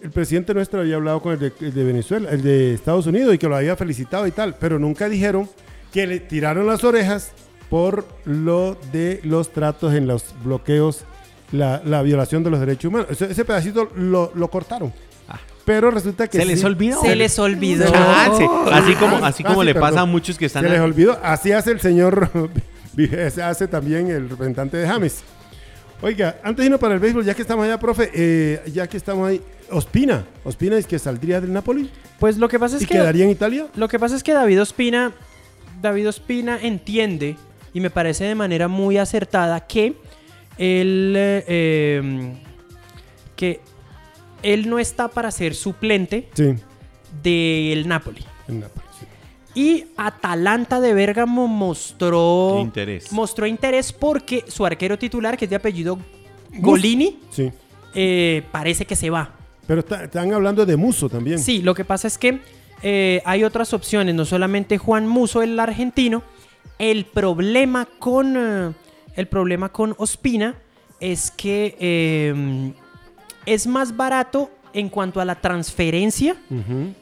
[0.00, 3.34] el presidente nuestro había hablado con el de, el de Venezuela, el de Estados Unidos
[3.34, 5.50] y que lo había felicitado y tal, pero nunca dijeron
[5.92, 7.32] que le tiraron las orejas
[7.68, 11.00] por lo de los tratos en los bloqueos,
[11.50, 13.08] la, la violación de los derechos humanos.
[13.10, 14.92] Ese, ese pedacito lo, lo cortaron.
[15.28, 15.40] Ah.
[15.64, 17.00] Pero resulta que ¿Se les olvidó?
[17.02, 17.86] Se les olvidó.
[17.92, 18.44] Ah, sí.
[18.70, 19.90] Así como, así Ah, como sí, le perdón.
[19.90, 20.62] pasa a muchos que están...
[20.62, 21.18] Se les olvidó.
[21.20, 22.30] Así hace el señor.
[22.96, 25.24] se hace también el representante de James.
[26.00, 28.96] Oiga, antes de irnos para el béisbol, ya que estamos allá, profe, eh, ya que
[28.96, 29.40] estamos ahí,
[29.70, 30.24] Ospina.
[30.44, 31.90] Ospina es que saldría del Napoli
[32.20, 33.66] Pues lo que pasa es y que quedaría en Italia.
[33.74, 35.12] lo que pasa es que David Ospina
[35.82, 37.36] David Ospina entiende
[37.74, 39.94] y me parece de manera muy acertada que
[40.56, 42.32] él eh, eh,
[43.36, 43.60] que
[44.42, 46.54] él no está para ser suplente Sí,
[47.22, 48.24] del Napoli.
[48.48, 48.86] en Napoli.
[49.58, 53.10] Y Atalanta de Bérgamo mostró Interés.
[53.12, 55.98] mostró interés porque su arquero titular, que es de apellido
[56.60, 57.50] Golini, Sí.
[57.92, 59.32] eh, parece que se va.
[59.66, 61.40] Pero está- están hablando de Muso también.
[61.40, 62.38] Sí, lo que pasa es que
[62.82, 66.22] eh, hay otras opciones, no solamente Juan Muso, el argentino.
[66.78, 68.72] El problema con, eh,
[69.16, 70.54] el problema con Ospina
[71.00, 72.72] es que
[73.46, 76.36] es más barato en cuanto a la transferencia.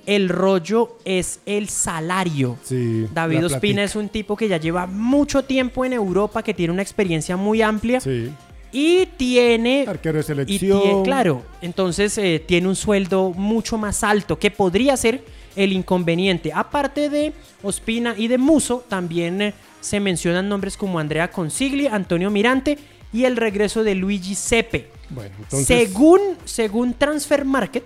[0.06, 2.56] El rollo es el salario.
[2.62, 6.72] Sí, David Ospina es un tipo que ya lleva mucho tiempo en Europa, que tiene
[6.72, 8.30] una experiencia muy amplia Sí.
[8.72, 11.04] y tiene Arquero de y selección.
[11.04, 15.22] claro, entonces eh, tiene un sueldo mucho más alto que podría ser
[15.56, 16.52] el inconveniente.
[16.54, 22.30] Aparte de Ospina y de Muso, también eh, se mencionan nombres como Andrea Consigli, Antonio
[22.30, 22.76] Mirante
[23.12, 24.90] y el regreso de Luigi Sepe.
[25.10, 25.66] Bueno, entonces.
[25.66, 27.84] Según, según Transfer Market,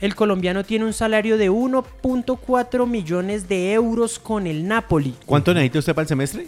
[0.00, 5.14] el colombiano tiene un salario de 1.4 millones de euros con el Napoli.
[5.24, 6.46] ¿Cuánto necesita usted para el semestre?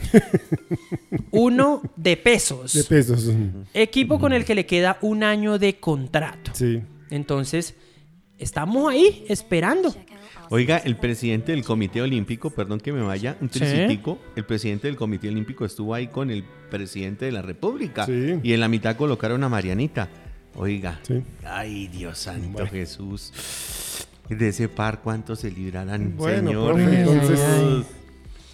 [1.31, 2.75] Uno de pesos.
[2.75, 3.31] De pesos.
[3.73, 6.51] Equipo con el que le queda un año de contrato.
[6.55, 6.83] Sí.
[7.11, 7.75] Entonces,
[8.39, 9.95] estamos ahí esperando.
[10.51, 13.59] Oiga, el presidente del Comité Olímpico, perdón que me vaya, un Sí.
[13.59, 18.39] tricitico, el presidente del Comité Olímpico estuvo ahí con el presidente de la República Sí.
[18.43, 20.09] y en la mitad colocaron a Marianita.
[20.55, 21.23] Oiga, Sí.
[21.45, 22.71] ay Dios santo Bueno.
[22.71, 23.33] Jesús,
[24.29, 27.87] de ese par cuántos se librarán, Bueno, señor profe, entonces.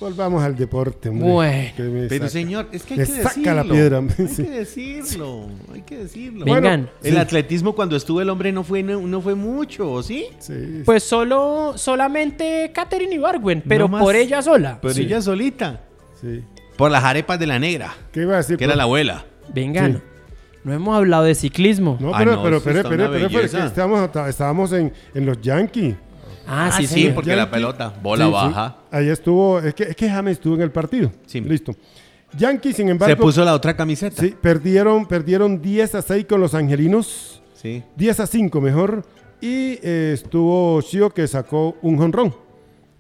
[0.03, 1.09] Volvamos al deporte.
[1.09, 1.69] hombre, Bueno.
[2.09, 2.29] Pero saca.
[2.29, 3.55] señor, es que hay Le que saca decirlo.
[3.55, 3.99] la piedra.
[4.19, 4.43] Hay Sí.
[4.43, 6.45] que decirlo, hay que decirlo.
[6.45, 6.91] Bueno, Vengan.
[7.03, 7.19] El Sí.
[7.19, 10.27] atletismo cuando estuvo el hombre no fue, no, no fue mucho, ¿sí?
[10.41, 10.83] Sí.
[10.85, 14.79] Pues solo, solamente Katherine Ibargüen, pero No por ella sola.
[14.83, 15.03] Pero Sí.
[15.03, 15.81] ella solita.
[16.21, 16.43] sí.
[16.77, 18.57] Por las arepas de la negra, ¿Qué iba a decir?
[18.57, 19.25] que era la abuela.
[19.55, 19.93] Vengan.
[19.95, 19.99] Sí.
[20.65, 21.97] No hemos hablado de ciclismo.
[22.01, 23.59] No, Ah, pero, no, pero, eso pero, está pero, una pero, pero, belleza.
[23.59, 25.95] que estábamos, estábamos en, en los Yankees.
[26.47, 28.35] Ah, Ah, sí, sí, porque Yankee- la pelota, bola Sí, sí.
[28.35, 28.77] baja.
[28.91, 31.11] Ahí estuvo, es que, es que James estuvo en el partido.
[31.27, 31.41] Sí.
[31.41, 31.75] Listo.
[32.37, 34.21] Yankees, sin embargo, Se puso la otra camiseta.
[34.23, 37.43] sí, perdieron, perdieron 10 a 6 con los angelinos.
[37.55, 37.83] Sí.
[37.97, 39.05] 10 a 5 mejor.
[39.41, 42.35] Y eh, estuvo Shio que sacó un honrón.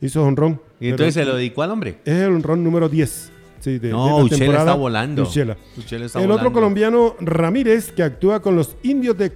[0.01, 0.61] Hizo honrón.
[0.80, 1.99] Y entonces se lo dedicó al hombre.
[2.05, 3.30] Es el honrón número 10.
[3.61, 4.70] Sí, de, No, de la Uchela temporada.
[4.70, 5.22] está volando.
[5.22, 5.57] Uchela.
[5.78, 9.32] Uchela está el otro colombiano, Ramírez, que actúa con los indios de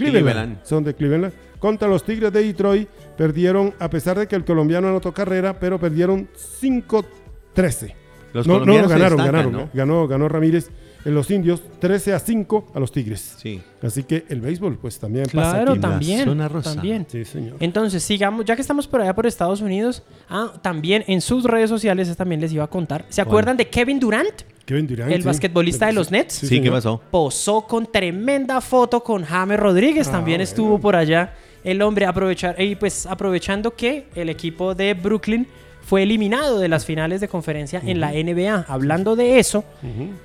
[0.00, 0.24] Cleveland.
[0.24, 0.64] Cleveland.
[0.64, 1.32] Son de Cleveland.
[1.58, 2.88] Contra los Tigres de Detroit.
[3.16, 6.28] Perdieron, a pesar de que el colombiano anotó carrera, pero perdieron
[6.62, 7.94] 5-13.
[8.32, 9.52] Los no, no, colombianos se ganaron, ganaron.
[9.52, 9.70] ¿no?
[9.72, 10.70] Ganó, ganó Ramírez.
[11.04, 13.36] En los indios 13 a 5 a los tigres.
[13.38, 13.62] Sí.
[13.82, 15.80] Así que el béisbol, pues también pasa Claro, aquí.
[15.80, 16.24] la también.
[16.26, 16.74] zona rosa.
[16.74, 17.06] También.
[17.10, 17.56] Sí, señor.
[17.60, 21.70] Entonces, sigamos, ya que estamos por allá por Estados Unidos, ah, también en sus redes
[21.70, 23.04] sociales también les iba a contar.
[23.08, 24.42] ¿Se acuerdan de Kevin Durant?
[24.66, 25.10] Kevin Durant.
[25.10, 25.26] el sí.
[25.26, 26.34] basquetbolista de los Nets.
[26.34, 26.60] Sí.
[26.60, 27.00] ¿qué pasó?
[27.10, 30.44] Posó con tremenda foto con James Rodríguez, Ah, también bueno.
[30.44, 31.34] estuvo por allá.
[31.64, 35.46] El hombre aprovechar, y pues aprovechando que el equipo de Brooklyn
[35.82, 38.64] fue eliminado de las finales de conferencia en la NBA.
[38.68, 39.64] Hablando de eso,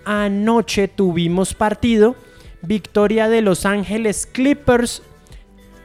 [0.05, 2.15] anoche tuvimos partido,
[2.61, 5.01] victoria de Los Ángeles Clippers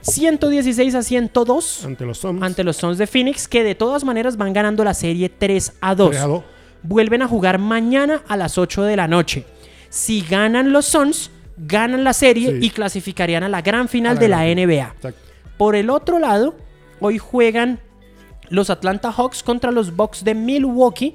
[0.02, 2.42] 116 a 102 Ante los Suns.
[2.42, 5.94] ante los Suns de Phoenix, que de todas maneras van ganando la serie 3 a
[5.94, 6.10] 2.
[6.10, 6.42] 3 a 2.
[6.82, 9.44] Vuelven a jugar mañana a las 8 de la noche.
[9.90, 12.66] Si ganan los Suns, ganan la serie Sí.
[12.66, 14.92] y clasificarían a la gran final la de la NBA.
[14.96, 15.20] Exacto.
[15.58, 16.54] Por el otro lado,
[17.00, 17.80] hoy juegan
[18.50, 21.14] los Atlanta Hawks contra los Bucks de Milwaukee.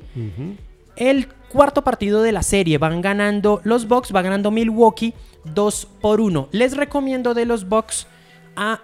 [0.96, 5.14] El cuarto partido de la serie van ganando los Bucks, va ganando Milwaukee
[5.54, 6.50] 2 por 1.
[6.52, 8.08] Les recomiendo de los Bucks
[8.56, 8.82] a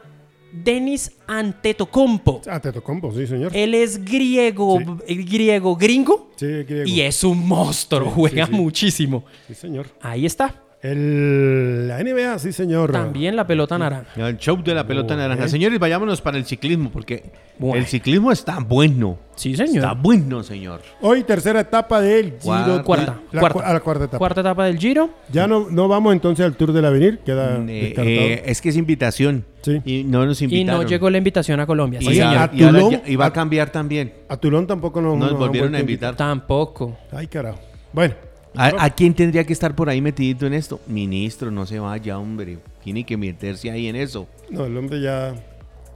[0.54, 2.42] Denis Antetokounmpo.
[2.62, 3.56] Te tocó, sí, señor.
[3.56, 4.86] Él es griego, Sí.
[5.08, 6.84] eh, griego gringo Sí, griego.
[6.90, 8.52] y es un monstruo, Sí, juega sí.
[8.52, 9.24] muchísimo.
[9.48, 9.88] Sí, señor.
[10.02, 10.61] Ahí está.
[10.84, 12.92] El, la NBA, sí, señor.
[12.92, 14.28] También la pelota naranja.
[14.28, 15.48] El show de la pelota naranja.
[15.48, 17.24] Señores, vayámonos para el ciclismo, porque
[17.60, 17.78] Bueno.
[17.78, 19.20] el ciclismo está bueno.
[19.36, 19.76] Sí, señor.
[19.76, 20.82] Está bueno, señor.
[21.02, 22.82] Hoy, tercera etapa del Giro.
[22.84, 22.84] Cuarta.
[22.84, 23.60] Cuarta, La, cuarta.
[23.60, 24.18] cu- a la cuarta etapa.
[24.18, 25.10] Cuarta etapa del Giro.
[25.32, 28.76] Ya no, no vamos entonces al Tour del Avenir, queda Eh, eh, es que es
[28.78, 29.46] invitación.
[29.62, 29.82] Sí.
[29.86, 30.82] Y no nos Y invitaron.
[30.82, 32.00] no llegó la invitación a Colombia.
[32.00, 34.14] Sí, Y, Oye, a- a y Tulón- ya- y va a- a cambiar también.
[34.30, 36.16] a Tulón tampoco nos, Nos volvieron a invitar.
[36.16, 36.98] Tampoco.
[37.12, 37.60] Ay, carajo.
[37.94, 38.16] Bueno.
[38.56, 40.80] ¿A, a quién tendría que estar por ahí metidito en esto?
[40.88, 42.58] Ministro, no se vaya, hombre.
[42.84, 44.28] Tiene que meterse ahí en eso.
[44.50, 45.34] No, el hombre ya,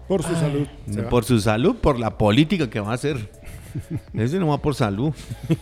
[0.08, 1.10] por su salud, va.
[1.10, 3.30] Por su salud, por la política que va a hacer.
[4.14, 5.12] Ese no va por salud.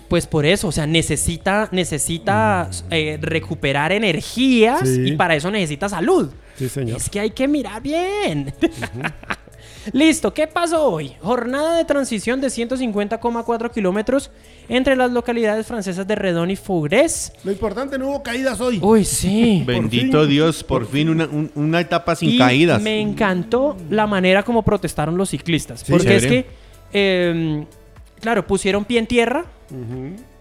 [0.08, 5.02] Pues por eso, o sea, necesita, necesita eh, recuperar energías Sí.
[5.08, 6.30] y para eso necesita salud.
[6.56, 6.98] Sí, señor.
[6.98, 8.54] Es que hay que mirar bien.
[9.92, 11.14] Listo, ¿qué pasó hoy?
[11.22, 14.32] Jornada de transición de 150,4 kilómetros
[14.70, 17.34] entre las localidades francesas de Redon y Fourès.
[17.44, 18.80] Lo importante, no hubo caídas hoy.
[18.82, 19.64] Uy, sí.
[19.66, 20.26] Bendito.
[20.26, 22.82] Dios, por, fin una, un- una etapa sin Y caídas.
[22.82, 25.82] Me encantó la manera como protestaron los ciclistas.
[25.82, 26.46] Sí, porque es que,
[26.94, 27.66] eh,
[28.22, 29.46] claro, pusieron pie en tierra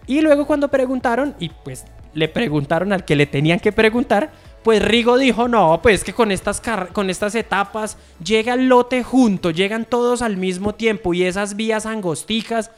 [0.07, 4.31] y luego cuando preguntaron, y pues le preguntaron al que le tenían que preguntar,
[4.63, 9.03] pues Rigo dijo, no, pues que con estas, car- con estas etapas llega el lote
[9.03, 12.71] junto, llegan todos al mismo tiempo y esas vías angosticas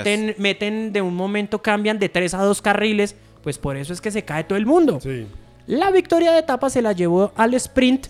[0.00, 4.00] meten, meten de un momento, cambian de tres a dos carriles, pues por eso es
[4.00, 4.98] que se cae todo el mundo.
[5.00, 5.26] Sí.
[5.66, 8.06] La victoria de etapa se la llevó al sprint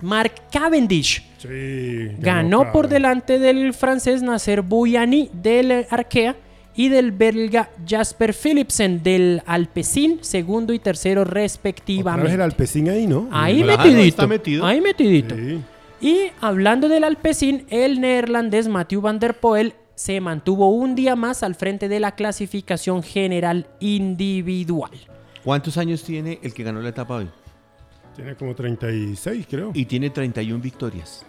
[0.00, 1.24] Mark Cavendish.
[1.38, 2.08] Sí.
[2.18, 6.36] Ganó por delante del francés Nasser Bouyani del Arkea
[6.78, 12.40] y del belga Jasper Philipsen del Alpecin, segundo y tercero Otra vez el respectivamente.
[12.40, 13.28] Alpecín ahí, ¿no?
[13.32, 14.04] Ahí metidito.
[14.04, 14.64] está metido.
[14.64, 15.34] Ahí metidito.
[15.34, 15.60] Sí.
[16.00, 21.42] Y hablando del Alpecin, el neerlandés Mathieu van der Poel se mantuvo un día más
[21.42, 24.92] al frente de la clasificación general individual.
[25.42, 27.28] ¿Cuántos años tiene el que ganó la etapa hoy?
[28.14, 29.72] Tiene como 36, creo.
[29.74, 31.26] Y tiene 31 victorias.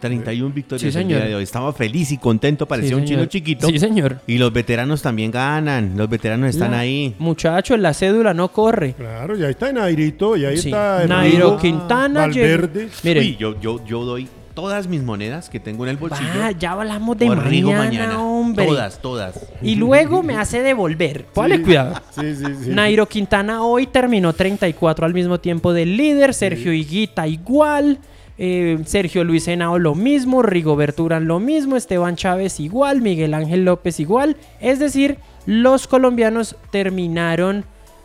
[0.00, 1.28] 31 victorias Sí, el día señor.
[1.28, 1.42] de hoy.
[1.42, 3.28] Estaba feliz y contento, parecía Sí, un chino señor.
[3.28, 3.66] chiquito.
[3.68, 4.20] Sí, señor.
[4.26, 5.94] Y los veteranos también ganan.
[5.96, 7.14] Los veteranos están La- ahí.
[7.18, 8.92] Muchacho, la cédula no corre.
[8.94, 10.68] Claro, y ahí está Nairito, y ahí Sí.
[10.68, 12.20] está el Nairo Quintana.
[12.26, 12.88] Valverde.
[13.02, 16.28] Miren, Uy, yo, yo, yo doy todas mis monedas que tengo en el bolsillo.
[16.40, 18.22] va, ya hablamos de mañana, mañana.
[18.22, 18.64] hombre.
[18.66, 19.46] Todas, todas.
[19.60, 21.26] Y luego me hace devolver.
[21.26, 21.62] Póngale Sí.
[21.62, 21.94] cuidado.
[22.18, 22.70] Sí, sí, sí.
[22.70, 26.32] Nairo Quintana hoy terminó 34 al mismo tiempo del líder.
[26.32, 27.98] Sergio Higuita igual.
[28.38, 30.42] Eh, Sergio Luis Henao lo mismo.
[30.42, 31.76] Rigoberto Urán lo mismo.
[31.76, 33.00] Esteban Chávez igual.
[33.00, 34.36] Miguel Ángel López igual.
[34.60, 37.64] Es decir, los colombianos terminaron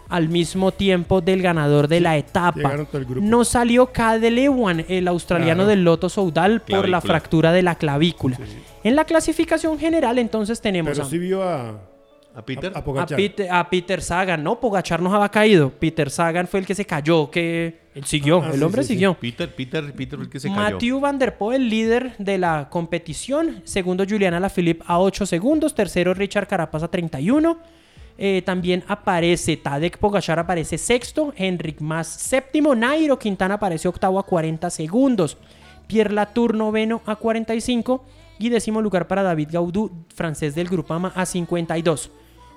[0.10, 2.74] al mismo tiempo del ganador de la etapa.
[3.22, 5.70] No salió Cadelewan, el australiano Claro.
[5.70, 8.38] del Loto Soudal, por la fractura de la clavícula.
[8.84, 11.80] En la clasificación general, entonces tenemos Pero a- sí vio a,
[12.34, 12.72] ¿A Peter?
[12.74, 13.06] a, a a.
[13.08, 15.70] Peter, a Peter Sagan, no, Pogachar no había caído.
[15.70, 18.88] Peter Sagan fue el que se cayó, que él siguió, Ah, el sí, hombre sí,
[18.88, 18.94] sí.
[18.94, 19.14] siguió.
[19.16, 20.60] Peter, Peter, Peter fue el que se cayó.
[20.76, 23.62] Mathieu Van Der Poel, líder de la competición.
[23.66, 25.76] Segundo, Juliana Lafilippe a 8 segundos.
[25.76, 27.58] Tercero, Richard Carapaz a 31.
[28.18, 31.34] Eh, también aparece Tadek Pogachar, aparece sexto.
[31.36, 32.76] Henrik Mas séptimo.
[32.76, 35.38] Nairo Quintana aparece octavo a 40 segundos.
[35.88, 38.06] Pierre Latour noveno a 45.
[38.40, 42.10] Y décimo lugar para David Gaudú, francés del Grupama, a 52.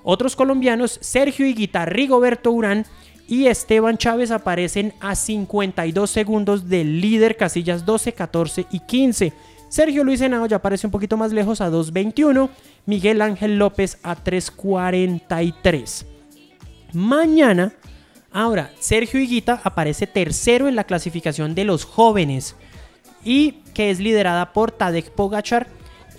[0.04, 2.86] Otros colombianos, Sergio Higuita, Rigoberto Urán
[3.26, 9.32] y Esteban Chávez aparecen a 52 segundos del líder, casillas 12, 14 y 15.
[9.68, 12.48] Sergio Luis Henao ya aparece un poquito más lejos a 2.21.
[12.86, 16.04] Miguel Ángel López a 3.43.
[16.92, 17.72] Mañana
[18.34, 22.56] Ahora, Sergio Higuita aparece tercero en la clasificación de los jóvenes
[23.24, 25.68] y que es liderada por Tadek Pogachar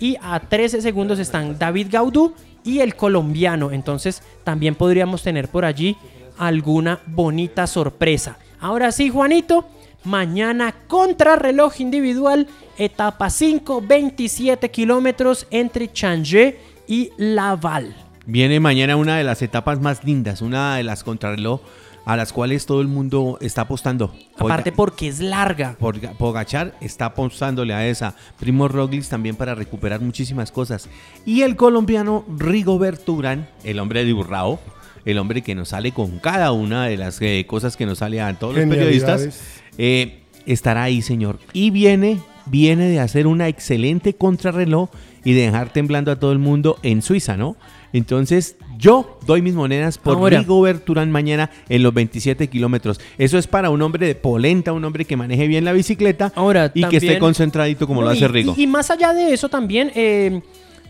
[0.00, 2.32] y a 13 segundos están David Gaudú
[2.66, 3.70] y el colombiano.
[3.70, 5.96] Entonces también podríamos tener por allí
[6.36, 8.36] alguna bonita sorpresa.
[8.60, 9.64] Ahora sí, Juanito,
[10.04, 17.94] mañana contrarreloj individual, etapa 5, 27 kilómetros entre Changé y Laval.
[18.26, 21.60] Viene mañana una de las etapas más lindas, una de las contrarreloj
[22.06, 24.14] a las cuales todo el mundo está apostando.
[24.38, 25.76] Aparte porque es larga.
[25.78, 28.14] Por, Pogachar está apostándole a esa.
[28.38, 30.88] Primo Roglic también para recuperar muchísimas cosas.
[31.26, 34.60] Y el colombiano Rigoberto Urán, el hombre de Urrao,
[35.04, 38.20] el hombre que nos sale con cada una de las eh, cosas que nos sale
[38.20, 39.40] a todos los periodistas,
[39.76, 41.40] eh, estará ahí, señor.
[41.52, 44.90] Y viene, viene de hacer una excelente contrarreloj
[45.24, 47.56] y de dejar temblando a todo el mundo en Suiza, ¿no?
[47.92, 53.00] Entonces, yo doy mis monedas por Ahora, Rigoberto Urán mañana en los 27 kilómetros.
[53.18, 56.70] Eso es para un hombre de polenta, un hombre que maneje bien la bicicleta Ahora,
[56.74, 58.54] y que esté concentradito como lo hace Rigo.
[58.56, 60.40] Y, más allá de eso también, eh,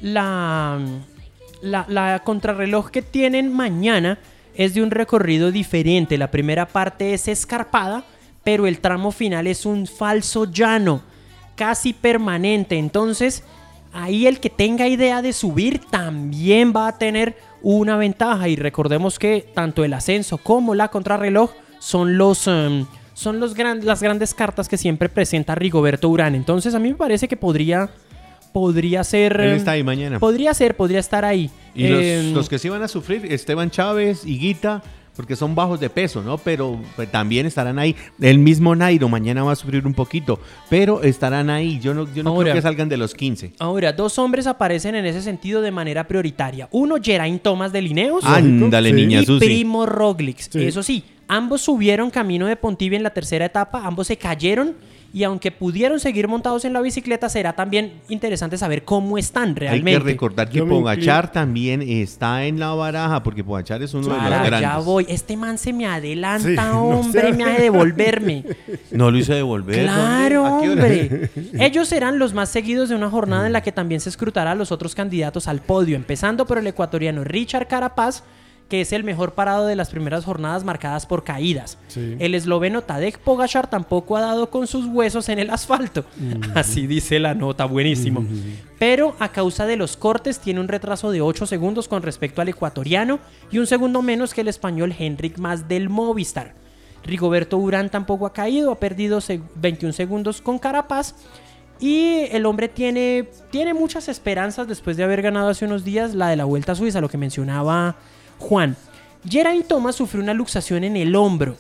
[0.03, 0.79] la,
[1.63, 4.19] la, la contrarreloj que tienen mañana
[4.55, 6.19] es de un recorrido diferente.
[6.19, 8.05] La primera parte es escarpada,
[8.43, 11.03] pero el tramo final es un falso llano,
[11.55, 12.79] casi permanente.
[12.79, 13.43] Entonces,
[13.93, 18.49] ahí el que tenga idea de subir también va a tener una ventaja.
[18.49, 21.51] Y recordemos que tanto el ascenso como la contrarreloj
[21.81, 22.47] son los...
[22.47, 26.35] Em, son los las grandes cartas que siempre presenta Rigoberto Urán.
[26.35, 27.89] Entonces a mí me parece que podría,
[28.53, 29.41] podría ser...
[29.41, 30.21] Él está ahí mañana.
[30.21, 31.51] Podría ser, podría estar ahí.
[31.75, 34.83] Y los, em, los, que sí van a sufrir, Esteban Chávez, y Guita
[35.17, 36.39] porque son bajos de peso, ¿no?
[36.39, 37.97] Pero pues, también estarán ahí.
[38.21, 40.39] El mismo Nairo mañana va a sufrir un poquito,
[40.69, 41.79] pero estarán ahí.
[41.81, 43.55] Yo no, yo no creo que salgan de los 15.
[43.59, 46.69] Ahora, dos hombres aparecen en ese sentido de manera prioritaria.
[46.71, 48.25] Uno, Geraint Thomas de Lineos.
[48.25, 50.55] Ándale, niña Y Primo Roglic.
[50.55, 54.75] Eso sí, ambos subieron camino de Pontivia en la tercera etapa, ambos se cayeron
[55.17, 59.93] y aunque pudieron seguir montados en la bicicleta, será también interesante saber cómo están realmente.
[59.93, 64.13] Hay que recordar que Pogachar también está en la baraja, porque Pogachar es uno de
[64.13, 64.61] los grandes.
[64.61, 68.45] Ya voy, este man se me adelanta, hombre, me hace devolverme.
[68.91, 69.85] No lo hice devolver.
[69.85, 71.31] Claro, hombre.
[71.59, 74.55] Ellos serán los más seguidos de una jornada en la que también se escrutará a
[74.55, 78.23] los otros candidatos al podio, empezando por el ecuatoriano Richard Carapaz,
[78.69, 81.79] que es el mejor parado de las primeras jornadas marcadas por caídas.
[81.95, 86.05] El esloveno Tadej Pogachar tampoco ha dado con sus huesos en el asfalto.
[86.55, 88.25] Así dice la nota, buenísimo.
[88.79, 92.49] Pero a causa de los cortes tiene un retraso de 8 segundos con respecto al
[92.49, 96.55] ecuatoriano y un segundo menos que el español Henrik Mas del Movistar.
[97.05, 99.21] Rigoberto Urán tampoco ha caído, ha perdido
[99.55, 101.15] 21 segundos con Carapaz.
[101.79, 106.29] Y el hombre tiene, tiene muchas esperanzas después de haber ganado hace unos días la
[106.29, 107.97] de la Vuelta a Suiza, lo que mencionaba
[108.39, 108.77] Juan,
[109.29, 111.57] Geraint Thomas sufrió una luxación en el hombro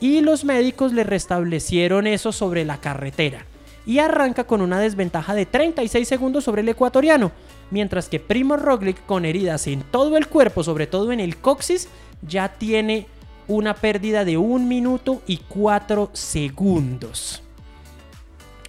[0.00, 3.46] y los médicos le restablecieron eso sobre la carretera
[3.86, 7.30] y arranca con una desventaja de 36 segundos sobre el ecuatoriano,
[7.70, 11.88] mientras que Primo Roglic con heridas en todo el cuerpo, sobre todo en el coxis,
[12.20, 13.06] ya tiene
[13.48, 17.42] una pérdida de 1 minuto y 4 segundos.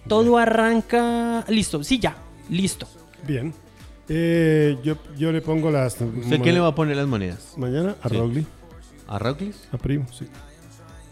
[0.08, 1.44] Todo arranca...
[1.48, 2.16] Listo, sí, ya,
[2.50, 2.88] listo.
[3.24, 3.54] Bien.
[4.10, 6.00] Eh, yo, yo le pongo las.
[6.00, 7.54] ¿Usted quién le va a poner las monedas?
[7.58, 8.16] Mañana a sí.
[9.08, 9.56] ¿A Roglic?
[9.72, 10.28] A Primo, sí.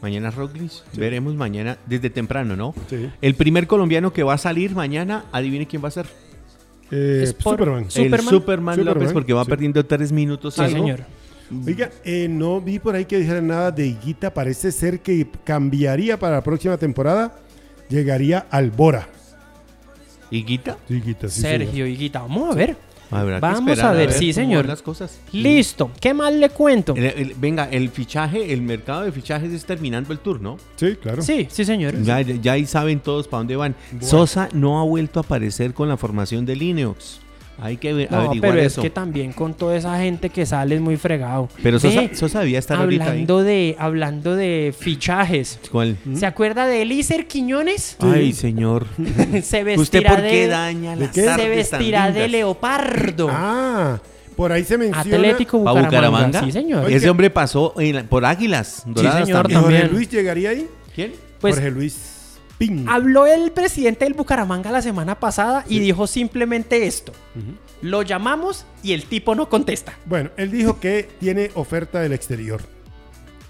[0.02, 0.72] Mañana Roglic.
[0.96, 2.74] Veremos mañana desde temprano, ¿no?
[2.90, 3.10] Sí.
[3.22, 6.06] El primer colombiano que va a salir mañana, adivine quién va a ser.
[6.92, 7.88] Eh, Superman.
[7.96, 10.54] El Superman, López, porque va perdiendo tres minutos.
[10.54, 11.02] Sí, señor.
[11.66, 14.34] Oiga, eh, no vi por ahí que dijeran nada de Higuita.
[14.34, 17.40] Parece ser que cambiaría para la próxima temporada.
[17.90, 19.08] Llegaría al Bora.
[20.32, 20.78] ¿Higuita?
[20.90, 21.42] Higuita, sí.
[21.42, 22.22] Sergio Higuita.
[22.22, 22.78] Vamos a ver.
[23.12, 24.66] Vamos a ver, sí, señor.
[24.66, 25.20] Las cosas.
[25.32, 25.92] Listo.
[26.00, 26.96] ¿Qué más le cuento?
[27.38, 30.58] venga, el fichaje, el mercado de fichajes es terminando el tour, ¿no?
[30.76, 31.22] Sí, claro.
[31.22, 32.02] Sí, sí, señor.
[32.02, 33.76] Ya, ya ahí saben todos para dónde van.
[34.02, 37.20] Sosa no ha vuelto a aparecer con la formación de Linux.
[37.60, 40.82] Hay que no, averiguar pero es que también con toda esa gente que sale es
[40.82, 41.50] muy fregado.
[41.64, 45.60] Pero Sosa, Sosa debía estar hablando de Hablando de fichajes.
[45.72, 45.98] ¿Cuál?
[46.16, 47.98] ¿Se acuerda de Elícer Quiñones?
[48.00, 48.86] Ay, señor.
[49.44, 53.30] se vestirá ¿Usted por qué de, daña las Se vestirá de leopardo.
[53.32, 54.00] Ah,
[54.36, 55.02] por ahí se menciona.
[55.02, 55.90] Atlético Bucaramanga.
[55.90, 56.44] Bucaramanga?
[56.44, 56.92] Sí, señor.
[56.92, 58.84] Ese hombre pasó en- por Águilas.
[58.86, 59.60] Doradas señor, también.
[59.60, 59.96] ¿Y Jorge también.
[59.96, 60.68] Luis llegaría ahí?
[60.94, 61.14] ¿Quién?
[61.40, 62.15] Pues Jorge Luis
[62.88, 67.12] Habló el presidente del Bucaramanga la semana pasada y dijo simplemente esto.
[67.82, 69.94] Lo llamamos y el tipo no contesta.
[70.06, 72.62] Bueno, él dijo que tiene oferta del exterior.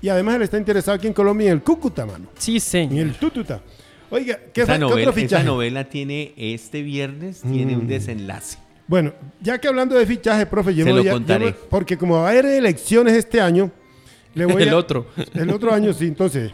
[0.02, 2.28] Y además él está interesado aquí en Colombia en el Cúcuta, mano.
[2.38, 3.06] Sí, En señor.
[3.08, 3.62] el Tututa.
[4.10, 5.44] Oiga, ¿qué, Esa fue- qué novela, otro esa fichaje?
[5.46, 7.88] novela tiene este viernes, tiene un Mm.
[7.88, 8.58] desenlace.
[8.88, 11.56] Bueno, ya que hablando de fichaje, profe, yo Se me lo voy a- yo contaré.
[11.70, 13.72] porque como va a haber elecciones este año,
[14.36, 15.08] Le voy El a- otro.
[15.34, 16.52] El otro año sí, entonces.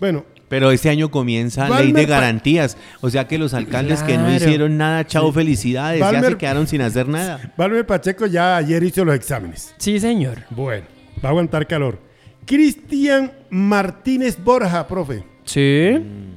[0.00, 2.76] Bueno, Pero este año comienza ley de garantías.
[3.00, 6.80] O sea que los alcaldes que no hicieron nada, chao, felicidades, ya se quedaron sin
[6.80, 7.52] hacer nada.
[7.56, 9.74] Valmer Pacheco ya ayer hizo los exámenes.
[9.78, 10.44] Sí, señor.
[10.50, 10.86] Bueno,
[11.22, 11.98] va a aguantar calor.
[12.46, 15.22] Cristian Martínez Borja, profe.
[15.44, 15.90] Sí.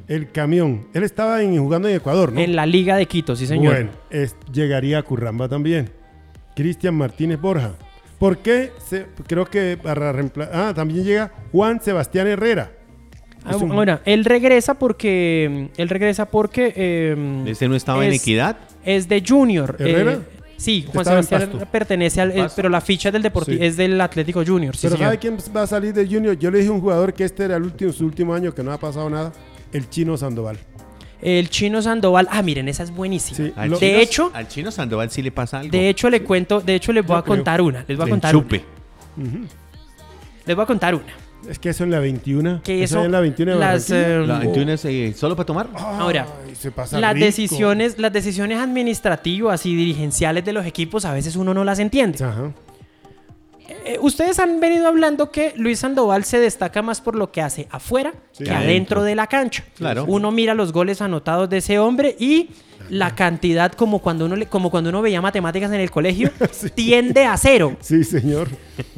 [0.08, 0.88] El camión.
[0.94, 2.40] Él estaba en- jugando en Ecuador, ¿no?
[2.42, 3.74] En la Liga de Quito, sí, señor.
[3.74, 5.90] Bueno, es- llegaría a Curramba también.
[6.56, 7.72] Cristian Martínez Borja.
[8.20, 8.72] ¿Por qué?
[8.86, 10.54] Se- creo que para reemplazar.
[10.54, 12.72] Ah, también llega Juan Sebastián Herrera.
[13.44, 15.70] Ah, un- Ahora, él regresa porque.
[15.78, 16.74] Él regresa porque.
[16.76, 18.58] eh, ¿Ese no estaba en equidad?
[18.86, 19.76] Es de Junior.
[19.80, 20.14] ¿Herrera?
[20.14, 20.20] eh,
[20.58, 22.32] sí, Juan Estaba Sebastián pertenece al.
[22.38, 23.66] eh, pero la ficha del Deportivo Sí.
[23.66, 24.76] es del Atlético Junior.
[24.76, 25.08] Sí, Pero señor.
[25.08, 26.38] ¿sabe quién va a salir de Junior?
[26.38, 28.62] Yo le dije a un jugador que este era el último, su último año, que
[28.64, 29.32] no ha pasado nada.
[29.74, 30.58] El chino Sandoval.
[31.22, 32.28] El chino Sandoval.
[32.32, 33.38] Ah, miren, esa es buenísima.
[33.38, 35.72] Sí, De chino- hecho- al chino Sandoval sí le pasa algo.
[35.72, 36.62] De hecho, le cuento.
[36.62, 37.36] De hecho, les voy Yo a creo.
[37.38, 37.86] contar una.
[37.88, 38.64] Les voy a contar enchupe.
[39.18, 39.48] una.
[40.46, 41.14] Les voy a contar una.
[41.50, 42.62] Es que eso en la 21.
[42.64, 43.06] Que eso eso.
[43.06, 44.24] en la 21 de las, Barranquilla.
[44.24, 45.68] eh, La 21 es eh, solo para tomar.
[45.76, 47.26] Ahora, Ay, se pasa las rico.
[47.26, 52.24] decisiones, las decisiones administrativas y dirigenciales de los equipos a veces uno no las entiende.
[52.24, 52.52] Ajá.
[53.86, 57.68] Eh, ustedes han venido hablando que Luis Sandoval se destaca más por lo que hace
[57.72, 58.44] afuera Sí.
[58.44, 59.04] Que adentro adentro.
[59.04, 59.64] de la cancha.
[59.78, 60.06] Claro.
[60.08, 62.50] Uno mira los goles anotados de ese hombre y
[62.92, 66.30] la cantidad como cuando uno le- como cuando uno veía matemáticas en el colegio
[66.76, 67.78] tiende a cero.
[67.80, 68.50] Sí, señor.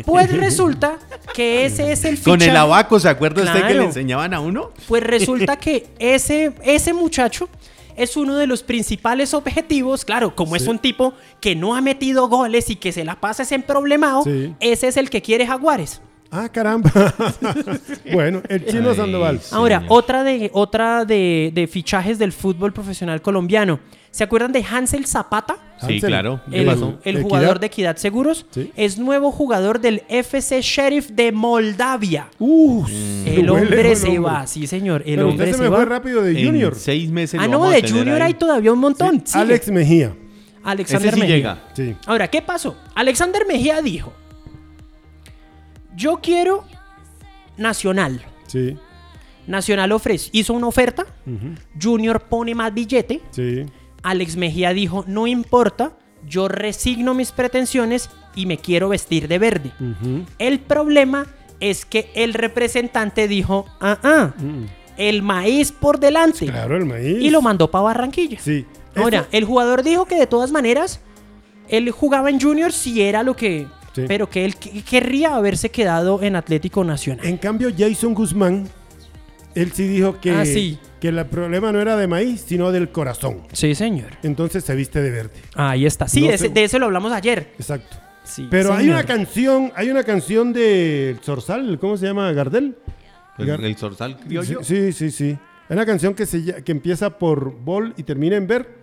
[0.03, 0.97] Pues resulta
[1.35, 4.39] que ese es el Con el fichaje- abaco, ¿se acuerda usted que le enseñaban a
[4.39, 4.71] uno?
[4.87, 7.47] Pues resulta que ese, ese muchacho
[7.95, 10.03] es uno de los principales objetivos.
[10.05, 13.43] Claro, como es un tipo que no ha metido goles y que se la pasa
[13.53, 14.55] en problemado, Sí.
[14.59, 16.01] ese es el que quiere Jaguares.
[16.35, 16.91] Ah, caramba.
[18.13, 19.39] bueno, el chino Ay, Sandoval.
[19.39, 19.49] sí.
[19.51, 23.79] Ahora, otra de otra de, de fichajes del fútbol profesional colombiano.
[24.11, 25.55] ¿Se acuerdan de Hansel Zapata?
[25.79, 26.41] Sí, Hansel, claro.
[26.49, 26.69] ¿Qué El,
[27.03, 28.71] el jugador de Equidad Seguros Sí.
[28.75, 32.29] es nuevo jugador del FC Sheriff de Moldavia.
[32.37, 32.85] Uh,
[33.25, 35.69] El huele hombre el se va, sí señor, el Pero hombre usted se se me
[35.69, 35.77] va.
[35.77, 36.75] fue rápido de En Junior.
[36.75, 38.27] seis meses Ah, no, de Junior ahí.
[38.27, 39.21] hay todavía un montón.
[39.25, 39.37] Sí.
[39.37, 40.15] Alex Mejía.
[40.63, 41.35] Alexander Ese sí Mejía.
[41.35, 41.63] llega.
[41.73, 41.95] Sí.
[42.05, 42.75] Ahora, ¿qué pasó?
[42.95, 44.13] Alexander Mejía dijo,
[45.95, 46.65] yo quiero
[47.57, 48.21] Nacional.
[48.47, 48.77] Sí.
[49.47, 51.05] Nacional ofrece, hizo una oferta.
[51.81, 53.65] Junior pone más billete, Sí.
[54.01, 55.93] Alex Mejía dijo, no importa,
[56.27, 59.71] yo resigno mis pretensiones y me quiero vestir de verde.
[60.39, 61.27] El problema
[61.59, 64.65] es que el representante dijo, ah, ah, Mm.
[64.97, 66.45] el maíz por delante.
[66.47, 67.21] Claro, el maíz.
[67.21, 68.39] Y lo mandó para Barranquilla.
[68.39, 68.65] Sí.
[68.95, 70.99] Ahora, el jugador dijo que de todas maneras,
[71.69, 73.67] él jugaba en Junior si era lo que...
[73.93, 74.05] Sí.
[74.07, 77.25] Pero que él que- querría haberse quedado en Atlético Nacional.
[77.25, 78.67] En cambio, Jason Guzmán,
[79.55, 80.79] él sí dijo que, Ah, sí.
[80.99, 83.41] que el problema no era de maíz, sino del corazón.
[83.51, 84.07] Sí, señor.
[84.23, 85.33] Entonces se viste de verde.
[85.55, 86.07] Ahí está.
[86.07, 87.51] Sí, No de, de eso lo hablamos ayer.
[87.59, 87.97] Exacto.
[88.23, 92.31] Sí, Pero hay una canción, hay una canción de Zorzal, ¿cómo se llama?
[92.31, 92.75] ¿Gardel?
[93.37, 94.63] El, Gar- el zorzal criollo.
[94.63, 95.37] Sí, sí, sí.
[95.69, 98.82] Hay una canción que, se, que empieza por Bol y termina en Ver.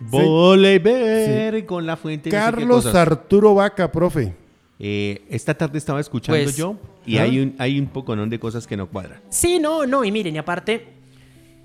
[0.00, 2.30] Volver con la fuente.
[2.30, 2.94] no sé qué Carlos cosas.
[2.96, 4.34] Arturo Vaca, profe.
[4.78, 7.22] Eh, esta tarde estaba escuchando Pues, yo y ¿ah?
[7.24, 9.20] hay un, hay un poconón de cosas que no cuadran.
[9.28, 10.04] Sí, no, no.
[10.04, 10.86] Y miren, y aparte...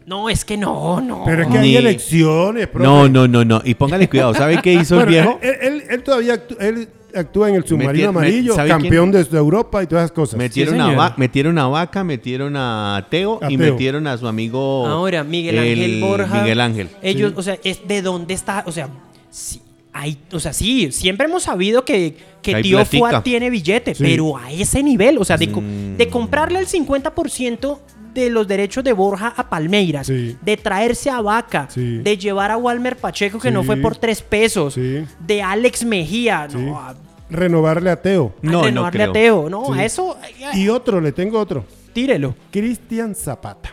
[0.06, 1.24] No, es que no, no.
[1.26, 2.86] Pero es que hay elecciones, profe.
[2.86, 3.62] No, no, no, no.
[3.66, 4.36] Y póngale cuidado.
[4.36, 5.40] ¿Sabe qué hizo Bueno, el viejo?
[5.42, 6.88] Él, él- él todavía él
[7.20, 10.38] actúa en el submarino amarillo, ¿sabe campeón de Europa y todas esas cosas.
[10.38, 13.72] Metieron, Sí, a metieron a Vaca, metieron a Teo, A y Teo.
[13.74, 14.86] metieron a su amigo.
[14.88, 16.42] Ahora, Miguel el Ángel Borja.
[16.42, 16.90] Miguel Ángel.
[17.02, 17.36] Ellos, Sí.
[17.38, 18.90] o sea, es de dónde está, o sea,
[19.30, 19.62] sí,
[19.94, 22.84] hay, o sea, sí, siempre hemos sabido que, que Tío.
[22.86, 24.04] Fuad tiene billete, Sí.
[24.04, 25.98] pero a ese nivel, o sea, de, Mm.
[25.98, 27.80] de comprarle el 50%
[28.16, 30.36] de los derechos de Borja a Palmeiras, Sí.
[30.42, 31.98] de traerse a Vaca, Sí.
[32.00, 35.04] de llevar a Walmer Pacheco, que no fue por tres pesos, Sí.
[35.20, 36.58] de Alex Mejía, Sí.
[36.58, 36.96] no, a,
[37.30, 38.34] Renovarle a Teo.
[38.38, 39.12] a No, no renovarle a.
[39.12, 39.80] Teo, no, Sí.
[39.80, 40.18] a eso,
[40.54, 41.66] Y otro, le tengo otro.
[41.94, 43.72] tírelo, Cristian Zapata.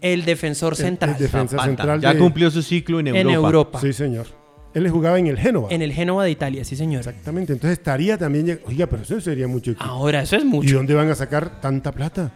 [0.00, 1.12] el defensor central.
[1.12, 1.66] el defensa Zapata.
[1.66, 3.20] central Ya de- cumplió su ciclo en Europa.
[3.22, 4.26] en Europa, Sí, señor.
[4.74, 5.68] Él jugaba en el Génova.
[5.70, 6.98] en el Génova de Italia, sí señor.
[7.00, 7.52] Exactamente.
[7.52, 8.60] Entonces estaría también.
[8.66, 9.84] Oiga, pero eso sería mucho equipo.
[9.88, 10.76] Ahora, eso es ¿Y mucho.
[10.76, 12.32] dónde van a sacar tanta plata?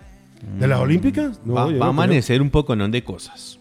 [0.58, 1.40] ¿De las Olímpicas?
[1.44, 1.84] No, va, va a no creo.
[1.84, 3.58] amanecer un poconón de cosas.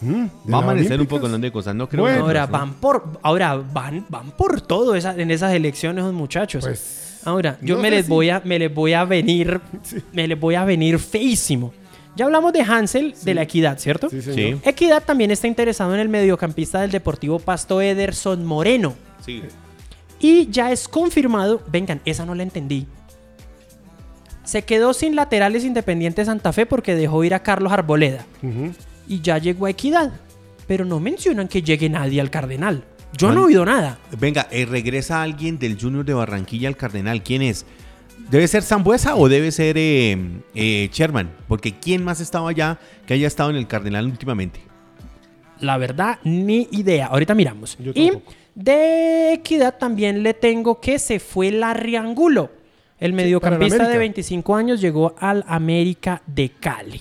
[0.00, 0.12] Mm,
[0.44, 1.18] ¿de Va a amanecer un Olímpicas?
[1.20, 1.74] poconón de cosas.
[1.74, 2.16] No creo Bueno.
[2.18, 6.64] que- Ahora van por, ahora van, van por todo esa- en esas elecciones los muchachos.
[6.64, 7.20] Pues.
[7.24, 9.96] ahora, yo no me les si- voy a, me les voy a venir, Sí.
[10.12, 11.72] me les voy a venir feísimo.
[12.14, 14.08] Ya hablamos de Hansel de la Equidad, ¿cierto?
[14.08, 14.22] Sí.
[14.22, 14.56] Sí.
[14.64, 18.94] Equidad también está interesado en el mediocampista del Deportivo Pasto Ederson Moreno.
[19.24, 19.42] Sí.
[20.20, 22.86] Y ya es confirmado, vengan, esa no la entendí.
[24.46, 28.24] Se quedó sin laterales Independiente Santa Fe porque dejó ir a Carlos Arboleda.
[29.08, 30.12] Y ya llegó a Equidad.
[30.68, 32.84] Pero no mencionan que llegue nadie al Cardenal.
[33.16, 33.98] Yo no he oído nada.
[34.18, 37.22] Venga, eh, regresa alguien del Junior de Barranquilla al Cardenal.
[37.22, 37.66] ¿Quién es?
[38.30, 40.16] ¿Debe ser Zambuesa o debe ser eh,
[40.54, 41.30] eh, Sherman?
[41.48, 44.60] Porque ¿quién más estaba allá que haya estado en el Cardenal últimamente?
[45.60, 47.06] La verdad, ni idea.
[47.06, 47.76] Ahorita miramos.
[47.78, 48.12] Yo y
[48.54, 52.50] de equidad también le tengo que se fue Larry Angulo.
[52.98, 53.98] El mediocampista de América.
[53.98, 57.00] 25 años llegó al América de Cali.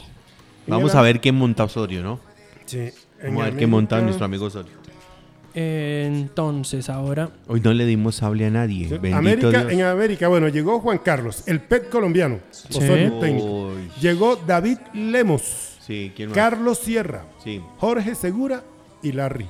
[0.68, 2.20] Vamos a ver quién monta Osorio, ¿no?
[2.66, 2.90] Sí.
[3.24, 4.86] Vamos a ver qué monta nuestro amigo Osorio.
[5.58, 7.30] Entonces, ahora.
[7.48, 8.90] Hoy no le dimos sable a nadie.
[8.90, 9.72] Bendito América, Dios.
[9.72, 12.40] en América, bueno, llegó Juan Carlos, el PET colombiano,
[12.70, 13.72] Osorio técnico.
[14.02, 16.36] Llegó David Lemos, Sí, ¿quién más?
[16.36, 18.64] Carlos Sierra, Sí, Jorge Segura
[19.02, 19.46] y Larry.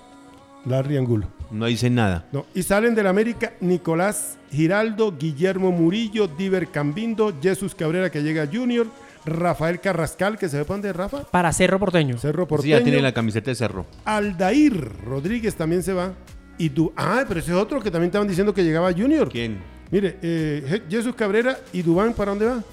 [0.66, 1.28] Larry Angulo.
[1.52, 2.26] No dicen nada.
[2.32, 8.48] No, y salen del América Nicolás Giraldo, Guillermo Murillo, Diver Cambindo, Jesús Cabrera que llega
[8.52, 8.88] Junior,
[9.26, 12.18] Rafael Carrascal que se ve para dónde Rafa, Para Cerro Porteño.
[12.18, 13.86] Cerro Sí, Porteño, ya tiene la camiseta de Cerro.
[14.06, 16.14] Aldair Rodríguez también se va.
[16.58, 19.30] Y tú, ah, pero ese es otro que también estaban diciendo que llegaba Junior.
[19.30, 19.58] ¿Quién?
[19.92, 22.64] Mire, eh, Je- Jesús Cabrera y Dubán, ¿para dónde va?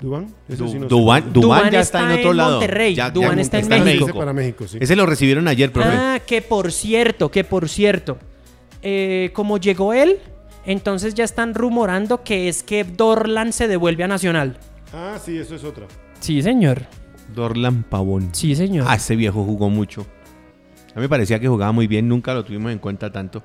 [0.00, 0.26] ¿Dubán?
[0.48, 0.88] Du- sí no sé.
[0.88, 2.50] Dubán, Dubán Dubán ya está está en en otro lado.
[2.58, 2.94] Monterrey.
[2.94, 4.18] Ya- Dubán ya está en Ese México.
[4.18, 4.78] para México, sí.
[4.80, 5.88] Ese lo recibieron ayer, profe.
[5.92, 8.18] Ah, que por cierto, que por cierto.
[8.82, 10.18] eh, como llegó él,
[10.64, 14.56] entonces ya están rumorando que es que Dorlan se devuelve a Nacional.
[14.94, 15.86] Ah, sí, eso es otra.
[16.20, 16.82] Sí, señor.
[17.34, 18.28] Dorlan Pavón.
[18.32, 18.86] Sí, señor.
[18.88, 20.06] Ah, ese viejo jugó mucho.
[20.94, 23.42] A mí me parecía que jugaba muy bien, nunca lo tuvimos en cuenta tanto.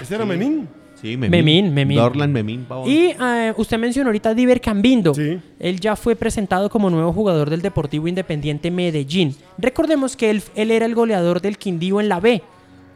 [0.00, 0.68] ¿Ese era Memín?
[1.00, 1.30] Sí, Memín.
[1.30, 1.98] Memín, Memín.
[1.98, 2.90] Dorlan Memín Pavón.
[2.90, 5.14] Y eh, usted mencionó ahorita a Diver Cambindo.
[5.14, 5.38] Sí.
[5.60, 9.36] Él ya fue presentado como nuevo jugador del Deportivo Independiente Medellín.
[9.58, 12.42] Recordemos que él, él era el goleador del Quindío en la B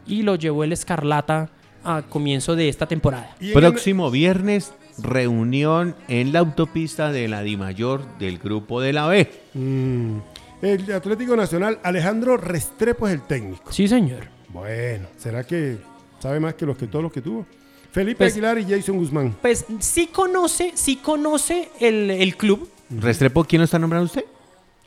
[0.05, 1.49] y lo llevó el Escarlata
[1.83, 3.35] a comienzo de esta temporada.
[3.53, 9.29] Próximo viernes, reunión en la autopista de la Dimayor del grupo de la B.
[9.53, 10.17] Mm,
[10.61, 13.71] el Atlético Nacional, Alejandro Restrepo es el técnico.
[13.71, 14.27] Sí, señor.
[14.49, 15.77] Bueno, ¿será que
[16.19, 17.45] sabe más que los que todos los que tuvo?
[17.93, 19.35] Felipe Pues- Aguilar y Jason Guzmán.
[19.41, 22.69] Pues sí conoce, sí conoce el, el club.
[22.89, 24.25] Restrepo, ¿quién lo está nombrando usted?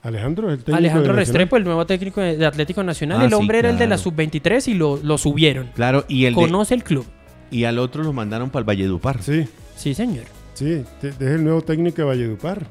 [0.02, 0.76] Alejandro el técnico.
[0.76, 1.18] Alejandro de.
[1.20, 3.20] Restrepo, el nuevo técnico de, Atlético Nacional.
[3.20, 4.02] Ah, el sí, hombre era el de la claro.
[4.02, 5.70] sub-23 y lo, lo subieron.
[5.74, 7.07] Claro, y el de- Conoce el club.
[7.50, 9.22] y al otro lo mandaron para el Valledupar.
[9.22, 9.46] Sí,
[9.76, 10.24] Sí, señor.
[10.54, 12.66] sí, es el nuevo técnico de Valledupar.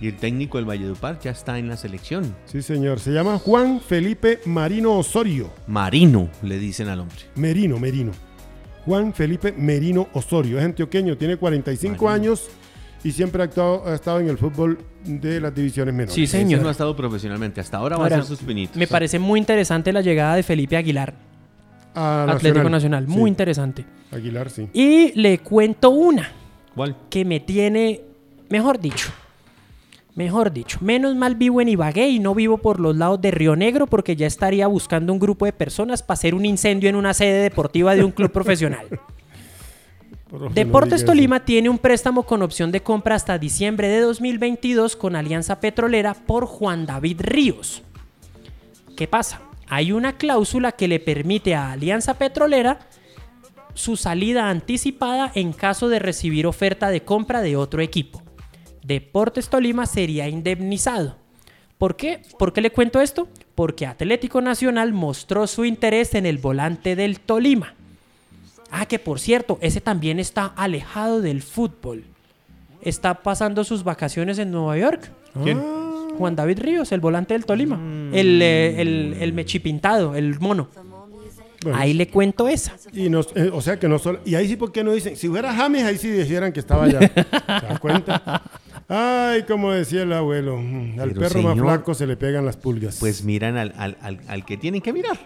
[0.00, 2.34] Y el técnico del Valledupar ya está en la selección.
[2.46, 2.98] Sí, señor.
[2.98, 5.50] Se llama Juan Felipe Marino Osorio.
[5.68, 7.18] Marino, le dicen al hombre.
[7.36, 8.10] Merino, Merino.
[8.84, 10.58] Juan Felipe Merino Osorio.
[10.58, 12.10] Es antioqueño, tiene 45 Marino.
[12.32, 12.48] años
[13.04, 16.14] y siempre ha, actuado- ha estado en el fútbol de las divisiones menores.
[16.14, 16.62] Sí, señor.
[16.62, 17.60] no ha estado profesionalmente.
[17.60, 18.76] Hasta ahora va Ahora, a ser sus pinitos.
[18.76, 21.14] Me parece muy interesante la llegada de Felipe Aguilar,
[21.94, 23.06] A Atlético Nacional.
[23.06, 23.84] Muy Sí, interesante.
[24.10, 24.68] Aguilar, sí.
[24.72, 26.30] Y le cuento una
[26.74, 26.96] ¿Cuál?
[27.10, 28.02] que me tiene,
[28.50, 29.10] mejor dicho,
[30.14, 33.56] mejor dicho, menos mal vivo en Ibagué y no vivo por los lados de Río
[33.56, 37.14] Negro porque ya estaría buscando un grupo de personas para hacer un incendio en una
[37.14, 38.86] sede deportiva de un club profesional.
[40.54, 45.60] Deportes Tolima tiene un préstamo con opción de compra hasta diciembre de 2022 con Alianza
[45.60, 47.82] Petrolera por Juan David Ríos.
[48.96, 49.42] ¿Qué pasa?
[49.68, 52.78] Hay una cláusula que le permite a Alianza Petrolera
[53.74, 58.22] su salida anticipada en caso de recibir oferta de compra de otro equipo.
[58.82, 61.16] Deportes Tolima sería indemnizado.
[61.78, 62.22] ¿Por qué?
[62.38, 63.28] ¿Por qué le cuento esto?
[63.54, 67.74] Porque Atlético Nacional mostró su interés en el volante del Tolima.
[68.70, 72.04] Ah, que por cierto, ese también está alejado del fútbol.
[72.80, 75.10] Está pasando sus vacaciones en Nueva York.
[75.42, 75.60] ¿Quién?
[76.18, 77.76] Juan David Ríos, el volante del Tolima.
[78.12, 80.68] El, eh, el, el mechipintado, el mono.
[81.62, 82.74] Bueno, Ahí le cuento esa.
[82.92, 84.20] Y nos, eh, o sea que no solo.
[84.24, 85.16] Y ahí sí, ¿por qué no dicen?
[85.16, 87.00] Si hubiera James, ahí sí dijeran que estaba allá.
[87.00, 88.42] ¿Te das cuenta?
[88.94, 92.58] Ay, como decía el abuelo, mm, al Pero, perro más flaco se le pegan las
[92.58, 92.98] pulgas.
[93.00, 95.18] Pues miran al, al- al- al que tienen que mirar.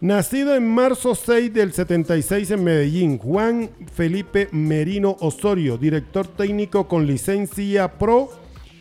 [0.00, 7.08] Nacido en marzo 6 del 76 en Medellín, Juan Felipe Merino Osorio, director técnico con
[7.08, 8.28] licencia pro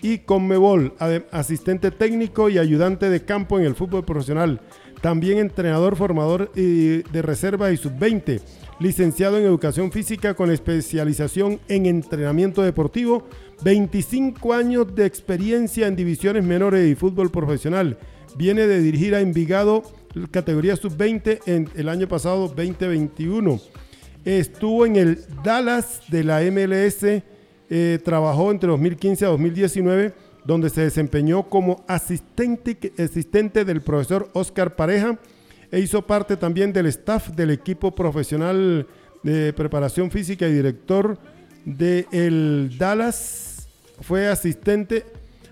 [0.04, 0.94] y Conmebol,
[1.32, 4.62] asistente técnico y ayudante de campo en el fútbol profesional.
[5.02, 8.40] También entrenador, formador eh, de reserva y sub-20,
[8.80, 13.28] licenciado en educación física con especialización en entrenamiento deportivo,
[13.64, 17.98] 25 años de experiencia en divisiones menores y fútbol profesional.
[18.38, 19.84] Viene de dirigir a Envigado
[20.32, 23.60] categoría sub-20 en el año pasado 2021.
[24.26, 27.24] Estuvo en el Dallas de la MLS,
[27.70, 30.14] eh, trabajó entre 2015 a 2019,
[30.46, 35.20] donde se desempeñó como asistente, del profesor Oscar Pareja
[35.72, 38.88] e hizo parte también del staff del equipo profesional
[39.24, 41.18] de preparación física y director
[41.66, 42.06] de
[42.78, 43.47] Dallas.
[44.02, 45.06] Fue asistente,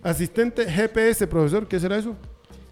[0.04, 2.16] asistente GPS, profesor, ¿qué será eso?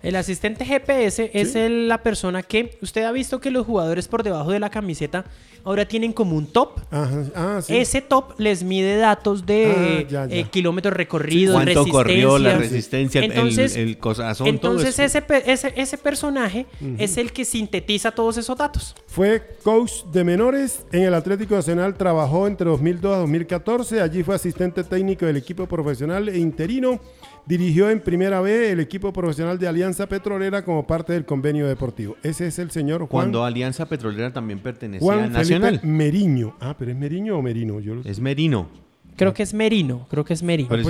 [0.03, 4.21] El asistente GPS es el- la persona que usted ha visto que los jugadores por
[4.21, 5.23] debajo de la camiseta
[5.63, 6.81] ahora tienen como un top.
[6.91, 7.77] Ajá, ah, sí.
[7.77, 10.35] Ese top les mide datos de Ah, ya, ya.
[10.35, 11.93] eh, kilómetros recorridos, ¿Cuánto resistencia.
[11.93, 15.17] corrió la resistencia, el- Entonces, el, corazón, entonces todo eso?
[15.19, 16.65] ese, ese, ese personaje
[16.97, 18.93] es el que sintetiza todos esos datos.
[19.07, 24.35] Fue coach de menores en el Atlético Nacional, trabajó entre 2002 a 2014, allí fue
[24.35, 26.99] asistente técnico del equipo profesional e interino,
[27.45, 32.15] dirigió en primera B el equipo profesional de Alianza Petrolera como parte del convenio deportivo.
[32.23, 35.79] Ese es el señor Juan, Cuando Alianza Petrolera también pertenecía Juan a Nacional.
[35.79, 36.55] Felipe Meriño.
[36.59, 37.79] Ah, pero es Meriño o Merino.
[37.79, 38.67] Yo, lo- Es Merino.
[39.15, 40.69] Creo que es Merino, creo que es Merino.
[40.69, 40.83] Pues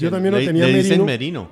[0.00, 1.46] yo- también lo tenía le dicen Merino.
[1.46, 1.48] Merino.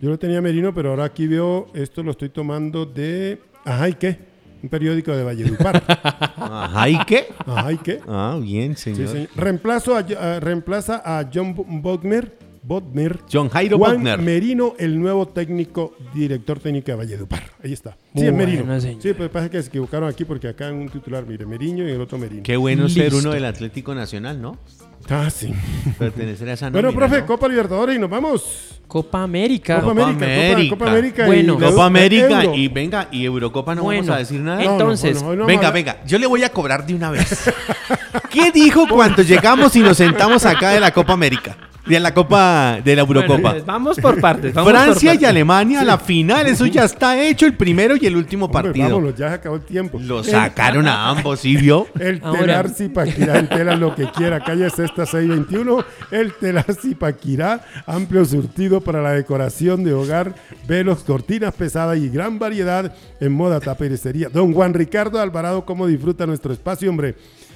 [0.00, 3.40] yo lo tenía Merino, pero ahora aquí veo, esto lo estoy tomando de...
[3.64, 4.18] Ajá, ¿y qué?
[4.62, 5.82] Un periódico de Valledupar.
[6.36, 7.28] Ajá, ¿y qué?
[7.46, 8.00] Ajá, ¿y qué?
[8.06, 9.28] Ah, bien, Sí, señor.
[9.36, 14.20] Reemplazo a, a- reemplaza a John Bodmer, Bodmer John Jairo Juan Bodmer.
[14.20, 17.42] Merino, el nuevo técnico, director técnico de Valledupar.
[17.62, 17.96] Ahí está.
[18.14, 18.64] Sí, es Merino.
[18.64, 18.80] bueno.
[18.80, 21.90] Sí, pues pasa que se equivocaron aquí porque acá en un titular, mire, Merino y
[21.90, 22.42] el otro Merino.
[22.42, 24.58] Qué bueno ser uno del Atlético Nacional, ¿no?
[25.08, 25.52] Ah, sí.
[25.98, 27.26] Pertenecer a esa bueno, nómina, profe, ¿no?
[27.26, 28.66] Copa Libertadores y nos vamos.
[28.86, 29.80] Copa América.
[29.80, 30.70] Copa Copa América, Copa, América.
[30.76, 31.22] Copa América.
[31.22, 31.58] y Bueno.
[31.60, 32.56] la- Copa América Euro.
[32.56, 34.60] y venga, y Eurocopa no Bueno, vamos a decir nada.
[34.60, 36.48] en- No, no, entonces, bueno, hoy no venga, vamos a- venga, yo le voy a
[36.50, 37.50] cobrar de una vez.
[38.30, 41.56] ¿Qué dijo cuando llegamos y nos sentamos acá de la Copa América?
[41.86, 43.50] De la Copa, de la Eurocopa.
[43.52, 44.52] Bueno, vamos por partes.
[44.54, 45.28] vamos por Francia y partes.
[45.30, 48.88] Alemania, la final, eso ya está hecho, el primero y el último Hombre, partido.
[48.90, 49.98] vámonos, ya se acabó el tiempo.
[50.00, 51.88] Lo sacaron a ambos, ¿sí vio?
[51.98, 55.84] El Ahora- telar Zipaquirá en tela lo que quiera, calle Sexta 621.
[56.10, 60.34] El telar Zipaquirá, amplio surtido para la decoración de hogar,
[60.66, 64.28] velos, cortinas pesadas y gran variedad en moda tapicería.
[64.28, 67.14] Don Juan Ricardo Alvarado, ¿cómo disfruta nuestro espacio, hombre?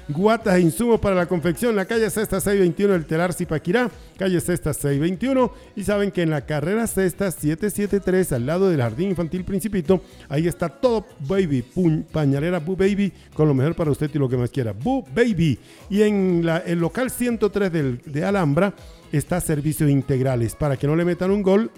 [0.09, 4.75] Guatas e insumos para la confección, la calle Sexta 621, el telar Zipaquirá, calle Sexta
[4.75, 5.51] 621.
[5.77, 10.47] Y saben que en la carrera Sexta 773, al lado del Jardín Infantil Principito, ahí
[10.47, 11.65] está todo Baby,
[12.13, 14.73] pañalera Boo Baby, con lo mejor para usted y lo que más quiera.
[14.73, 15.59] Boo Baby.
[15.89, 18.75] Y en el local 103 del- de Alhambra
[19.11, 21.71] está servicios integrales para que no le metan un gol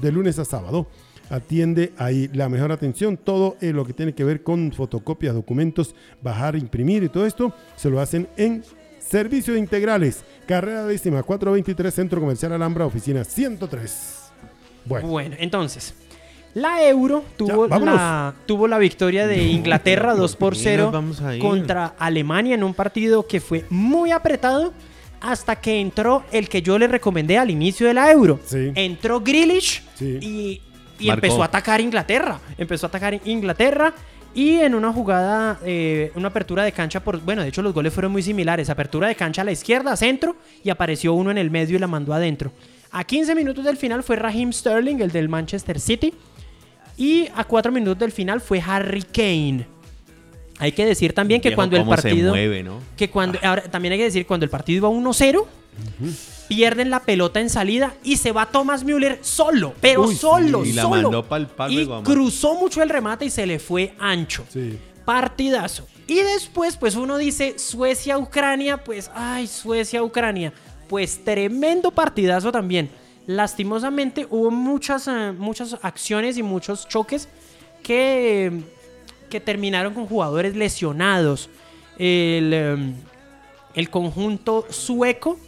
[0.00, 0.88] de lunes a sábado.
[1.30, 5.94] Atiende ahí la mejor atención, todo eh, lo que tiene que ver con fotocopias, documentos,
[6.22, 8.62] bajar, imprimir y todo esto, se lo hacen en
[8.98, 10.22] servicios integrales.
[10.46, 14.20] Carrera décima, 423, Centro Comercial Alhambra, oficina 103.
[14.84, 15.94] Bueno, Bueno, entonces.
[16.52, 20.92] La Euro tuvo, Ya, la, tuvo la victoria de Inglaterra 2 por Sí, 0 nos
[20.92, 21.42] vamos a ir.
[21.42, 24.72] contra Alemania en un partido que fue muy apretado
[25.20, 28.38] hasta que entró el que yo le recomendé al inicio de la Euro.
[28.44, 28.70] Sí.
[28.76, 30.18] Entró Grealish Sí.
[30.20, 30.60] y,
[30.98, 31.26] y Marcó.
[31.26, 32.40] empezó a atacar Inglaterra.
[32.58, 33.94] Empezó a atacar Inglaterra
[34.34, 37.20] y en una jugada, eh, una apertura de cancha por...
[37.20, 38.68] Bueno, de hecho los goles fueron muy similares.
[38.68, 41.86] Apertura de cancha a la izquierda, centro y apareció uno en el medio y la
[41.86, 42.52] mandó adentro.
[42.90, 46.14] A 15 minutos del final fue Raheem Sterling, el del Manchester City.
[46.96, 49.66] Y a 4 minutos del final fue Harry Kane.
[50.58, 52.30] Hay que decir también que Viejo, cuando el se partido...
[52.30, 52.78] mueve, ¿no?
[52.96, 55.44] Que cuando, ahora, también hay que decir, cuando el partido iba 1-0,
[56.48, 60.64] pierden la pelota en salida y se va Thomas Müller solo, pero Uy, sí, solo,
[60.64, 61.02] la solo.
[61.02, 64.44] mandó pa'l palo y cruzó mucho el remate y se le fue ancho.
[64.48, 64.78] sí.
[65.04, 65.86] Partidazo.
[66.06, 70.52] Y después, pues uno dice Suecia-Ucrania, pues, ay, Suecia-Ucrania.
[70.88, 72.88] Pues tremendo partidazo también.
[73.26, 77.28] Lastimosamente hubo muchas, eh, muchas acciones y muchos choques
[77.82, 78.62] que,
[79.28, 81.50] que terminaron con jugadores lesionados.
[81.98, 82.76] El, eh,
[83.74, 85.38] el conjunto sueco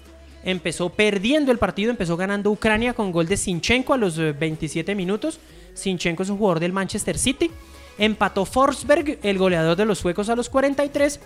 [0.47, 4.94] empezó perdiendo el partido, empezó ganando Ucrania con gol de Sinchenko a los eh, 27
[4.94, 5.40] minutos.
[5.74, 7.51] Sinchenko es un jugador del Manchester City.
[7.98, 11.18] Empató Forsberg, el goleador de los suecos, a los 43.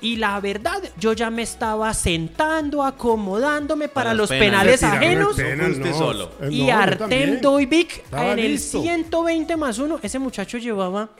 [0.00, 4.80] Y la verdad, yo ya me estaba sentando, acomodándome para, los los penales.
[4.80, 5.36] penales, ajenos.
[5.36, 6.30] Penal, no fuiste solo.
[6.40, 8.80] Eh, Y Artem Estaba en el listo.
[8.80, 9.98] 120 más 1.
[10.02, 11.10] Ese muchacho llevaba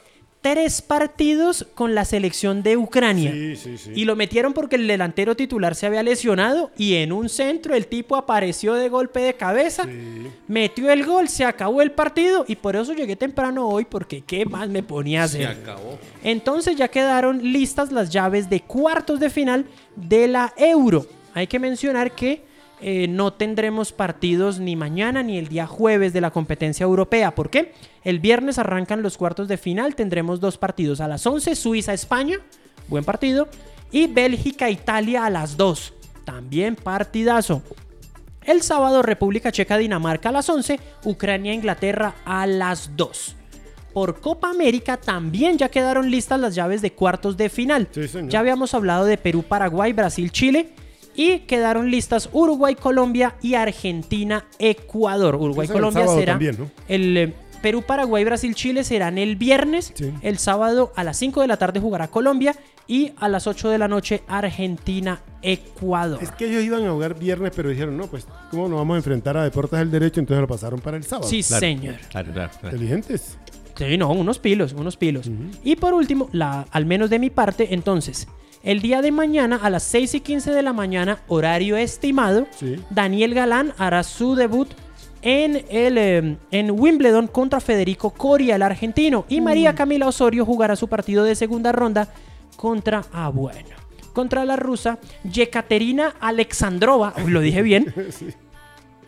[0.43, 3.31] tres partidos con la selección de Ucrania.
[3.31, 3.91] Sí, sí, sí.
[3.95, 7.87] Y lo metieron porque el delantero titular se había lesionado y en un centro el
[7.87, 9.87] tipo apareció de golpe de cabeza,
[10.49, 14.45] metió el gol, se acabó el partido y por eso llegué temprano hoy porque qué
[14.45, 15.47] más me ponía a hacer.
[15.47, 15.97] acabó.
[16.23, 19.65] Entonces ya quedaron listas las llaves de cuartos de final
[19.95, 21.07] de la Euro.
[21.33, 22.43] Hay que mencionar que
[22.85, 27.33] eh, no tendremos partidos ni mañana ni el día jueves de la competencia europea.
[27.33, 27.71] ¿Por qué?
[28.03, 29.95] El viernes arrancan los cuartos de final.
[29.95, 32.41] Tendremos dos partidos a las 11, Suiza-España,
[32.89, 33.47] buen partido.
[33.89, 35.93] Y Bélgica-Italia a las 2,
[36.25, 37.61] también partidazo.
[38.43, 43.37] El sábado República Checa-Dinamarca a las 11, Ucrania-Inglaterra a las 2.
[43.93, 47.87] Por Copa América también ya quedaron listas las llaves de cuartos de final.
[47.91, 50.73] Sí, ya habíamos hablado de Perú, Paraguay, Brasil, Chile.
[51.15, 55.35] Y quedaron listas Uruguay, Colombia y Argentina, Ecuador.
[55.35, 56.71] Uruguay, Ese es el Colombia sábado será también, ¿no?
[56.87, 57.17] el...
[57.17, 59.93] eh, Perú, Paraguay, Brasil, Chile serán el viernes.
[59.95, 60.11] Sí.
[60.21, 62.53] El sábado a las 5 de la tarde jugará Colombia.
[62.87, 66.19] Y a las 8 de la noche Argentina, Ecuador.
[66.21, 68.97] Es que ellos iban a jugar viernes, pero dijeron, no, pues, ¿cómo nos vamos a
[68.97, 70.19] enfrentar a Deportes del Derecho?
[70.19, 71.29] Entonces lo pasaron para el sábado.
[71.29, 71.95] Sí, Claro, señor.
[72.09, 72.75] Claro, claro, claro.
[72.75, 73.37] Inteligentes.
[73.77, 75.31] Sí, no, unos pilos, unos pilos.
[75.63, 78.27] Y por último, la, al menos de mi parte, entonces,
[78.63, 82.79] el día de mañana a las 6 y 15 de la mañana, horario estimado, Sí.
[82.89, 84.69] Daniel Galán hará su debut
[85.21, 89.25] en, el, eh, en Wimbledon contra Federico Coria, el argentino.
[89.29, 92.07] Y María Camila Osorio jugará su partido de segunda ronda
[92.57, 93.69] contra, ah, bueno,
[94.13, 97.13] contra la rusa Yekaterina Alexandrova.
[97.27, 97.93] Lo dije bien.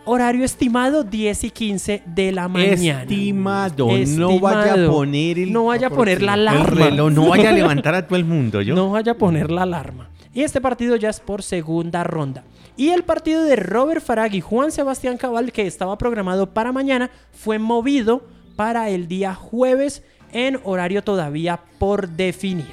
[0.06, 3.02] Horario estimado 10 y 15 de la mañana.
[3.02, 6.86] Estimado, no vaya a poner el, No vaya a poner la el alarma.
[6.86, 8.76] reloj, no vaya a levantar a todo el mundo, yo.
[8.76, 10.10] No vaya a poner la alarma.
[10.34, 12.44] Y este partido ya es por segunda ronda.
[12.78, 17.10] Y el partido de Robert Farag y Juan Sebastián Cabal, que estaba programado para mañana,
[17.32, 18.22] fue movido
[18.56, 20.04] para el día jueves
[20.34, 22.66] en horario todavía por definir.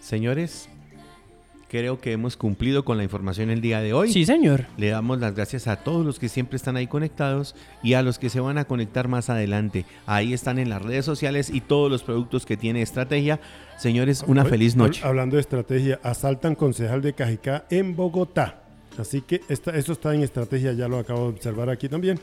[0.00, 0.68] Señores,
[1.72, 4.12] creo que hemos cumplido con la información el día de hoy.
[4.12, 4.66] Sí, señor.
[4.76, 8.18] Le damos las gracias a todos los que siempre están ahí conectados y a los
[8.18, 9.86] que se van a conectar más adelante.
[10.04, 13.40] Ahí están en las redes sociales y todos los productos que tiene Estrategia.
[13.78, 15.00] Señores, una Hoy- feliz noche.
[15.02, 18.58] hab- Hablando de estrategia, asaltan concejal de Cajicá en Bogotá.
[18.98, 22.20] Así que esta, eso está en estrategia, ya lo acabo de observar aquí también.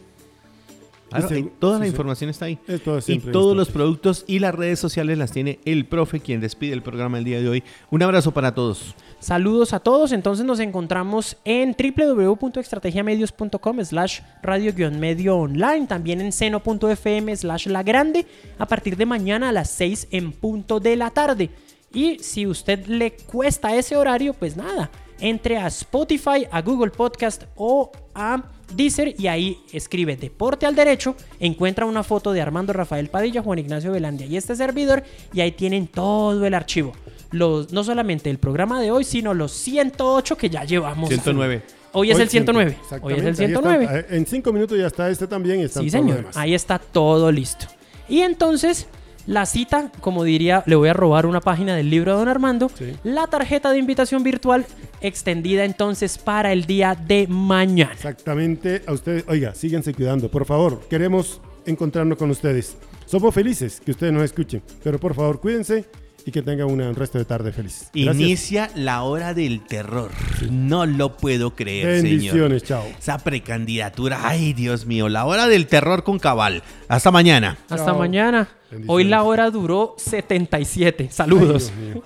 [1.10, 1.92] Claro, eh, toda la sí, sí.
[1.92, 2.60] información está ahí.
[2.68, 6.40] Es todo Y todos los productos y las redes sociales las tiene el profe, quien
[6.40, 7.64] despide el programa el día de hoy.
[7.90, 8.94] Un abrazo para todos.
[9.20, 10.12] Saludos a todos.
[10.12, 15.88] Entonces nos encontramos en www.estrategiamedios.com slash radio-medio online.
[15.88, 18.28] También en seno.fm slash la grande
[18.58, 21.50] a partir de mañana a las 6 en punto de la tarde.
[21.94, 27.44] Y si usted le cuesta ese horario, pues nada, entre a Spotify, a Google Podcast
[27.56, 28.44] o a
[28.76, 33.60] Deezer y ahí escribe Deporte al Derecho, encuentra una foto de Armando Rafael Padilla, Juan
[33.60, 36.94] Ignacio Velandia y este servidor y ahí tienen todo el archivo.
[37.32, 41.10] Los, no solamente el programa de hoy, sino los 108 que ya llevamos.
[41.10, 41.62] 109.
[41.94, 42.78] Hoy es Hoy el 109.
[42.88, 44.00] siempre, Hoy es el exactamente, ahí 109.
[44.02, 44.16] está.
[44.16, 46.26] En cinco minutos ya está este también y Sí, señor.
[46.36, 47.66] Ahí está todo listo.
[48.08, 48.88] Y entonces,
[49.30, 52.68] la cita, como diría, le voy a robar una página del libro de Don Armando.
[52.74, 52.96] Sí.
[53.04, 54.66] La tarjeta de invitación virtual
[55.02, 57.94] extendida entonces para el día de mañana.
[57.94, 62.76] Exactamente, a ustedes, oiga, síganse cuidando, por favor, queremos encontrarnos con ustedes.
[63.06, 65.86] Somos felices que ustedes nos escuchen, pero por favor cuídense
[66.30, 67.90] y que tengan un resto de tarde feliz.
[67.94, 68.16] Gracias.
[68.16, 70.12] Inicia la hora del terror.
[70.50, 72.04] No lo puedo creer, señor.
[72.04, 72.86] Bendiciones, chao.
[72.98, 76.64] Esa precandidatura, ay Dios mío, la hora del terror con cabal.
[76.88, 77.58] Hasta mañana.
[77.70, 78.48] Hasta mañana.
[78.86, 81.10] Hoy la hora duró 77.
[81.12, 81.72] Saludos.
[81.76, 82.04] Ay, Dios mío.